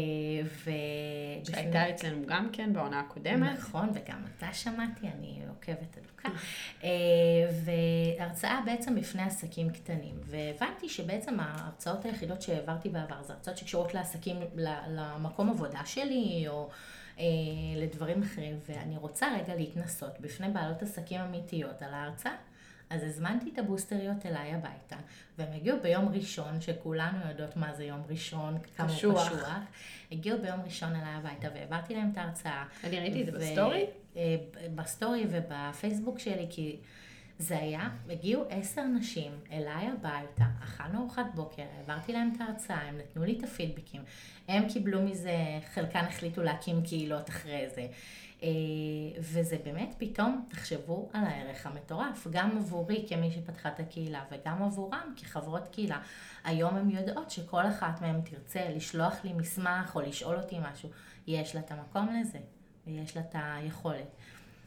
שהייתה 1.45 1.91
אצלנו 1.91 2.27
גם 2.27 2.49
כן 2.53 2.73
בעונה 2.73 3.01
הקודמת. 3.01 3.59
נכון, 3.59 3.91
וגם 3.95 4.23
אתה 4.39 4.53
שמעתי, 4.53 5.07
אני 5.19 5.41
עוקבת 5.49 5.99
אדוקה. 5.99 6.29
אה, 6.85 6.89
והרצאה 8.19 8.61
בעצם 8.65 8.95
בפני 8.95 9.23
עסקים 9.23 9.71
קטנים. 9.71 10.15
והבנתי 10.25 10.89
שבעצם 10.89 11.41
ההרצאות 11.41 12.05
היחידות 12.05 12.43
שהעברתי 12.43 12.89
בעבר 12.89 13.23
זה 13.23 13.33
הרצאות 13.33 13.57
שקשורות 13.57 13.95
לעסקים, 13.95 14.37
למקום 14.89 15.51
עבודה 15.51 15.81
שלי, 15.85 16.45
או... 16.49 16.71
לדברים 17.77 18.23
אחרים, 18.23 18.59
ואני 18.69 18.97
רוצה 18.97 19.27
רגע 19.35 19.55
להתנסות 19.55 20.21
בפני 20.21 20.49
בעלות 20.49 20.83
עסקים 20.83 21.21
אמיתיות 21.21 21.83
על 21.83 21.95
ההרצאה. 21.95 22.33
אז 22.91 23.03
הזמנתי 23.03 23.51
את 23.53 23.59
הבוסטריות 23.59 24.27
אליי 24.27 24.55
הביתה, 24.55 24.97
והם 25.39 25.53
הגיעו 25.53 25.79
ביום 25.83 26.09
ראשון, 26.09 26.61
שכולנו 26.61 27.19
יודעות 27.29 27.57
מה 27.57 27.75
זה 27.75 27.85
יום 27.85 28.03
ראשון, 28.09 28.59
כמה 28.77 28.87
הוא 28.87 28.97
קשוח. 28.97 29.33
הגיעו 30.13 30.39
ביום 30.43 30.61
ראשון 30.65 30.97
אליי 30.97 31.15
הביתה, 31.15 31.49
והעברתי 31.55 31.95
להם 31.95 32.11
את 32.13 32.19
ההרצאה. 32.19 32.65
אני 32.85 33.01
ראיתי 33.01 33.21
את 33.21 33.27
זה 33.27 33.33
בסטורי? 33.33 33.87
אה, 34.17 34.37
בסטורי 34.75 35.27
ובפייסבוק 35.31 36.19
שלי, 36.19 36.47
כי 36.51 36.77
זה 37.39 37.59
היה, 37.59 37.89
הגיעו 38.11 38.45
עשר 38.49 38.83
נשים 38.83 39.33
אליי 39.53 39.89
הביתה, 39.89 40.45
אכלנו 40.65 41.01
ארוחת 41.01 41.27
בוקר, 41.35 41.63
העברתי 41.77 42.13
להם 42.13 42.33
את 42.37 42.41
ההרצאה, 42.41 42.81
הם 42.81 42.99
נתנו 42.99 43.25
לי 43.25 43.39
את 43.39 43.45
הפידבקים, 43.45 44.03
הם 44.49 44.69
קיבלו 44.69 45.03
מזה, 45.03 45.37
חלקן 45.75 46.05
החליטו 46.05 46.43
להקים 46.43 46.83
קהילות 46.83 47.31
אחרי 47.31 47.69
זה. 47.75 47.87
אה, 48.43 48.49
וזה 49.19 49.57
באמת 49.65 49.95
פתאום, 49.99 50.45
תחשבו 50.49 51.11
על 51.13 51.25
הערך 51.25 51.67
המטורף, 51.67 52.27
גם 52.31 52.57
עבורי 52.59 53.07
כמי 53.09 53.31
שפתחה 53.31 53.69
את 53.69 53.81
הקהילה 53.81 54.25
וגם 54.31 54.63
עבורם 54.63 55.15
כחברות 55.17 55.69
קהילה. 55.69 56.01
היום 56.45 56.77
הן 56.77 56.91
יודעות 56.91 57.31
שכל 57.31 57.67
אחת 57.67 58.01
מהן 58.01 58.21
תרצה 58.21 58.69
לשלוח 58.69 59.25
לי 59.25 59.33
מסמך 59.33 59.93
או 59.95 60.01
לשאול 60.01 60.37
אותי 60.37 60.57
משהו, 60.63 60.89
יש 61.27 61.55
לה 61.55 61.61
את 61.61 61.71
המקום 61.71 62.09
לזה 62.21 62.39
ויש 62.87 63.17
לה 63.17 63.23
את 63.23 63.35
היכולת. 63.39 64.17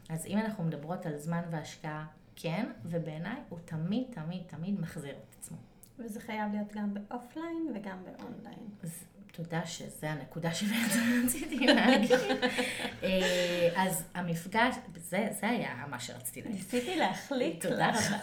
אז 0.10 0.26
אם 0.26 0.38
אנחנו 0.38 0.64
מדברות 0.64 1.06
על 1.06 1.18
זמן 1.18 1.42
והשקעה, 1.52 2.06
כן, 2.36 2.72
ובעיניי 2.86 3.42
הוא 3.50 3.60
תמיד 3.66 4.08
תמיד 4.12 4.44
תמיד 4.48 4.80
מחזיר 4.80 5.16
את 5.16 5.36
עצמו. 5.40 5.58
וזה 6.00 6.20
חייב 6.20 6.52
להיות 6.52 6.74
גם 6.74 6.94
באופליין 6.94 7.72
וגם 7.76 7.98
באונליין. 8.04 8.70
אז 8.84 9.06
תודה 9.38 9.66
שזה 9.66 10.12
הנקודה 10.12 10.54
שבעצם 10.54 11.00
רציתי 11.26 11.58
להגיד. 11.68 12.12
אה, 13.04 13.70
אז 13.76 14.04
המפגש, 14.14 14.76
זה, 14.96 15.28
זה 15.40 15.50
היה 15.50 15.86
מה 15.90 16.00
שרציתי 16.00 16.42
להגיד. 16.42 16.58
ניסיתי 16.58 16.96
להחליט. 16.96 17.66
תודה 17.66 17.90
רבה. 17.90 18.18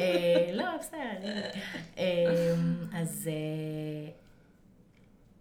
אה, 0.00 0.50
לא, 0.52 0.64
בסדר. 0.80 1.50
אה, 1.98 2.54
אז 2.94 3.28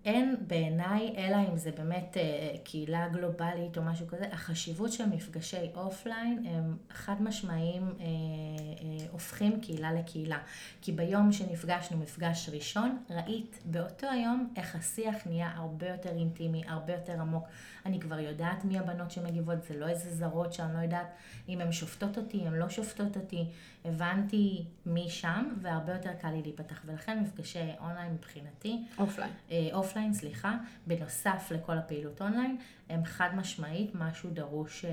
אין 0.06 0.36
בעיניי, 0.48 1.14
אלא 1.18 1.38
אם 1.50 1.58
זה 1.58 1.72
באמת 1.72 2.18
אה, 2.18 2.56
קהילה 2.64 3.08
גלובלית 3.08 3.78
או 3.78 3.84
משהו 3.84 4.08
כזה, 4.08 4.26
החשיבות 4.32 4.92
של 4.92 5.06
מפגשי 5.06 5.70
אופליין 5.76 6.46
הם 6.46 6.78
חד 6.90 7.22
משמעיים 7.22 7.84
אה, 8.00 8.06
אה, 8.06 9.06
הופכים 9.12 9.62
קהילה 9.62 9.94
לקהילה. 9.94 10.38
כי 10.82 10.92
ביום 10.92 11.32
שנפגשנו 11.32 11.98
מפגש 11.98 12.50
ראשון, 12.54 12.98
ראית 13.10 13.60
באותו 13.66 14.08
היום 14.08 14.54
איך 14.56 14.76
השיח 14.76 15.16
נהיה 15.26 15.52
הרבה 15.56 15.90
יותר 15.90 16.10
אינטימי, 16.10 16.62
הרבה 16.68 16.94
יותר 16.94 17.22
עמוק. 17.22 17.48
אני 17.86 18.00
כבר 18.00 18.20
יודעת 18.20 18.66
מי 18.66 18.80
הבנות 18.80 19.12
שמגיבות, 19.12 19.64
זה 19.64 19.80
לא 19.80 19.88
איזה 19.88 20.16
זרות 20.16 20.54
שאני 20.54 20.74
לא 20.74 20.80
יודעת 20.80 21.08
אם 21.50 21.62
הן 21.62 21.72
שופטות 21.72 22.18
אותי, 22.18 22.48
הן 22.48 22.54
לא 22.54 22.70
שופטות 22.70 23.18
אותי. 23.18 23.46
הבנתי 23.86 24.66
מי 24.86 25.10
שם, 25.10 25.46
והרבה 25.62 25.94
יותר 25.94 26.14
קל 26.22 26.30
לי 26.30 26.42
להיפתח. 26.42 26.82
ולכן 26.86 27.20
מפגשי 27.24 27.72
אונליין 27.80 28.14
מבחינתי, 28.14 28.84
אופליין, 28.98 29.32
אה, 29.52 29.70
אופליין, 29.90 30.14
סליחה, 30.14 30.58
בנוסף 30.88 31.52
לכל 31.56 31.78
הפעילות 31.78 32.22
אונליין, 32.22 32.58
הם 32.90 33.06
חד 33.06 33.30
משמעית 33.36 33.92
משהו 33.96 34.30
דרוש 34.30 34.86
אה, 34.86 34.92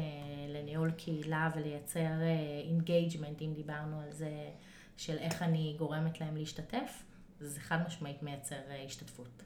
לניהול 0.49 0.91
קהילה 0.91 1.51
ולייצר 1.55 2.11
engagement, 2.69 3.43
אה, 3.43 3.47
אם 3.47 3.55
דיברנו 3.55 4.01
על 4.01 4.13
זה, 4.13 4.31
של 4.97 5.19
איך 5.19 5.43
אני 5.43 5.75
גורמת 5.79 6.21
להם 6.21 6.37
להשתתף, 6.37 7.03
זה 7.41 7.61
חד 7.61 7.79
משמעית 7.87 8.23
מייצר 8.23 8.57
אה, 8.71 8.83
השתתפות. 8.87 9.43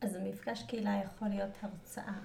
אז 0.00 0.14
המפגש 0.14 0.62
קהילה 0.62 1.00
יכול 1.04 1.28
להיות 1.28 1.56
הרצאה, 1.62 2.18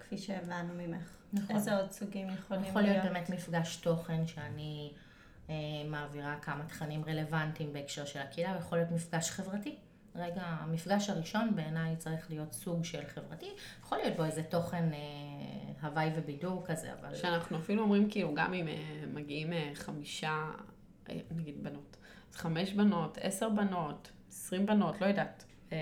כפי 0.00 0.18
שהבנו 0.18 0.74
ממך. 0.74 1.16
נכון. 1.32 1.56
איזה 1.56 1.76
עוד 1.76 1.90
סוגים 1.90 2.28
יכולים 2.28 2.62
להיות? 2.62 2.76
יכול 2.76 2.82
להיות 2.82 3.04
באמת 3.04 3.30
מפגש 3.30 3.76
תוכן 3.76 4.26
שאני... 4.26 4.92
מעבירה 5.88 6.36
כמה 6.42 6.64
תכנים 6.66 7.04
רלוונטיים 7.04 7.72
בהקשר 7.72 8.04
של 8.04 8.18
הקהילה, 8.18 8.54
ויכול 8.56 8.78
להיות 8.78 8.90
מפגש 8.90 9.30
חברתי. 9.30 9.76
רגע, 10.14 10.42
המפגש 10.42 11.10
הראשון 11.10 11.56
בעיניי 11.56 11.96
צריך 11.96 12.30
להיות 12.30 12.52
סוג 12.52 12.84
של 12.84 13.06
חברתי, 13.06 13.50
יכול 13.80 13.98
להיות 13.98 14.16
בו 14.16 14.24
איזה 14.24 14.42
תוכן 14.42 14.90
אה, 14.92 14.98
הוואי 15.88 16.10
ובידור 16.16 16.64
כזה, 16.66 16.92
אבל... 17.00 17.14
שאנחנו 17.14 17.58
אפילו 17.58 17.82
אומרים 17.82 18.10
כאילו, 18.10 18.34
גם 18.34 18.54
אם 18.54 18.68
אה, 18.68 19.04
מגיעים 19.12 19.52
אה, 19.52 19.70
חמישה, 19.74 20.50
אה, 21.10 21.16
נגיד 21.36 21.64
בנות, 21.64 21.96
אז 22.30 22.36
חמש 22.36 22.72
בנות, 22.72 23.18
עשר 23.20 23.48
בנות, 23.48 24.10
עשרים 24.28 24.66
בנות, 24.66 25.00
לא 25.00 25.06
יודעת. 25.06 25.44
אה, 25.72 25.76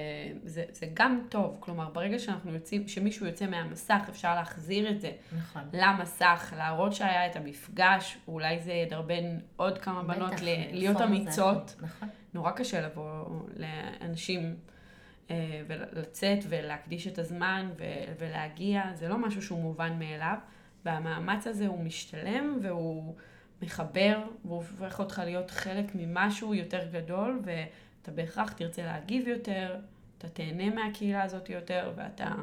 זה, 0.44 0.64
זה 0.72 0.86
גם 0.94 1.20
טוב, 1.28 1.56
כלומר 1.60 1.90
ברגע 1.90 2.18
שאנחנו 2.18 2.52
יוצאים, 2.54 2.88
שמישהו 2.88 3.26
יוצא 3.26 3.46
מהמסך 3.46 4.00
אפשר 4.08 4.34
להחזיר 4.34 4.90
את 4.90 5.00
זה 5.00 5.12
נכון. 5.38 5.62
למסך, 5.72 6.52
להראות 6.56 6.92
שהיה 6.92 7.26
את 7.26 7.36
המפגש, 7.36 8.18
אולי 8.28 8.60
זה 8.60 8.72
ידרבן 8.72 9.38
עוד 9.56 9.78
כמה 9.78 10.02
בנות 10.02 10.40
ל- 10.40 10.74
להיות 10.76 11.00
אמיצות. 11.00 11.74
נכון. 11.80 12.08
נורא 12.34 12.50
קשה 12.50 12.80
לבוא 12.80 13.24
לאנשים 13.56 14.56
אה, 15.30 15.62
ולצאת 15.66 16.38
ולהקדיש 16.48 17.06
את 17.06 17.18
הזמן 17.18 17.70
ולהגיע, 18.18 18.82
זה 18.94 19.08
לא 19.08 19.18
משהו 19.18 19.42
שהוא 19.42 19.62
מובן 19.62 19.98
מאליו, 19.98 20.36
והמאמץ 20.84 21.46
הזה 21.46 21.66
הוא 21.66 21.84
משתלם 21.84 22.58
והוא 22.62 23.14
מחבר, 23.62 24.22
והוא 24.44 24.56
הופך 24.56 25.00
אותך 25.00 25.22
להיות 25.24 25.50
חלק 25.50 25.84
ממשהו 25.94 26.54
יותר 26.54 26.88
גדול, 26.92 27.40
ו... 27.44 27.50
אתה 28.08 28.16
בהכרח 28.16 28.52
תרצה 28.52 28.82
להגיב 28.82 29.28
יותר, 29.28 29.76
אתה 30.18 30.28
תהנה 30.28 30.70
מהקהילה 30.70 31.22
הזאת 31.22 31.50
יותר, 31.50 31.92
ואתה... 31.96 32.34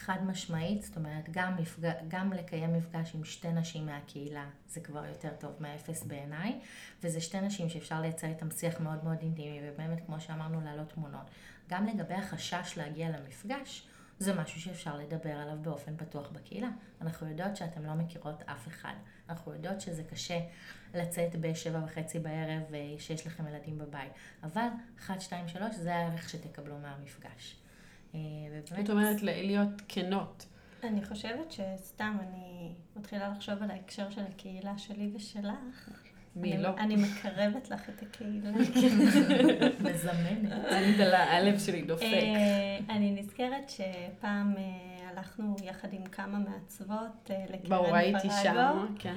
חד 0.00 0.24
משמעית, 0.24 0.82
זאת 0.82 0.96
אומרת, 0.96 1.28
גם, 1.30 1.56
מפג... 1.56 1.92
גם 2.08 2.32
לקיים 2.32 2.72
מפגש 2.72 3.14
עם 3.14 3.24
שתי 3.24 3.52
נשים 3.52 3.86
מהקהילה 3.86 4.44
זה 4.68 4.80
כבר 4.80 5.04
יותר 5.06 5.30
טוב 5.38 5.52
מאפס 5.60 6.04
בעיניי, 6.04 6.60
וזה 7.02 7.20
שתי 7.20 7.40
נשים 7.40 7.68
שאפשר 7.68 8.00
לייצר 8.00 8.26
איתן 8.26 8.50
שיח 8.50 8.80
מאוד 8.80 9.04
מאוד 9.04 9.18
אינטימי, 9.20 9.60
ובאמת, 9.62 10.06
כמו 10.06 10.20
שאמרנו, 10.20 10.60
להעלות 10.60 10.92
תמונות. 10.92 11.30
גם 11.70 11.86
לגבי 11.86 12.14
החשש 12.14 12.72
להגיע 12.76 13.08
למפגש, 13.08 13.88
זה 14.18 14.34
משהו 14.34 14.60
שאפשר 14.60 14.96
לדבר 14.96 15.36
עליו 15.36 15.56
באופן 15.62 15.96
פתוח 15.96 16.30
בקהילה. 16.30 16.68
אנחנו 17.00 17.28
יודעות 17.28 17.56
שאתן 17.56 17.82
לא 17.82 17.94
מכירות 17.94 18.42
אף 18.42 18.68
אחד. 18.68 18.94
אנחנו 19.28 19.52
יודעות 19.52 19.80
שזה 19.80 20.02
קשה 20.04 20.40
לצאת 20.94 21.36
בשבע 21.40 21.80
וחצי 21.84 22.18
בערב 22.18 22.62
ושיש 22.70 23.26
לכם 23.26 23.46
ילדים 23.46 23.78
בבית. 23.78 24.12
אבל, 24.42 24.68
אחת, 24.98 25.20
שתיים, 25.20 25.48
שלוש, 25.48 25.74
זה 25.76 25.94
הערך 25.94 26.28
שתקבלו 26.28 26.78
מהמפגש. 26.78 27.59
אה, 28.14 28.20
ובאמת... 28.50 28.86
זאת 28.86 28.90
אומרת, 28.90 29.22
להיות 29.22 29.82
כנות. 29.88 30.46
אני 30.84 31.04
חושבת 31.04 31.52
שסתם, 31.52 32.16
אני 32.20 32.72
מתחילה 32.96 33.28
לחשוב 33.28 33.62
על 33.62 33.70
ההקשר 33.70 34.10
של 34.10 34.22
הקהילה 34.34 34.78
שלי 34.78 35.10
ושלך. 35.14 35.90
מי 36.36 36.52
אני, 36.52 36.62
לא? 36.62 36.68
אני 36.78 36.96
מקרבת 36.96 37.70
לך 37.70 37.88
את 37.88 38.02
הקהילה. 38.02 38.50
מזמנת. 39.90 40.52
ענית 40.70 40.98
לה, 40.98 41.36
הלב 41.36 41.58
שלי 41.58 41.82
דופק. 41.82 42.02
אה, 42.02 42.78
אני 42.90 43.10
נזכרת 43.10 43.70
שפעם 43.70 44.54
אה, 44.56 45.08
הלכנו 45.08 45.56
יחד 45.64 45.92
עם 45.92 46.06
כמה 46.06 46.38
מעצבות 46.38 47.30
לקרן 47.30 47.58
פרגו. 47.58 47.68
ברור, 47.68 47.96
הייתי 47.96 48.28
שם, 48.42 48.86
כן. 48.98 49.16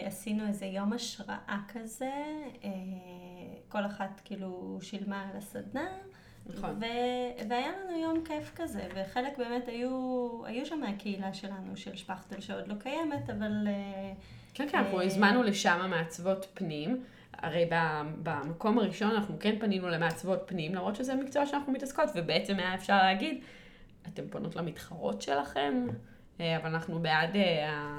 ועשינו 0.00 0.46
איזה 0.46 0.66
יום 0.66 0.92
השראה 0.92 1.58
כזה, 1.68 2.12
כל 3.68 3.86
אחת 3.86 4.20
כאילו 4.24 4.78
שילמה 4.82 5.28
על 5.30 5.36
הסדנה. 5.36 5.88
נכון. 6.48 6.70
ו- 6.70 7.48
והיה 7.48 7.68
לנו 7.68 8.00
יום 8.02 8.24
כיף 8.24 8.52
כזה, 8.56 8.82
וחלק 8.94 9.38
באמת 9.38 9.68
היו, 9.68 9.90
היו 10.44 10.66
שם 10.66 10.80
מהקהילה 10.80 11.34
שלנו, 11.34 11.76
של 11.76 11.96
שפכטל, 11.96 12.40
שעוד 12.40 12.68
לא 12.68 12.74
קיימת, 12.74 13.30
אבל... 13.30 13.52
אה, 13.66 14.12
כן, 14.54 14.68
כן, 14.68 14.78
אנחנו 14.78 15.02
הזמנו 15.02 15.42
לשם 15.42 15.86
מעצבות 15.90 16.46
פנים. 16.54 17.04
הרי 17.42 17.70
במקום 18.22 18.78
הראשון 18.78 19.10
אנחנו 19.10 19.36
כן 19.40 19.58
פנינו 19.60 19.88
למעצבות 19.88 20.42
פנים, 20.46 20.74
למרות 20.74 20.96
שזה 20.96 21.14
מקצוע 21.14 21.46
שאנחנו 21.46 21.72
מתעסקות, 21.72 22.08
ובעצם 22.14 22.58
היה 22.58 22.74
אפשר 22.74 22.96
להגיד, 22.96 23.40
אתם 24.06 24.22
פונות 24.30 24.56
למתחרות 24.56 25.22
שלכם, 25.22 25.86
אה, 26.40 26.56
אבל 26.56 26.66
אנחנו 26.66 26.98
בעד, 26.98 27.36
אה, 27.36 27.98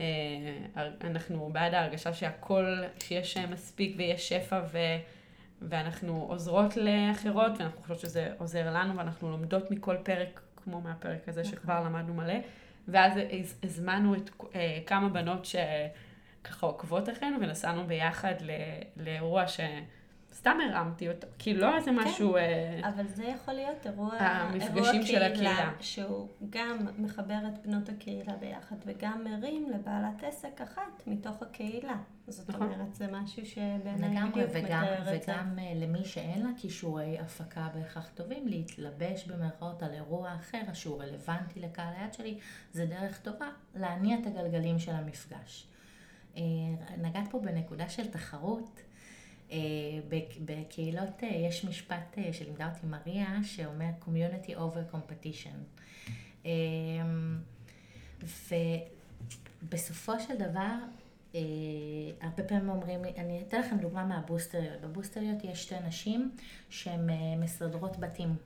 אה, 0.00 0.88
אנחנו 1.00 1.50
בעד 1.52 1.74
ההרגשה 1.74 2.14
שהכל, 2.14 2.82
שיש 3.02 3.36
מספיק 3.36 3.94
ויש 3.96 4.28
שפע 4.28 4.60
ו... 4.72 4.78
ואנחנו 5.62 6.26
עוזרות 6.28 6.76
לאחרות, 6.76 7.52
ואנחנו 7.58 7.80
חושבות 7.80 7.98
שזה 8.00 8.32
עוזר 8.38 8.72
לנו, 8.74 8.96
ואנחנו 8.96 9.30
לומדות 9.30 9.70
מכל 9.70 9.96
פרק, 10.02 10.40
כמו 10.64 10.80
מהפרק 10.80 11.28
הזה 11.28 11.44
שכבר 11.44 11.84
למדנו 11.84 12.14
מלא. 12.14 12.34
ואז 12.88 13.12
הז- 13.16 13.54
הזמנו 13.62 14.14
את 14.14 14.30
אה, 14.54 14.78
כמה 14.86 15.08
בנות 15.08 15.44
שככה 15.44 16.66
עוקבות 16.66 17.08
אחרינו, 17.08 17.36
ונסענו 17.40 17.86
ביחד 17.86 18.34
לאירוע 18.96 19.44
שסתם 20.34 20.58
הרמתי 20.70 21.08
אותו, 21.08 21.26
כאילו 21.38 21.60
לא 21.60 21.76
איזה 21.76 21.92
משהו... 21.92 22.36
אה, 22.36 22.80
אבל 22.88 23.06
זה 23.06 23.24
יכול 23.24 23.54
להיות 23.54 23.86
אירוע, 23.86 24.14
המפגשים 24.14 24.76
אירוע 24.76 25.06
של 25.06 25.22
הקהילה. 25.22 25.72
שהוא 25.80 26.28
גם 26.50 26.86
מחבר 26.98 27.38
את 27.48 27.66
בנות 27.66 27.88
הקהילה 27.88 28.36
ביחד 28.36 28.76
וגם 28.86 29.24
מרים 29.24 29.70
לבעלת 29.70 30.22
עסק 30.22 30.60
אחת 30.60 31.02
מתוך 31.06 31.42
הקהילה. 31.42 31.96
זאת 32.28 32.50
נכון. 32.50 32.62
אומרת, 32.62 32.94
זה 32.94 33.06
משהו 33.12 33.46
שבעיניי 33.46 34.30
בדיוק 34.30 34.50
וגם, 34.52 34.64
מתאר 34.64 34.98
את 34.98 35.22
זה. 35.22 35.32
וגם 35.32 35.58
אה, 35.58 35.72
למי 35.74 36.04
שאין 36.04 36.42
לה 36.42 36.50
כישורי 36.56 37.18
הפקה 37.18 37.68
בהכרח 37.74 38.10
טובים, 38.14 38.48
להתלבש 38.48 39.26
במרכאות 39.26 39.82
על 39.82 39.92
אירוע 39.92 40.34
אחר 40.34 40.62
שהוא 40.72 41.02
רלוונטי 41.02 41.60
לקהל 41.60 41.94
היד 41.96 42.14
שלי, 42.14 42.38
זה 42.72 42.86
דרך 42.86 43.20
טובה 43.20 43.48
להניע 43.74 44.18
את 44.18 44.26
הגלגלים 44.26 44.78
של 44.78 44.92
המפגש. 44.92 45.66
אה, 46.36 46.42
נגעת 46.98 47.30
פה 47.30 47.38
בנקודה 47.38 47.88
של 47.88 48.06
תחרות. 48.06 48.80
אה, 49.54 49.58
בק- 50.08 50.36
בקהילות 50.44 51.22
אה, 51.22 51.28
יש 51.28 51.64
משפט 51.64 52.18
אה, 52.18 52.32
שלימדה 52.32 52.68
אותי 52.74 52.86
מריה, 52.86 53.36
שאומר 53.44 53.90
community 54.02 54.50
over 54.50 54.94
competition. 54.94 55.82
אה, 56.46 56.50
ובסופו 59.62 60.20
של 60.20 60.36
דבר, 60.36 60.74
הרבה 62.20 62.42
פעמים 62.48 62.68
אומרים 62.68 63.04
אני 63.04 63.42
אתן 63.48 63.60
לכם 63.60 63.78
דוגמה 63.78 64.04
מהבוסטריות. 64.04 64.80
בבוסטריות 64.80 65.44
יש 65.44 65.62
שתי 65.62 65.74
נשים 65.86 66.36
שהן 66.70 67.08
מסדרות 67.40 67.96
בתים. 68.00 68.36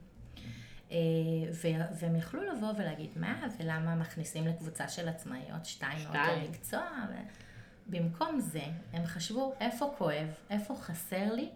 והם 1.93 2.15
יכלו 2.17 2.41
לבוא 2.43 2.69
ולהגיד, 2.77 3.09
מה, 3.15 3.47
ולמה 3.59 3.95
מכניסים 3.95 4.47
לקבוצה 4.47 4.87
של 4.87 5.07
עצמאיות 5.09 5.65
שתיים 5.65 6.03
מאותו. 6.03 6.19
מקצוע? 6.49 6.87
ו- 7.09 7.48
במקום 7.89 8.39
זה, 8.39 8.63
הם 8.93 9.05
חשבו 9.05 9.53
איפה 9.59 9.93
כואב, 9.97 10.27
איפה 10.49 10.75
חסר 10.75 11.33
לי 11.33 11.49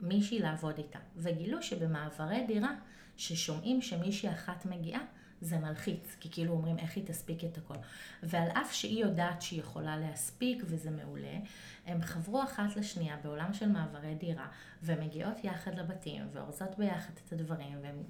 מישהי 0.00 0.38
לעבוד 0.38 0.78
איתה. 0.78 0.98
וגילו 1.16 1.62
שבמעברי 1.62 2.46
דירה, 2.46 2.74
ששומעים 3.16 3.82
שמישהי 3.82 4.30
אחת 4.30 4.66
מגיעה, 4.66 5.00
זה 5.40 5.58
מלחיץ, 5.58 6.16
כי 6.20 6.30
כאילו 6.30 6.52
אומרים 6.52 6.78
איך 6.78 6.96
היא 6.96 7.06
תספיק 7.06 7.44
את 7.44 7.58
הכל. 7.58 7.74
ועל 8.22 8.48
אף 8.48 8.72
שהיא 8.72 9.04
יודעת 9.04 9.42
שהיא 9.42 9.60
יכולה 9.60 9.96
להספיק 9.96 10.62
וזה 10.66 10.90
מעולה, 10.90 11.38
הם 11.86 12.02
חברו 12.02 12.42
אחת 12.42 12.76
לשנייה 12.76 13.16
בעולם 13.24 13.54
של 13.54 13.68
מעברי 13.68 14.14
דירה, 14.14 14.48
ומגיעות 14.82 15.44
יחד 15.44 15.74
לבתים, 15.74 16.28
ואורזות 16.32 16.78
ביחד 16.78 17.12
את 17.26 17.32
הדברים, 17.32 17.78
והם 17.82 18.02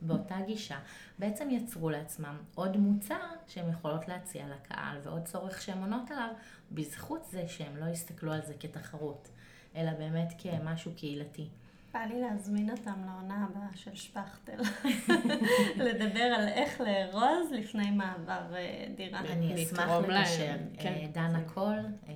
באותה 0.00 0.36
גישה, 0.46 0.78
בעצם 1.18 1.50
יצרו 1.50 1.90
לעצמם 1.90 2.36
עוד 2.54 2.76
מוצר 2.76 3.26
שהן 3.46 3.70
יכולות 3.70 4.08
להציע 4.08 4.46
לקהל, 4.48 4.98
ועוד 5.02 5.24
צורך 5.24 5.62
שהן 5.62 5.78
עונות 5.78 6.10
עליו, 6.10 6.30
בזכות 6.72 7.24
זה 7.24 7.48
שהם 7.48 7.76
לא 7.76 7.84
הסתכלו 7.84 8.32
על 8.32 8.40
זה 8.46 8.54
כתחרות, 8.60 9.28
אלא 9.76 9.90
באמת 9.92 10.32
כמשהו 10.38 10.92
קהילתי. 10.96 11.48
בא 11.94 12.00
לי 12.00 12.20
להזמין 12.20 12.70
אותם 12.70 13.04
לעונה 13.06 13.46
הבאה 13.50 13.68
של 13.76 13.94
שפכטל. 13.94 14.62
לדבר 15.86 16.20
על 16.20 16.48
איך 16.48 16.80
לארוז 16.80 17.52
לפני 17.52 17.90
מעבר 17.90 18.54
אה, 18.56 18.86
דירה. 18.96 19.20
אני 19.20 19.64
אשמח 19.64 19.90
לקשר. 20.08 20.56
כן. 20.78 20.92
אה, 20.92 21.06
דנה 21.12 21.40
קול 21.54 21.78
אה, 22.08 22.12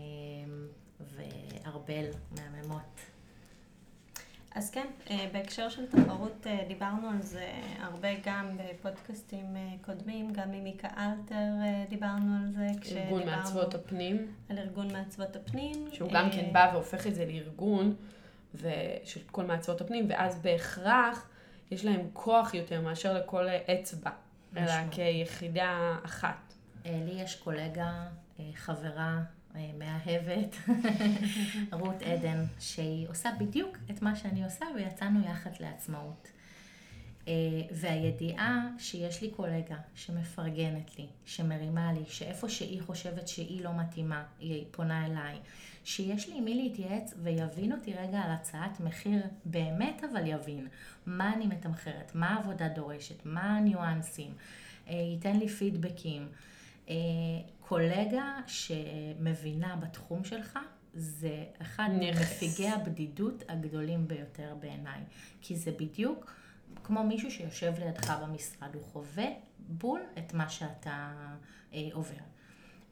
וארבל 1.00 2.04
מהממות. 2.30 3.11
אז 4.54 4.70
כן, 4.70 4.86
אה, 5.10 5.28
בהקשר 5.32 5.68
של 5.68 5.86
תחרות 5.86 6.46
אה, 6.46 6.64
דיברנו 6.68 7.08
על 7.08 7.22
זה 7.22 7.52
הרבה 7.78 8.08
גם 8.24 8.56
בפודקאסטים 8.56 9.56
אה, 9.56 9.74
קודמים, 9.80 10.32
גם 10.32 10.52
עם 10.52 10.64
מיקה 10.64 10.88
אלתר 10.88 11.52
דיברנו 11.88 12.36
על 12.36 12.50
זה. 12.52 12.66
ארגון 12.96 13.26
מעצבות 13.26 13.74
הפנים, 13.74 14.32
על 14.50 14.58
ארגון 14.58 14.92
מעצבות 14.92 15.36
הפנים. 15.36 15.88
שהוא 15.92 16.10
גם 16.12 16.30
כן 16.30 16.52
בא 16.52 16.70
והופך 16.72 17.06
את 17.06 17.14
זה 17.14 17.26
לארגון 17.26 17.94
ו- 18.54 18.68
של 19.04 19.20
כל 19.30 19.44
מעצבות 19.44 19.80
הפנים, 19.80 20.06
ואז 20.08 20.38
בהכרח 20.38 21.28
יש 21.70 21.84
להם 21.84 22.08
כוח 22.12 22.54
יותר 22.54 22.80
מאשר 22.80 23.14
לכל 23.14 23.46
אצבע, 23.48 24.10
אלא. 24.56 24.72
כיחידה 24.90 25.96
אחת. 26.04 26.54
לי 26.84 27.22
יש 27.22 27.34
קולגה, 27.34 28.08
חברה 28.54 29.20
מאהבת, 29.78 30.56
רות 31.80 32.02
עדן, 32.02 32.44
שהיא 32.60 33.08
עושה 33.08 33.30
בדיוק 33.38 33.76
את 33.90 34.02
מה 34.02 34.16
שאני 34.16 34.44
עושה, 34.44 34.66
ויצאנו 34.76 35.20
יחד 35.26 35.50
לעצמאות. 35.60 36.28
אה, 37.28 37.32
והידיעה 37.70 38.68
שיש 38.78 39.22
לי 39.22 39.30
קולגה 39.30 39.76
שמפרגנת 39.94 40.98
לי, 40.98 41.06
שמרימה 41.24 41.92
לי, 41.92 42.04
שאיפה 42.08 42.48
שהיא 42.48 42.82
חושבת 42.82 43.28
שהיא 43.28 43.64
לא 43.64 43.70
מתאימה, 43.78 44.24
היא 44.40 44.64
פונה 44.70 45.06
אליי, 45.06 45.38
שיש 45.84 46.28
לי 46.28 46.34
עם 46.38 46.44
מי 46.44 46.54
להתייעץ 46.54 47.14
ויבין 47.22 47.72
אותי 47.72 47.94
רגע 47.94 48.20
על 48.20 48.30
הצעת 48.30 48.80
מחיר, 48.80 49.22
באמת 49.44 50.02
אבל 50.12 50.26
יבין 50.26 50.68
מה 51.06 51.32
אני 51.32 51.46
מתמחרת, 51.46 52.12
מה 52.14 52.28
העבודה 52.28 52.68
דורשת, 52.68 53.26
מה 53.26 53.56
הניואנסים, 53.56 54.34
אה, 54.88 54.94
ייתן 54.94 55.36
לי 55.36 55.48
פידבקים. 55.48 56.28
קולגה 57.72 58.40
שמבינה 58.46 59.76
בתחום 59.76 60.24
שלך, 60.24 60.58
זה 60.94 61.44
אחד 61.62 61.88
נכס. 62.00 62.20
ממפיגי 62.20 62.68
הבדידות 62.68 63.42
הגדולים 63.48 64.08
ביותר 64.08 64.54
בעיניי. 64.60 65.00
כי 65.40 65.56
זה 65.56 65.70
בדיוק 65.70 66.34
כמו 66.84 67.04
מישהו 67.04 67.30
שיושב 67.30 67.72
לידך 67.78 68.10
במשרד, 68.22 68.74
הוא 68.74 68.82
חווה 68.82 69.26
בול 69.58 70.00
את 70.18 70.34
מה 70.34 70.48
שאתה 70.50 71.12
אה, 71.72 71.88
עובר. 71.92 72.31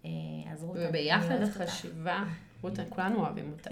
אה, 0.04 0.10
אז 0.52 0.64
רות, 0.64 0.76
אני 0.76 0.86
וביחד. 0.88 1.42
החשיבה, 1.42 2.24
רות, 2.62 2.78
כולנו 2.88 3.20
אוהבים 3.20 3.52
אותה. 3.52 3.70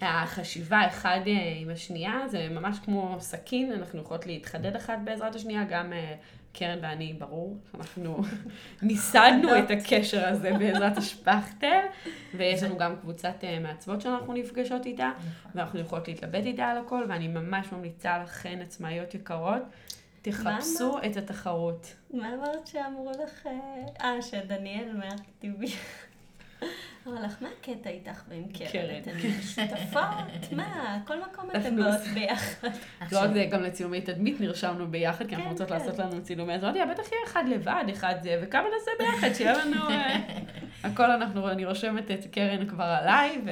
החשיבה 0.00 0.86
אחד 0.86 1.20
אה, 1.26 1.54
עם 1.56 1.70
השנייה 1.70 2.28
זה 2.28 2.48
ממש 2.50 2.78
כמו 2.84 3.16
סכין, 3.20 3.72
אנחנו 3.72 4.00
יכולות 4.00 4.26
להתחדד 4.26 4.76
אחת 4.76 4.98
בעזרת 5.04 5.34
השנייה, 5.34 5.64
גם 5.64 5.92
אה, 5.92 6.14
קרן 6.52 6.78
ואני, 6.82 7.12
ברור, 7.18 7.56
אנחנו 7.74 8.22
מיסדנו 8.82 9.58
את 9.58 9.70
הקשר 9.70 10.28
הזה 10.28 10.52
בעזרת 10.58 10.96
השפכטל, 10.96 11.80
ויש 12.34 12.62
לנו 12.62 12.78
גם 12.78 12.96
קבוצת 12.96 13.44
מעצבות 13.62 14.00
שאנחנו 14.00 14.32
נפגשות 14.32 14.86
איתה, 14.86 15.10
נכון. 15.18 15.50
ואנחנו 15.54 15.80
יכולות 15.80 16.08
להתלבט 16.08 16.44
איתה 16.44 16.64
על 16.64 16.78
הכל, 16.78 17.04
ואני 17.08 17.28
ממש 17.28 17.72
ממליצה 17.72 18.22
לכן, 18.22 18.58
עצמאיות 18.62 19.14
יקרות, 19.14 19.62
תחפשו 20.22 20.98
את 21.06 21.16
התחרות. 21.16 21.94
מה 22.10 22.34
אמרת 22.34 22.66
שאמרו 22.66 23.10
לך? 23.24 23.48
אה, 24.00 24.22
שדניאל 24.22 24.92
מהאקטיבי. 24.92 25.66
אמר 27.06 27.22
לך, 27.22 27.36
מה 27.40 27.48
הקטע 27.58 27.90
איתך 27.90 28.22
ועם 28.28 28.44
קרן? 28.48 28.98
אתן 29.02 29.10
שותפות? 29.42 30.52
מה? 30.52 30.98
כל 31.06 31.20
מקום 31.20 31.50
אתן 31.50 31.60
אנחנו 31.60 31.76
באות 31.76 32.00
ביחד. 32.14 32.68
לא 33.12 33.20
רק 33.20 33.30
זה, 33.32 33.48
גם 33.50 33.62
לצילומי 33.62 34.00
תדמית 34.00 34.40
נרשמנו 34.40 34.90
ביחד, 34.90 35.26
כי 35.26 35.34
אנחנו 35.34 35.44
כן, 35.44 35.50
רוצות 35.50 35.68
כן. 35.68 35.74
לעשות 35.74 35.98
לנו 35.98 36.22
צילומי, 36.22 36.54
אז 36.54 36.64
אמרתי, 36.64 36.80
"אה, 36.80 36.86
בטח 36.86 37.12
יהיה 37.12 37.22
אחד 37.26 37.44
לבד, 37.48 37.84
אחד 37.92 38.14
זה, 38.22 38.40
וכמה 38.42 38.64
נעשה 38.78 38.90
ביחד, 38.98 39.34
שיהיה 39.34 39.64
לנו... 39.64 39.90
אה, 39.90 40.16
הכל 40.84 41.10
אנחנו, 41.10 41.48
אני 41.50 41.64
רושמת 41.64 42.10
את 42.10 42.26
קרן 42.32 42.66
כבר 42.66 42.84
עליי, 42.84 43.40
ו... 43.44 43.50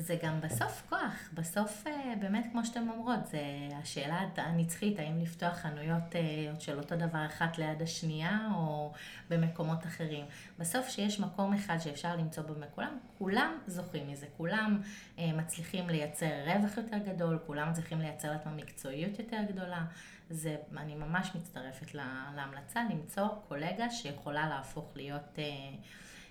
זה 0.00 0.16
גם 0.22 0.40
בסוף 0.40 0.82
כוח, 0.88 1.28
בסוף 1.34 1.86
אה, 1.86 2.14
באמת 2.20 2.46
כמו 2.52 2.64
שאתן 2.64 2.88
אומרות, 2.88 3.26
זה 3.26 3.40
השאלה 3.82 4.20
הנצחית, 4.36 4.98
האם 4.98 5.18
לפתוח 5.18 5.54
חנויות 5.54 6.16
אה, 6.16 6.60
של 6.60 6.78
אותו 6.78 6.96
דבר 6.96 7.26
אחת 7.26 7.58
ליד 7.58 7.82
השנייה 7.82 8.48
או 8.54 8.92
במקומות 9.30 9.86
אחרים. 9.86 10.24
בסוף 10.58 10.88
שיש 10.88 11.20
מקום 11.20 11.54
אחד 11.54 11.78
שאפשר 11.78 12.16
למצוא 12.16 12.42
בו 12.42 12.54
מכולם, 12.60 12.98
כולם 13.18 13.58
זוכים 13.66 14.08
מזה, 14.08 14.26
כולם 14.36 14.80
אה, 15.18 15.32
מצליחים 15.32 15.88
לייצר 15.88 16.30
רווח 16.46 16.76
יותר 16.76 16.98
גדול, 16.98 17.38
כולם 17.46 17.70
מצליחים 17.70 18.00
לייצר 18.00 18.30
לעצמם 18.32 18.56
מקצועיות 18.56 19.18
יותר 19.18 19.40
גדולה. 19.48 19.84
זה, 20.30 20.56
אני 20.76 20.94
ממש 20.94 21.30
מצטרפת 21.34 21.94
לה- 21.94 22.30
להמלצה 22.36 22.80
למצוא 22.90 23.28
קולגה 23.48 23.90
שיכולה 23.90 24.48
להפוך 24.48 24.92
להיות... 24.96 25.38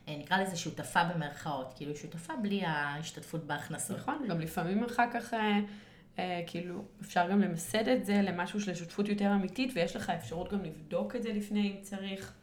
אה, 0.08 0.16
נקרא 0.18 0.38
לזה 0.38 0.56
שותפה 0.56 1.04
במרכאות, 1.04 1.74
כאילו 1.76 1.96
שותפה 1.96 2.34
בלי 2.36 2.62
ההשתתפות 2.66 3.44
בהכנסות. 3.44 3.98
נכון, 3.98 4.26
גם 4.30 4.40
לפעמים 4.40 4.84
אחר 4.84 5.06
כך, 5.14 5.34
אה, 5.34 5.60
אה, 6.20 6.42
כאילו, 6.48 6.84
אפשר 7.02 7.30
גם 7.32 7.42
למסד 7.42 7.88
את 7.88 8.06
זה 8.06 8.22
למשהו 8.22 8.62
של 8.62 8.76
שותפות 8.76 9.10
יותר 9.10 9.34
אמיתית, 9.36 9.72
ויש 9.76 9.96
לך 9.96 10.10
אפשרות 10.10 10.54
גם 10.54 10.64
לבדוק 10.64 11.16
את 11.16 11.24
זה 11.24 11.34
לפני 11.34 11.72
אם 11.72 11.82
צריך. 11.82 12.34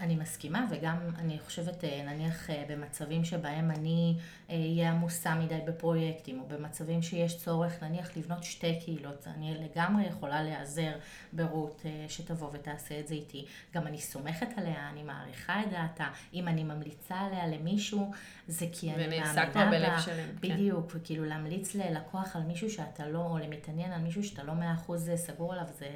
אני 0.00 0.16
מסכימה, 0.16 0.66
וגם 0.70 0.96
אני 1.18 1.38
חושבת, 1.38 1.84
אה, 1.84 2.02
נניח 2.06 2.50
אה, 2.50 2.64
במצבים 2.68 3.24
שבהם 3.24 3.70
אני 3.70 4.16
אהיה 4.50 4.90
עמוסה 4.90 5.34
מדי 5.34 5.58
בפרויקטים, 5.66 6.40
או 6.40 6.46
במצבים 6.48 7.02
שיש 7.02 7.38
צורך, 7.38 7.82
נניח 7.82 8.16
לבנות 8.16 8.44
שתי 8.44 8.80
קהילות, 8.84 9.26
אני 9.26 9.54
לגמרי 9.54 10.06
יכולה 10.06 10.42
להיעזר 10.42 10.92
ברות 11.32 11.82
שתבוא 12.08 12.48
ותעשה 12.52 13.00
את 13.00 13.08
זה 13.08 13.14
איתי. 13.14 13.46
גם 13.74 13.86
אני 13.86 13.98
סומכת 13.98 14.48
עליה, 14.56 14.88
אני 14.90 15.02
מעריכה 15.02 15.62
את 15.62 15.70
דעתה. 15.70 16.08
אם 16.34 16.48
אני 16.48 16.64
ממליצה 16.64 17.16
עליה 17.20 17.46
למישהו, 17.46 18.12
זה 18.48 18.66
כי 18.72 18.92
אני 18.92 19.02
מאמינה 19.02 19.34
בה. 19.34 20.00
כן. 20.06 20.26
בדיוק, 20.40 20.92
כן. 20.92 20.98
וכאילו 20.98 21.24
להמליץ 21.24 21.74
ללקוח 21.74 22.36
על 22.36 22.42
מישהו 22.42 22.70
שאתה 22.70 23.08
לא, 23.08 23.18
או 23.18 23.38
למתעניין 23.38 23.92
על 23.92 24.00
מישהו 24.00 24.24
שאתה 24.24 24.42
לא 24.42 24.54
מאה 24.54 24.74
אחוז 24.74 25.10
סגור 25.16 25.52
עליו, 25.52 25.66
זה... 25.78 25.88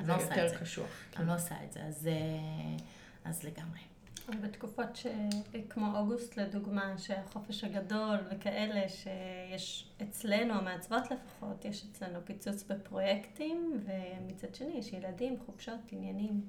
זה 0.00 0.12
לא 0.12 0.12
יותר 0.12 0.58
קשוח. 0.60 0.86
אני 1.16 1.26
לא 1.26 1.34
עושה 1.34 1.54
את 1.64 1.72
זה, 1.72 1.80
אז... 1.82 2.08
אז 3.28 3.44
לגמרי. 3.44 3.80
בתקופות 4.42 4.96
ש... 4.96 5.06
כמו 5.70 5.98
אוגוסט 5.98 6.36
לדוגמה, 6.36 6.98
שהחופש 6.98 7.64
הגדול 7.64 8.16
וכאלה, 8.30 8.88
שיש 8.88 9.88
אצלנו, 10.02 10.54
המעצבות 10.54 11.02
לפחות, 11.10 11.64
יש 11.64 11.84
אצלנו 11.90 12.18
פיצוץ 12.24 12.62
בפרויקטים, 12.62 13.80
ומצד 13.84 14.54
שני 14.54 14.72
יש 14.78 14.92
ילדים, 14.92 15.36
חופשות, 15.46 15.78
עניינים. 15.92 16.40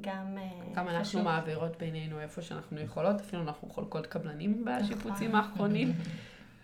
גם 0.00 0.38
אה, 0.38 0.74
גם 0.74 0.88
אנחנו 0.88 1.04
חשוב. 1.04 1.22
מעבירות 1.22 1.78
בינינו 1.78 2.20
איפה 2.20 2.42
שאנחנו 2.42 2.80
יכולות, 2.80 3.20
אפילו 3.20 3.42
אנחנו 3.42 3.68
חולקות 3.68 4.06
קבלנים 4.06 4.64
בשיפוצים 4.64 5.28
נכון. 5.28 5.34
האחרונים. 5.34 5.92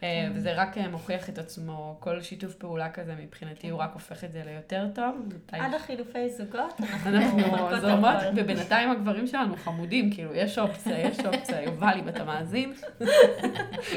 אה, 0.03 0.23
כן. 0.27 0.33
וזה 0.35 0.53
רק 0.55 0.79
אה, 0.79 0.89
מוכיח 0.89 1.29
את 1.29 1.39
עצמו, 1.39 1.97
כל 2.01 2.23
שיתוף 2.23 2.55
פעולה 2.55 2.91
כזה 2.91 3.15
מבחינתי 3.23 3.69
הוא 3.69 3.81
רק 3.81 3.91
הופך 3.95 4.25
את 4.25 4.33
זה 4.33 4.43
ליותר 4.47 4.87
טוב. 4.95 5.29
עד 5.53 5.75
החילופי 5.75 6.31
זוגות 6.31 6.81
אנחנו 6.81 7.39
זורמות, 7.81 8.17
ובינתיים 8.37 8.91
הגברים 8.91 9.27
שלנו 9.27 9.57
חמודים, 9.57 10.13
כאילו 10.13 10.35
יש 10.35 10.59
אופציה, 10.59 10.99
יש 10.99 11.21
אופציה, 11.21 11.63
יובל 11.63 11.99
אם 11.99 12.09
אתה 12.09 12.25
מאזין, 12.25 12.73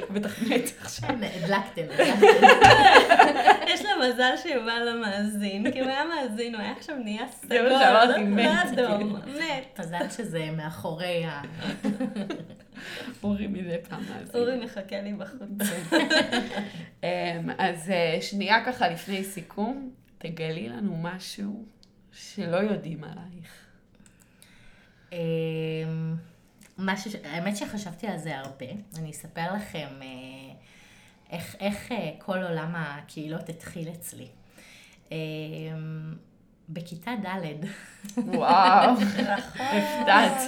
מת 0.09 0.25
עכשיו. 0.81 1.09
הדלקתם, 1.09 1.81
יש 3.67 3.85
לה 3.85 3.91
מזל 4.07 4.37
שיובל 4.37 4.81
לא 4.85 5.01
מאזין, 5.01 5.71
כי 5.71 5.79
הוא 5.79 5.89
היה 5.89 6.03
מאזין, 6.05 6.55
הוא 6.55 6.61
היה 6.61 6.71
עכשיו 6.71 6.95
נהיה 6.95 7.27
סגול, 7.27 7.57
זה 7.57 7.69
מה 7.69 7.79
שאמרתי, 7.79 8.23
מת. 8.23 8.79
מת. 9.27 9.79
מזל 9.79 10.09
שזה 10.09 10.49
מאחורי 10.51 11.25
ה... 11.25 11.41
אורי 13.23 13.47
מדי 13.47 13.77
פעם 13.89 14.03
מאזין. 14.09 14.41
אורי 14.41 14.65
מחכה 14.65 15.01
לי 15.01 15.13
בחוץ. 15.13 15.69
אמ, 17.03 17.49
אז 17.57 17.89
אה, 17.89 18.17
שנייה 18.21 18.65
ככה 18.65 18.87
לפני 18.89 19.23
סיכום, 19.23 19.91
תגלי 20.17 20.69
לנו 20.69 20.97
משהו 20.97 21.65
שלא 22.11 22.57
יודעים 22.57 23.03
עלייך. 23.03 23.65
אמ, 25.11 25.17
משהו, 26.77 27.11
האמת 27.23 27.57
שחשבתי 27.57 28.07
על 28.07 28.17
זה 28.17 28.37
הרבה. 28.37 28.65
אני 28.97 29.11
אספר 29.11 29.53
לכם 29.55 29.87
אה, 30.01 30.07
איך, 31.31 31.55
איך 31.59 31.91
אה, 31.91 32.11
כל 32.17 32.43
עולם 32.43 32.73
הקהילות 32.75 33.49
התחיל 33.49 33.89
אצלי. 33.89 34.27
בכיתה 36.73 37.11
ד'. 37.23 37.65
וואו, 38.17 38.91
הפתעת. 39.55 40.41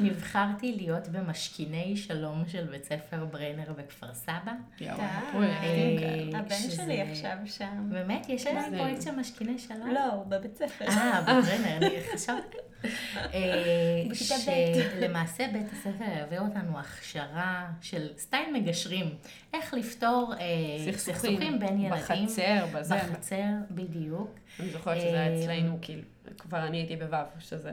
נבחרתי 0.00 0.72
להיות 0.76 1.08
במשכיני 1.08 1.96
שלום 1.96 2.42
של 2.48 2.64
בית 2.64 2.84
ספר 2.84 3.24
ברנר 3.24 3.72
בכפר 3.72 4.14
סבא. 4.14 4.52
אה, 4.82 6.38
הבן 6.38 6.70
שלי 6.70 7.02
עכשיו 7.02 7.36
שם. 7.44 7.90
באמת? 7.90 8.28
יש 8.28 8.46
להם 8.46 8.76
פרויקט 8.76 9.02
של 9.02 9.10
משכיני 9.10 9.58
שלום? 9.58 9.90
לא, 9.90 10.12
הוא 10.12 10.24
בבית 10.24 10.56
ספר. 10.56 10.84
אה, 10.88 11.20
בברנר, 11.22 11.76
אני 11.76 11.96
חשבתי. 12.14 12.71
אה, 13.16 14.14
שלמעשה 14.14 15.44
בית 15.52 15.72
הספר 15.72 16.04
העביר 16.04 16.40
אותנו 16.40 16.78
הכשרה 16.78 17.70
של 17.80 18.08
סטייל 18.16 18.52
מגשרים. 18.52 19.14
איך 19.54 19.74
לפתור 19.74 20.34
אה, 20.40 20.92
סכסוכים 20.92 21.58
בין 21.58 21.80
ילדים. 21.80 21.90
בחצר, 21.90 22.66
בזה. 22.74 22.94
בחצר, 22.94 23.52
בדיוק. 23.70 24.30
אני 24.60 24.70
זוכרת 24.70 25.00
שזה 25.00 25.08
היה 25.08 25.34
אצלנו, 25.34 25.78
כאילו, 25.82 26.02
כבר 26.38 26.66
אני 26.66 26.76
הייתי 26.76 26.96
בו', 26.96 27.16
שזה... 27.38 27.72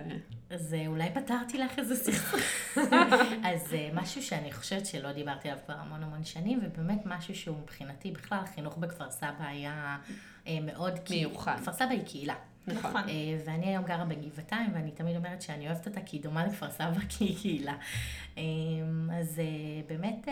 אז 0.49 0.75
אולי 0.87 1.09
פתרתי 1.13 1.57
לך 1.57 1.79
איזה 1.79 1.95
סכסוך. 1.95 2.39
אז 3.53 3.75
משהו 3.93 4.23
שאני 4.23 4.51
חושבת 4.51 4.85
שלא 4.85 5.11
דיברתי 5.11 5.49
עליו 5.49 5.63
כבר 5.65 5.75
המון 5.75 6.03
המון 6.03 6.23
שנים, 6.23 6.59
ובאמת 6.63 7.01
משהו 7.05 7.35
שהוא 7.35 7.57
מבחינתי, 7.57 8.11
בכלל, 8.11 8.39
חינוך 8.55 8.77
בכפר 8.77 9.11
סבא 9.11 9.45
היה 9.47 9.97
מאוד... 10.61 10.99
מיוחד. 11.09 11.57
כפר 11.61 11.73
סבא 11.73 11.89
היא 11.89 12.05
קהילה. 12.05 12.35
נכון. 12.67 13.01
אה, 13.09 13.37
ואני 13.45 13.65
היום 13.65 13.85
גרה 13.85 14.05
בגבעתיים, 14.05 14.69
ואני 14.73 14.91
תמיד 14.91 15.15
אומרת 15.15 15.41
שאני 15.41 15.67
אוהבת 15.67 15.87
אותה 15.87 16.01
כי 16.01 16.17
היא 16.17 16.23
דומה 16.23 16.45
לכפר 16.45 16.71
סבא, 16.71 16.99
כי 17.09 17.25
היא 17.25 17.37
קהילה. 17.41 17.75
אה, 18.37 18.43
אז 19.19 19.39
אה, 19.39 19.45
באמת 19.87 20.27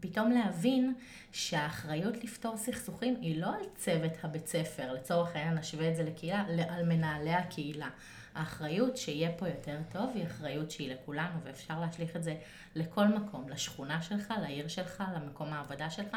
פתאום 0.00 0.30
להבין 0.30 0.94
שהאחריות 1.32 2.24
לפתור 2.24 2.56
סכסוכים 2.56 3.16
היא 3.20 3.40
לא 3.40 3.46
על 3.46 3.64
צוות 3.76 4.12
הבית 4.22 4.46
ספר, 4.46 4.92
לצורך 4.92 5.36
העניין 5.36 5.58
נשווה 5.58 5.90
את 5.90 5.96
זה 5.96 6.02
לקהילה, 6.02 6.44
על 6.68 6.84
מנהלי 6.88 7.34
הקהילה. 7.34 7.88
האחריות 8.34 8.96
שיהיה 8.96 9.30
פה 9.38 9.48
יותר 9.48 9.78
טוב 9.92 10.10
היא 10.14 10.26
אחריות 10.26 10.70
שהיא 10.70 10.94
לכולנו, 10.94 11.40
ואפשר 11.44 11.80
להשליך 11.80 12.16
את 12.16 12.24
זה 12.24 12.36
לכל 12.74 13.08
מקום, 13.08 13.48
לשכונה 13.48 14.02
שלך, 14.02 14.34
לעיר 14.42 14.68
שלך, 14.68 15.04
למקום 15.16 15.52
העבודה 15.52 15.90
שלך. 15.90 16.16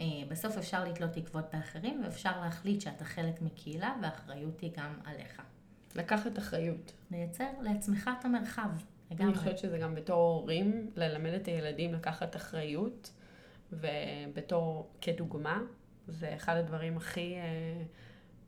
אה, 0.00 0.04
בסוף 0.28 0.58
אפשר 0.58 0.84
לתלות 0.84 1.12
תקוות 1.12 1.44
באחרים, 1.52 2.00
ואפשר 2.04 2.40
להחליט 2.40 2.80
שאתה 2.80 3.04
חלק 3.04 3.42
מקהילה, 3.42 3.94
והאחריות 4.02 4.60
היא 4.60 4.70
גם 4.76 4.94
עליך. 5.04 5.42
לקחת 5.94 6.38
אחריות. 6.38 6.92
לייצר 7.10 7.48
לעצמך 7.60 8.10
את 8.20 8.24
המרחב. 8.24 8.68
לגמרי. 9.10 9.32
אני 9.32 9.38
חושבת 9.38 9.58
שזה 9.58 9.78
גם 9.78 9.94
בתור 9.94 10.38
הורים, 10.40 10.90
ללמד 10.96 11.32
את 11.32 11.46
הילדים 11.46 11.94
לקחת 11.94 12.36
אחריות, 12.36 13.12
ובתור, 13.72 14.90
כדוגמה, 15.00 15.60
זה 16.08 16.34
אחד 16.34 16.56
הדברים 16.56 16.96
הכי... 16.96 17.34
אה, 17.34 17.82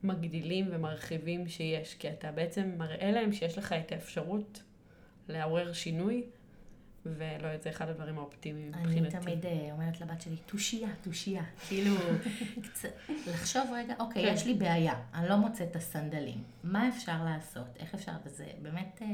מגדילים 0.05 0.69
ומרחיבים 0.71 1.49
שיש, 1.49 1.95
כי 1.95 2.09
אתה 2.09 2.33
בעצם 2.33 2.73
מראה 2.79 3.11
להם 3.11 3.33
שיש 3.33 3.59
לך 3.59 3.73
את 3.73 3.93
האפשרות 3.93 4.63
לעורר 5.29 5.73
שינוי, 5.73 6.25
ולא 7.07 7.59
זה 7.63 7.71
אחד 7.71 7.89
הדברים 7.89 8.19
האופטימיים 8.19 8.69
מבחינתי. 8.69 9.17
אני 9.17 9.25
תמיד 9.25 9.47
אה, 9.47 9.69
אומרת 9.73 10.01
לבת 10.01 10.21
שלי, 10.21 10.37
תושייה, 10.47 10.89
תושייה. 11.03 11.43
כאילו, 11.69 11.95
לחשוב 13.27 13.63
רגע, 13.75 13.95
אוקיי, 13.99 14.27
כן. 14.27 14.35
יש 14.35 14.47
לי 14.47 14.55
בעיה, 14.55 14.95
אני 15.15 15.29
לא 15.29 15.37
מוצאת 15.37 15.71
את 15.71 15.77
הסנדלים. 15.77 16.43
מה 16.65 16.89
אפשר 16.89 17.25
לעשות? 17.25 17.77
איך 17.79 17.95
אפשר? 17.95 18.13
וזה 18.25 18.47
באמת... 18.63 19.03
אה, 19.03 19.09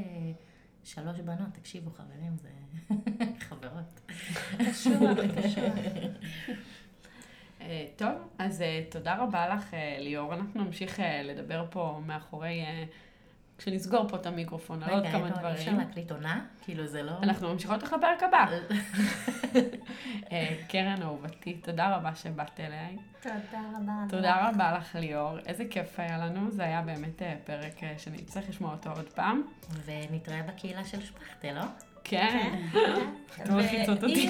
שלוש 0.83 1.19
בנות, 1.19 1.47
תקשיבו 1.53 1.91
חברים, 1.91 2.37
זה 2.37 2.49
חברות. 3.47 4.11
קשור, 4.57 5.13
קשור. 5.35 5.69
אה, 7.61 7.85
טוב, 7.95 8.11
אז 8.39 8.61
אה, 8.61 8.83
תודה 8.89 9.15
רבה 9.15 9.47
לך, 9.55 9.73
אה, 9.73 9.97
ליאור. 9.99 10.33
אנחנו 10.33 10.63
נמשיך 10.63 10.99
לדבר 11.23 11.65
פה 11.69 12.01
מאחורי... 12.05 12.61
כשנסגור 13.57 14.07
פה 14.07 14.17
את 14.17 14.25
המיקרופון, 14.25 14.83
על 14.83 14.93
עוד 14.93 15.03
כמה 15.11 15.29
דברים. 15.29 15.45
רגע, 15.45 15.53
אפשר 15.53 15.71
להקליט 15.77 16.11
עונה? 16.11 16.45
כאילו 16.61 16.87
זה 16.87 17.03
לא... 17.03 17.11
אנחנו 17.23 17.53
ממשיכות 17.53 17.83
לך 17.83 17.93
לפרק 17.93 18.23
הבא. 18.23 18.45
קרן 20.69 21.01
אהובתי, 21.01 21.53
תודה 21.53 21.95
רבה 21.95 22.15
שבאת 22.15 22.59
אליי. 22.59 22.97
תודה 23.21 23.61
רבה. 23.75 23.93
תודה 24.09 24.49
רבה 24.49 24.77
לך 24.77 24.95
ליאור, 24.95 25.39
איזה 25.45 25.65
כיף 25.69 25.99
היה 25.99 26.17
לנו, 26.17 26.51
זה 26.51 26.63
היה 26.63 26.81
באמת 26.81 27.21
פרק 27.43 27.79
שאני 27.97 28.17
צריך 28.17 28.49
לשמוע 28.49 28.71
אותו 28.71 28.89
עוד 28.89 29.09
פעם. 29.09 29.41
ונתראה 29.85 30.41
בקהילה 30.43 30.83
של 30.83 31.01
שפכטה, 31.01 31.51
לא? 31.51 31.63
כן. 32.03 32.55
את 33.41 33.49
מלחיצות 33.49 34.03
אותי. 34.03 34.29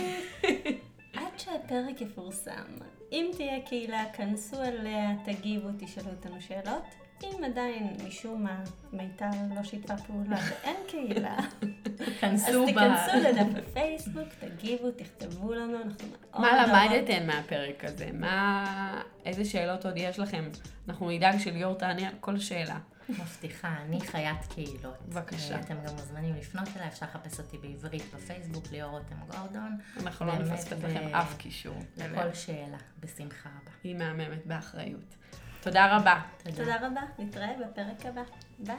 עד 1.14 1.40
שהפרק 1.40 2.02
יפורסם, 2.02 2.64
אם 3.12 3.32
תהיה 3.38 3.62
קהילה, 3.62 4.04
כנסו 4.14 4.64
אליה, 4.64 5.10
תגיבו, 5.26 5.68
תשאלו 5.80 6.10
אותנו 6.10 6.42
שאלות. 6.42 6.84
אם 7.24 7.44
עדיין 7.44 7.98
משום 8.08 8.44
מה 8.44 8.64
מיטל 8.94 9.26
לא 9.56 9.64
שיתפה 9.64 9.98
פעולה 9.98 10.38
ואין 10.50 10.76
קהילה, 10.88 11.38
אז 12.22 12.46
תיכנסו 12.66 13.18
לדף 13.24 13.60
בפייסבוק, 13.60 14.28
תגיבו, 14.40 14.92
תכתבו 14.92 15.54
לנו, 15.54 15.78
אנחנו 15.78 16.08
מאוד... 16.08 16.42
מה 16.42 16.66
למדתם 16.68 17.28
מהפרק 17.28 17.86
הזה? 17.86 18.10
מה... 18.14 19.02
איזה 19.26 19.46
שאלות 19.46 19.86
עוד 19.86 19.94
יש 19.98 20.20
לכם? 20.20 20.50
אנחנו 20.88 21.10
נדאג 21.10 21.38
שליאור 21.38 21.74
תענה 21.74 22.08
על 22.08 22.16
כל 22.20 22.40
שאלה. 22.40 22.78
מבטיחה, 23.20 23.76
אני 23.82 24.02
חיית 24.02 24.46
קהילות. 24.50 24.98
בבקשה. 25.10 25.60
אתם 25.60 25.76
גם 25.86 25.94
מוזמנים 25.96 26.36
לפנות 26.36 26.68
אליי, 26.76 26.88
אפשר 26.88 27.06
לחפש 27.06 27.40
אותי 27.40 27.58
בעברית 27.58 28.04
בפייסבוק, 28.16 28.72
ליאור 28.72 28.92
רותם 28.92 29.16
גורדון. 29.28 29.78
אנחנו 29.98 30.26
לא 30.26 30.38
נפספס 30.38 30.84
לכם 30.84 31.16
אף 31.16 31.38
קישור. 31.38 31.76
לכל 31.98 32.34
שאלה, 32.34 32.78
בשמחה 33.00 33.50
רבה. 33.50 33.72
היא 33.84 33.96
מהממת 33.96 34.46
באחריות. 34.46 35.16
תודה 35.62 35.98
רבה. 35.98 36.22
תודה 36.56 36.76
רבה, 36.76 37.02
נתראה 37.20 37.54
בפרק 37.60 38.06
הבא. 38.06 38.22
ביי. 38.60 38.76